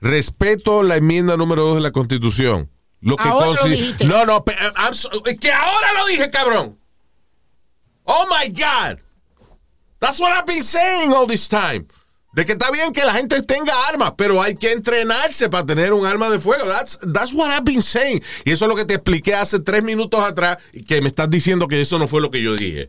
[0.00, 2.70] respeto la enmienda número 2 de la Constitución.
[3.00, 4.06] Lo que Ahora lo.
[4.06, 4.44] No, no,
[4.76, 5.10] I'm so-
[5.40, 6.78] que ahora lo dije, cabrón.
[8.04, 8.98] Oh my God.
[10.00, 11.86] That's what I've been saying all this time.
[12.32, 15.92] De que está bien que la gente tenga armas, pero hay que entrenarse para tener
[15.92, 16.64] un arma de fuego.
[16.64, 18.22] That's, that's what I've been saying.
[18.44, 21.28] Y eso es lo que te expliqué hace tres minutos atrás y que me estás
[21.28, 22.88] diciendo que eso no fue lo que yo dije.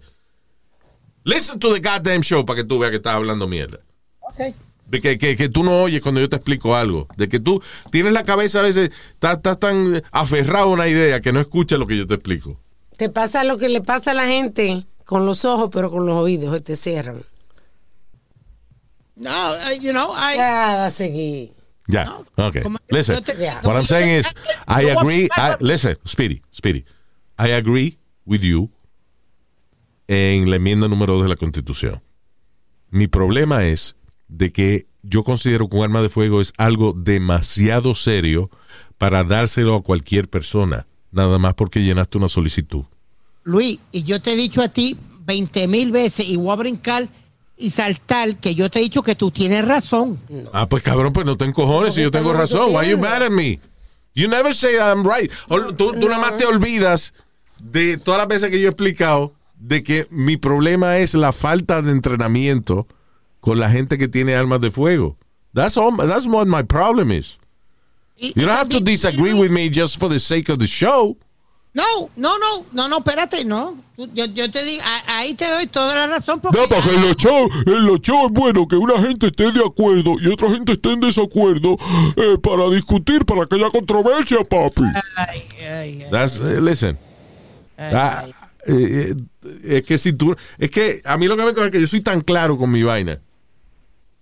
[1.23, 3.80] Listen to the goddamn show para que tú veas que estás hablando mierda.
[4.19, 4.55] Ok.
[4.85, 7.07] De que, que, que tú no oyes cuando yo te explico algo.
[7.15, 11.19] De que tú tienes la cabeza a veces, estás, estás tan aferrado a una idea
[11.19, 12.59] que no escuchas lo que yo te explico.
[12.97, 16.15] Te pasa lo que le pasa a la gente con los ojos, pero con los
[16.15, 17.23] oídos, se te cierran.
[19.22, 21.53] No, uh, you know, I, Ya va a seguir.
[21.88, 22.64] Ya, No, okay.
[22.89, 23.61] Listen, yo te- Yeah.
[23.64, 24.27] what I'm saying is,
[24.68, 25.27] I agree.
[25.38, 26.85] I, listen, Speedy, Speedy.
[27.38, 28.69] I agree with you
[30.07, 32.02] en la enmienda número 2 de la Constitución.
[32.89, 33.95] Mi problema es
[34.27, 38.49] de que yo considero que un arma de fuego es algo demasiado serio
[38.98, 42.84] para dárselo a cualquier persona, nada más porque llenaste una solicitud.
[43.43, 47.07] Luis, y yo te he dicho a ti 20 mil veces y voy a brincar
[47.61, 50.19] y saltar que yo te he dicho que tú tienes razón.
[50.51, 52.75] Ah, pues cabrón, pues no te encojones si yo tengo razón.
[52.75, 53.59] Why you mad at me?
[54.13, 55.31] You never say I'm right.
[55.77, 57.13] Tú, tú nada más te olvidas
[57.59, 61.81] de todas las veces que yo he explicado de que mi problema es la falta
[61.81, 62.88] de entrenamiento
[63.39, 65.17] con la gente que tiene armas de fuego.
[65.53, 67.38] That's all, that's what my problem is.
[68.17, 71.17] You don't have to disagree with me just for the sake of the show.
[71.73, 71.84] No,
[72.18, 73.77] no, no, no, no, espérate, no.
[74.14, 76.41] Yo, yo te digo, a- ahí te doy toda la razón.
[76.41, 79.52] Porque No, porque en los shows, en los shows es bueno que una gente esté
[79.53, 81.77] de acuerdo y otra gente esté en desacuerdo
[82.18, 84.81] eh, para discutir, para que haya controversia, papi.
[85.15, 85.68] Ay, ay,
[86.03, 86.98] ay, That's, eh, listen.
[87.77, 88.26] Ah,
[88.68, 91.80] eh, eh, es que si tú, es que a mí lo que me es que
[91.80, 93.19] yo soy tan claro con mi vaina.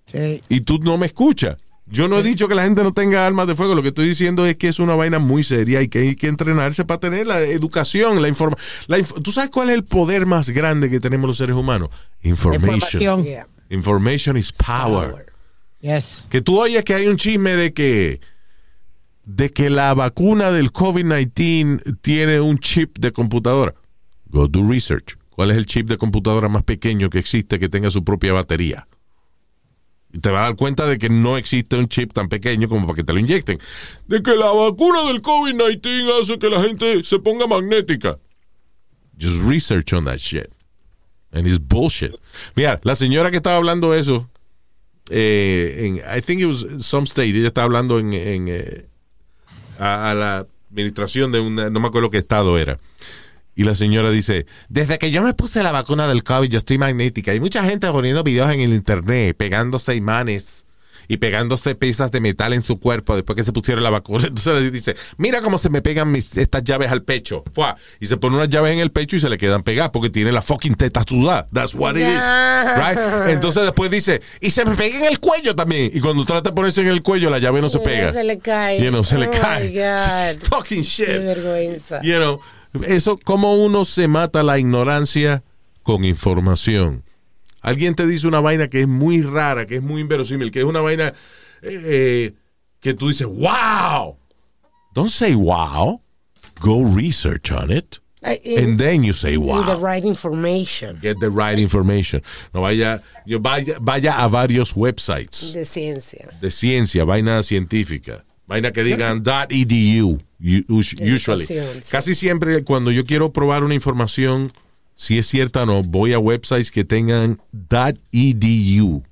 [0.06, 0.42] sí.
[0.50, 1.58] y tú no me escuchas.
[1.92, 4.08] Yo no he dicho que la gente no tenga armas de fuego, lo que estoy
[4.08, 7.26] diciendo es que es una vaina muy seria y que hay que entrenarse para tener
[7.26, 8.64] la educación, la información.
[9.24, 11.90] ¿Tú sabes cuál es el poder más grande que tenemos los seres humanos?
[12.22, 12.74] Information.
[12.76, 13.24] Información.
[13.24, 13.48] Yeah.
[13.70, 15.26] Information is power.
[15.82, 16.26] Yes.
[16.30, 18.20] Que tú oyes que hay un chisme de que
[19.26, 23.76] de que la vacuna del COVID-19 tiene un chip de computadora.
[24.28, 25.18] Go do research.
[25.30, 28.88] ¿Cuál es el chip de computadora más pequeño que existe que tenga su propia batería?
[30.12, 32.88] Y te vas a dar cuenta de que no existe un chip tan pequeño como
[32.88, 33.60] para que te lo inyecten.
[34.08, 38.18] De que la vacuna del COVID-19 hace que la gente se ponga magnética.
[39.20, 40.54] Just research on that shit.
[41.32, 42.16] And it's bullshit.
[42.56, 44.30] Mira, la señora que estaba hablando eso,
[45.12, 48.88] eh, en, I think it was some state, ella estaba hablando en, en, eh,
[49.78, 52.80] a, a la administración de una, no me acuerdo qué estado era.
[53.60, 56.78] Y la señora dice, desde que yo me puse la vacuna del COVID, yo estoy
[56.78, 57.34] magnética.
[57.34, 60.64] Hay mucha gente poniendo videos en el internet, pegándose imanes
[61.10, 64.28] y pegándose piezas de metal en su cuerpo después que se pusieron la vacuna.
[64.28, 67.44] Entonces le dice, mira cómo se me pegan mis, estas llaves al pecho.
[67.54, 67.76] Fua.
[68.00, 70.32] Y se pone unas llaves en el pecho y se le quedan pegadas porque tiene
[70.32, 71.46] la fucking teta sudada.
[71.52, 72.24] That's what it is.
[72.78, 73.30] Right?
[73.34, 75.92] Entonces después dice, y se me pega en el cuello también.
[75.94, 78.14] Y cuando trata de ponerse en el cuello, la llave no se pega.
[78.14, 78.82] se le cae.
[78.82, 79.74] You know, se le Oh, cae.
[79.74, 81.08] She's talking shit.
[81.08, 82.02] Qué vergüenza.
[82.04, 82.40] You know,
[82.88, 85.44] eso, como uno se mata la ignorancia
[85.84, 87.04] con información.
[87.62, 90.66] Alguien te dice una vaina que es muy rara, que es muy inverosímil, que es
[90.66, 91.14] una vaina
[91.62, 92.34] eh, eh,
[92.80, 94.18] que tú dices, wow.
[94.94, 96.02] Don't say wow.
[96.62, 98.00] Go research on it.
[98.22, 99.80] Eh, And then you say with the wow.
[99.82, 102.22] right information Get the right information.
[102.54, 106.28] No vaya, yo vaya, vaya a varios websites de ciencia.
[106.42, 111.46] de ciencia, vaina científica, vaina que digan .edu, u- us- usually.
[111.92, 114.52] Casi siempre cuando yo quiero probar una información,
[114.96, 117.40] si es cierta o no, voy a websites que tengan
[118.12, 119.04] .edu,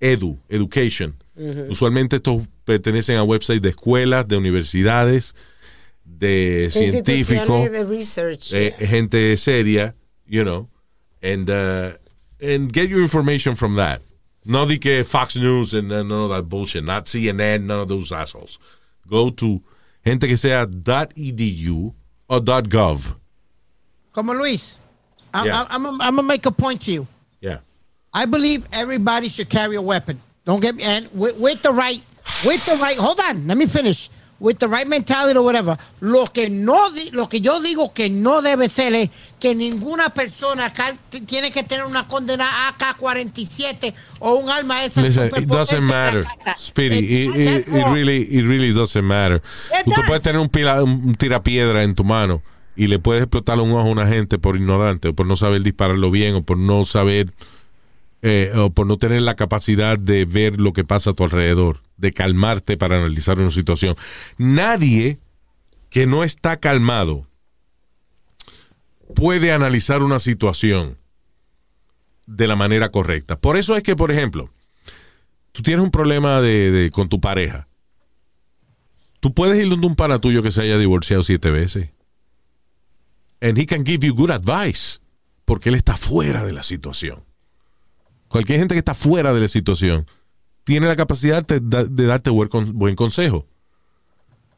[0.00, 1.14] edu, education.
[1.70, 5.34] Usualmente estos pertenecen a websites de escuelas, de universidades,
[6.04, 8.52] de científicos de research.
[8.52, 9.94] eh, gente seria,
[10.26, 10.68] you know,
[11.22, 11.92] and uh,
[12.40, 14.00] and get your information from that.
[14.44, 16.84] No di que Fox News and none of that bullshit.
[16.84, 18.58] Not CNN, none of those assholes.
[19.06, 19.60] Go to
[20.04, 21.94] gente que sea .edu
[22.28, 23.14] o .gov.
[24.12, 24.78] Como Luis,
[25.34, 25.62] I, Yeah.
[25.62, 27.06] I, I'm, I'm gonna make a point to you.
[27.40, 27.58] Yeah.
[28.12, 30.20] I believe everybody should carry a weapon.
[30.44, 32.00] Don't get me and with, with the right,
[32.44, 32.96] with the right.
[32.96, 34.08] Hold on, let me finish.
[34.40, 35.76] With the right mentality or whatever.
[36.00, 39.10] Lo que no, lo que yo digo que no debe ser es
[39.40, 40.72] que ninguna persona
[41.26, 45.02] tiene que tener una condena AK-47 o un arma esa.
[45.02, 46.24] Listen, it doesn't matter.
[46.56, 47.24] Speedy.
[47.24, 49.42] It, It- really, it really doesn't matter.
[49.76, 52.40] It Tú puedes tener un, pila, un tirapiedra en tu mano
[52.76, 55.62] y le puedes explotar un ojo a una gente por ignorante o por no saber
[55.62, 57.32] dispararlo bien o por no saber
[58.22, 61.80] eh, o por no tener la capacidad de ver lo que pasa a tu alrededor,
[61.98, 63.96] de calmarte para analizar una situación.
[64.38, 65.18] Nadie
[65.90, 67.28] que no está calmado
[69.14, 70.98] puede analizar una situación
[72.26, 73.38] de la manera correcta.
[73.38, 74.50] Por eso es que, por ejemplo,
[75.52, 77.68] tú tienes un problema de, con tu pareja.
[79.20, 81.90] Tú puedes ir donde un pana tuyo que se haya divorciado siete veces.
[83.40, 85.00] And he can give you good advice.
[85.44, 87.24] Porque él está fuera de la situación.
[88.28, 90.06] Cualquier gente que está fuera de la situación
[90.68, 93.46] tiene la capacidad de, de darte buen, con- buen consejo.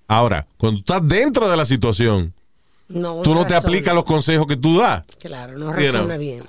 [0.08, 2.34] Ahora, cuando estás dentro de la situación,
[2.88, 5.04] No, tú no te aplicas los consejos que tú das.
[5.20, 6.18] Claro, no You razona know.
[6.18, 6.42] bien.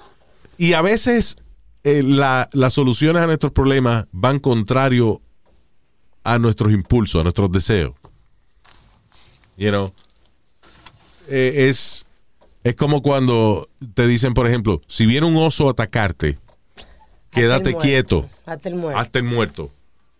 [0.57, 1.37] Y a veces
[1.83, 5.21] eh, la- las soluciones a nuestros problemas van contrario
[6.23, 7.93] a nuestros impulsos, a nuestros deseos.
[9.57, 9.93] You know?
[11.27, 12.07] Eh, es,
[12.63, 16.39] es como cuando te dicen, por ejemplo, si viene un oso a atacarte,
[17.31, 18.29] quédate quieto.
[18.45, 18.99] Hazte el muerto.
[18.99, 19.71] hasta el muerto.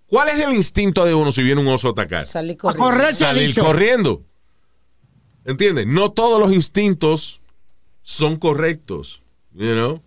[0.08, 2.26] ¿Cuál es el instinto de uno si viene un oso a atacar?
[2.26, 2.90] Salí A corriendo.
[2.90, 4.24] correr salir corriendo.
[5.46, 5.88] ¿Entiendes?
[5.88, 7.42] No todos los instintos
[8.02, 9.22] son correctos.
[9.54, 10.02] You know?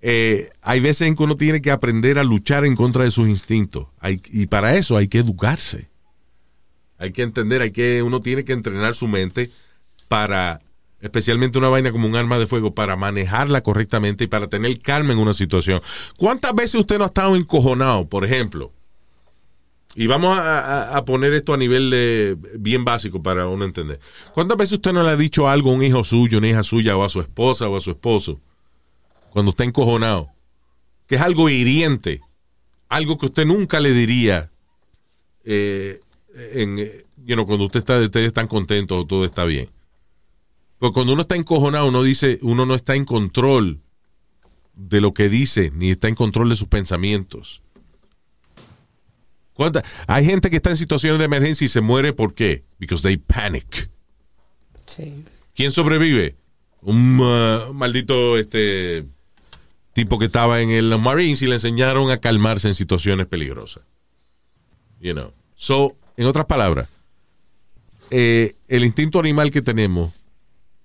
[0.00, 3.28] Eh, hay veces en que uno tiene que aprender a luchar en contra de sus
[3.28, 3.88] instintos.
[3.98, 5.88] Hay- y para eso hay que educarse.
[6.98, 9.50] Hay que entender, hay que, uno tiene que entrenar su mente
[10.08, 10.60] para,
[11.00, 15.12] especialmente una vaina como un arma de fuego, para manejarla correctamente y para tener calma
[15.12, 15.80] en una situación.
[16.16, 18.72] ¿Cuántas veces usted no ha estado encojonado, por ejemplo?
[19.96, 23.98] Y vamos a, poner esto a nivel de, bien básico para uno entender.
[24.32, 26.96] ¿Cuántas veces usted no le ha dicho algo a un hijo suyo, una hija suya,
[26.96, 28.38] o a su esposa o a su esposo,
[29.30, 30.30] cuando está encojonado,
[31.08, 32.20] que es algo hiriente,
[32.88, 34.50] algo que usted nunca le diría
[35.44, 36.00] eh,
[36.36, 39.70] eh, cuando usted está, ustedes están contentos o todo está bien?
[40.80, 43.80] Porque cuando uno está encojonado, uno dice, uno no está en control
[44.74, 47.62] de lo que dice, ni está en control de sus pensamientos.
[49.52, 52.64] ¿Cuánta- Hay gente que está en situaciones de emergencia y se muere ¿por qué?
[52.78, 53.90] Because they panic.
[54.86, 55.22] Sí.
[55.54, 56.34] ¿Quién sobrevive?
[56.80, 59.04] Un uh, maldito este
[59.92, 63.82] tipo que estaba en el Marines y le enseñaron a calmarse en situaciones peligrosas.
[64.98, 65.32] You know.
[65.56, 66.88] So, en otras palabras,
[68.10, 70.14] eh, el instinto animal que tenemos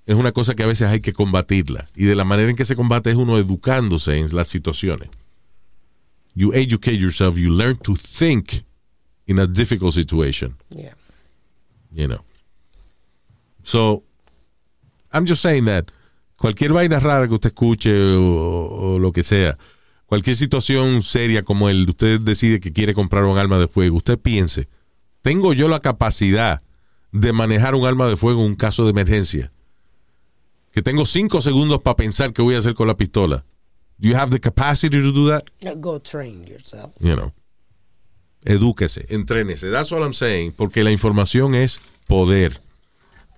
[0.06, 1.90] es una cosa que a veces hay que combatirla.
[1.96, 5.10] Y de la manera en que se combate es uno educándose en las situaciones.
[6.36, 8.66] You educate yourself, you learn to think
[9.26, 10.56] in a difficult situation.
[10.70, 10.96] Yeah.
[11.92, 12.24] You know.
[13.64, 14.04] So,
[15.12, 15.86] I'm just saying that
[16.38, 19.58] cualquier vaina rara que usted escuche o, o lo que sea,
[20.06, 23.98] cualquier situación seria como el de usted decide que quiere comprar un arma de fuego,
[23.98, 24.68] usted piense,
[25.22, 26.62] ¿tengo yo la capacidad
[27.12, 29.52] de manejar un arma de fuego en un caso de emergencia?
[30.76, 33.46] Que tengo cinco segundos para pensar qué voy a hacer con la pistola.
[33.98, 35.46] Do you have the capacity to do that?
[35.78, 36.92] Go train yourself.
[37.00, 37.32] you know.
[38.44, 39.72] Edúquese, entrénese.
[39.72, 40.52] That's all I'm saying.
[40.52, 42.60] Porque la información es poder.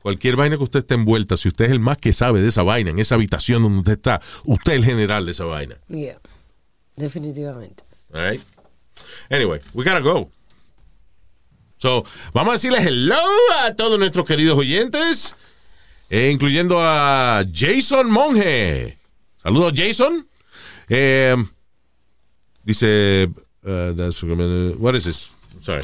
[0.01, 2.63] Cualquier vaina que usted esté envuelta, si usted es el más que sabe de esa
[2.63, 5.75] vaina, en esa habitación donde usted está, usted es el general de esa vaina.
[5.89, 6.19] Yeah.
[6.95, 7.83] Definitivamente.
[8.15, 8.41] All right?
[9.29, 10.31] Anyway, we gotta go.
[11.77, 12.03] So,
[12.33, 13.15] vamos a decirles hello
[13.63, 15.35] a todos nuestros queridos oyentes,
[16.09, 18.97] eh, incluyendo a Jason Monge.
[19.41, 20.27] Saludos, Jason.
[20.89, 21.35] Eh,
[22.63, 23.29] dice,
[23.63, 25.31] uh, that's, what is this?
[25.61, 25.83] Sorry.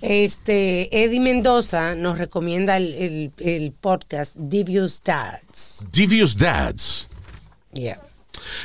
[0.00, 5.86] Este, Eddie Mendoza nos recomienda el, el, el podcast Devious Dads.
[5.92, 7.08] Devious Dads.
[7.72, 8.00] Yeah.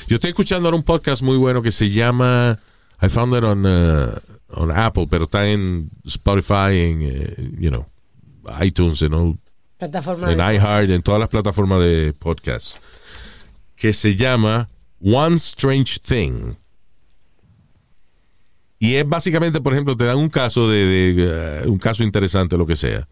[0.08, 2.60] Yo estoy escuchando ahora un podcast muy bueno que se llama
[3.02, 4.20] I found it on, uh,
[4.50, 7.86] on Apple, pero está en Spotify, en, eh, you know,
[8.60, 9.38] iTunes, you know,
[9.78, 12.78] Plataforma en iHeart, en todas las plataformas de podcast,
[13.76, 14.70] que se llama
[15.02, 16.56] One Strange Thing.
[18.80, 22.58] Y es básicamente, por ejemplo, te dan un caso de, de, uh, un caso interesante,
[22.58, 23.08] lo que sea.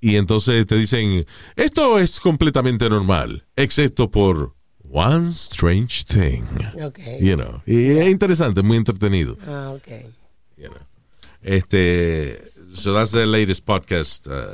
[0.00, 1.26] Y entonces te dicen,
[1.56, 4.54] esto es completamente normal, excepto por
[4.90, 6.42] One Strange Thing.
[6.82, 7.18] Okay.
[7.20, 7.62] You know.
[7.66, 9.36] Y es interesante, muy entretenido.
[9.46, 9.88] Ah, ok.
[10.56, 10.80] you know.
[11.42, 14.52] Este, so that's the latest podcast uh,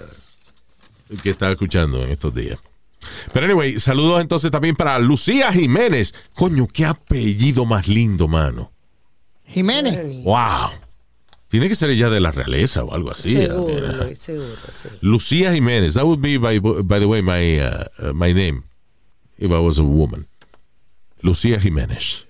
[1.23, 2.63] que estaba escuchando en estos días.
[3.33, 6.15] Pero anyway, saludos entonces también para Lucía Jiménez.
[6.35, 8.73] Coño, qué apellido más lindo, mano.
[9.45, 10.25] Jiménez.
[10.25, 10.71] Wow.
[11.49, 13.33] Tiene que ser ella de la realeza o algo así.
[13.33, 14.89] seguro, Luis, seguro, sí.
[15.01, 15.95] Lucía Jiménez.
[15.95, 18.65] That would be, by, by the way, my, uh, uh, my name
[19.39, 20.27] if I was a woman.
[21.23, 22.25] Lucía Jiménez.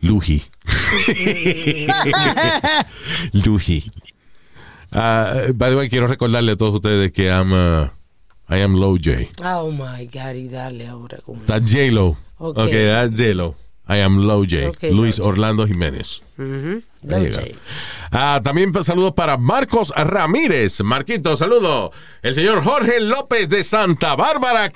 [0.00, 0.44] Luji.
[3.44, 3.90] Luji.
[4.92, 7.88] Uh, by the way, quiero recordarle a todos ustedes que I'm, uh,
[8.48, 9.28] I am Low J.
[9.44, 11.18] Oh my God, y dale ahora.
[11.24, 12.16] Con That's J-Lo.
[12.38, 12.58] Ok.
[12.58, 13.54] Okay, that's J-Lo.
[13.88, 14.72] I am Low J.
[14.92, 15.30] Luis Low J.
[15.30, 16.22] Orlando Jiménez.
[16.36, 17.32] There you Low go.
[17.32, 17.54] J.
[18.10, 20.80] Ah, también pues, saludos para Marcos Ramírez.
[20.82, 21.92] Marquito, saludo.
[22.22, 24.70] El señor Jorge López de Santa Bárbara,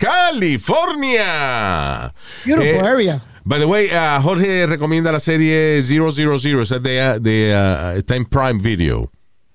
[0.95, 2.13] California.
[2.45, 3.21] Beautiful Eh, area.
[3.45, 6.09] By the way, ah, Jorge recomienda la serie 000,
[6.63, 9.11] esa es de, de ah, está en Prime Video.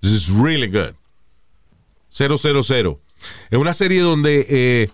[0.06, 0.94] This is really good.
[2.11, 3.02] 000.
[3.49, 4.90] Es una serie donde, eh,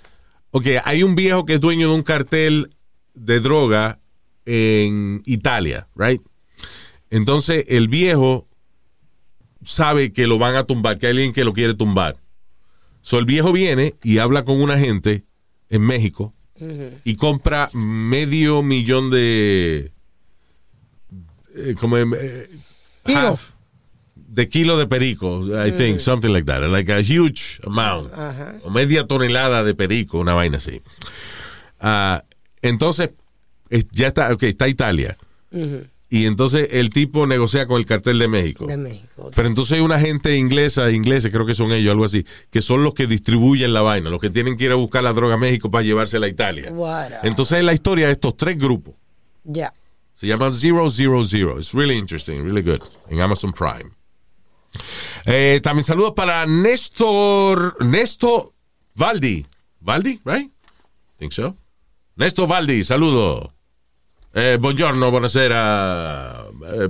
[0.51, 2.73] ok, hay un viejo que es dueño de un cartel
[3.13, 3.99] de droga
[4.45, 6.21] en Italia, right?
[7.09, 8.47] Entonces el viejo
[9.63, 12.15] sabe que lo van a tumbar, que hay alguien que lo quiere tumbar.
[13.01, 15.25] So el viejo viene y habla con una gente
[15.69, 16.33] en México
[17.03, 19.91] y compra medio millón de
[21.53, 22.49] eh, como eh,
[23.03, 23.51] half
[24.33, 28.11] de kilo de perico, I think, something like that, like a huge amount,
[28.63, 30.81] o media tonelada de perico, una vaina así.
[31.79, 32.23] Ah,
[32.61, 33.09] entonces,
[33.69, 35.17] es- ya está, ok, está Italia.
[36.09, 38.67] Y entonces el tipo negocia con el cartel de México.
[38.67, 39.31] De México.
[39.35, 42.83] Pero entonces hay una gente inglesa, ingleses, creo que son ellos, algo así, que son
[42.83, 45.37] los que distribuyen la vaina, los que tienen que ir a buscar la droga a
[45.37, 46.69] México para llevársela a Italia.
[46.71, 48.93] What Entonces es la historia de estos tres grupos.
[49.43, 49.73] Ya.
[50.13, 51.57] Se llama Zero Zero Zero.
[51.57, 52.81] It's really interesting, really good.
[53.09, 53.89] En Amazon Prime.
[55.25, 58.53] Eh, también saludos para Néstor, Néstor
[58.95, 59.45] Valdi.
[59.79, 60.51] Valdi, right?
[61.17, 61.55] Think so.
[62.15, 63.53] Néstor Valdi, saludo.
[64.33, 66.45] Eh, buongiorno, buonasera.
[66.77, 66.87] Eh.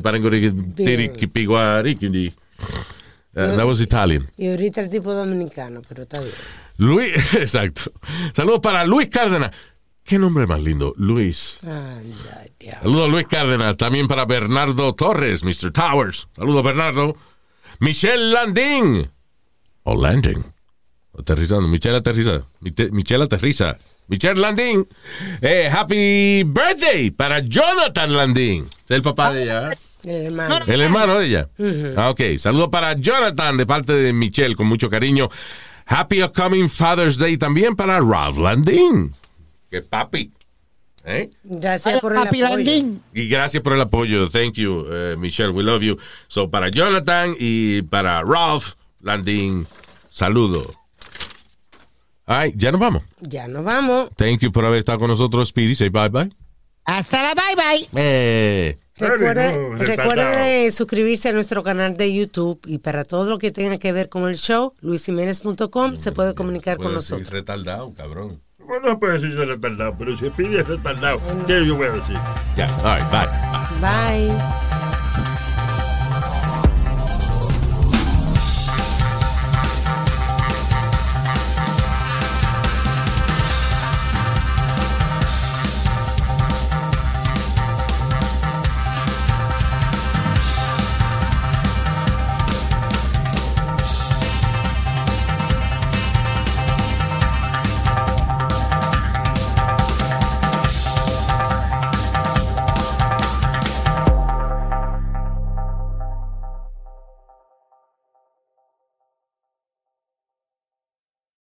[3.33, 4.29] Uh, that was Italian.
[4.37, 6.33] Y ahorita el tipo dominicano, pero está bien.
[6.77, 7.91] Luis, exacto.
[8.33, 9.51] Saludos para Luis Cárdenas.
[10.03, 11.59] Qué nombre más lindo, Luis.
[11.61, 13.77] Saludos Luis Cárdenas.
[13.77, 15.71] También para Bernardo Torres, Mr.
[15.71, 16.27] Towers.
[16.35, 17.15] Saludos Bernardo.
[17.79, 19.09] Michelle Landing.
[19.83, 20.43] O Landing.
[21.17, 21.67] Aterrizando.
[21.67, 22.43] Michelle aterriza.
[22.59, 23.77] Michelle aterriza.
[24.07, 24.87] Michelle Landing.
[25.41, 28.69] Eh, happy birthday para Jonathan Landing.
[28.85, 29.77] Es el papá de ella.
[30.03, 30.65] El hermano.
[30.67, 31.49] El hermano de ella.
[31.95, 32.37] Ah, ok.
[32.37, 35.29] Saludos para Jonathan de parte de Michelle con mucho cariño.
[35.85, 39.13] Happy upcoming Father's Day también para Ralph Landing.
[39.69, 40.31] Que papi.
[41.05, 41.29] ¿Eh?
[41.43, 42.43] Gracias por el apoyo.
[42.49, 43.01] Landín.
[43.13, 44.29] Y gracias por el apoyo.
[44.29, 45.49] Thank you, eh, Michelle.
[45.49, 45.97] We love you.
[46.27, 49.65] So, para Jonathan y para Ralph Landing,
[50.09, 50.73] saludo.
[52.25, 53.03] Ay, ya nos vamos.
[53.19, 54.09] Ya nos vamos.
[54.15, 55.75] Thank you por haber estado con nosotros, Speedy.
[55.75, 56.31] Say bye bye.
[56.85, 57.89] Hasta la bye bye.
[57.95, 63.51] Eh, Recuerde, no, recuerde suscribirse a nuestro canal de YouTube y para todo lo que
[63.51, 67.29] tenga que ver con el show, luisiménez.com se puede comunicar con nosotros.
[67.31, 68.41] retardado, cabrón.
[68.79, 72.17] No puede decirse retardado, pero si pide retardado, ¿qué yo voy a decir?
[72.55, 73.27] Ya, all right, bye.
[73.81, 74.90] Bye.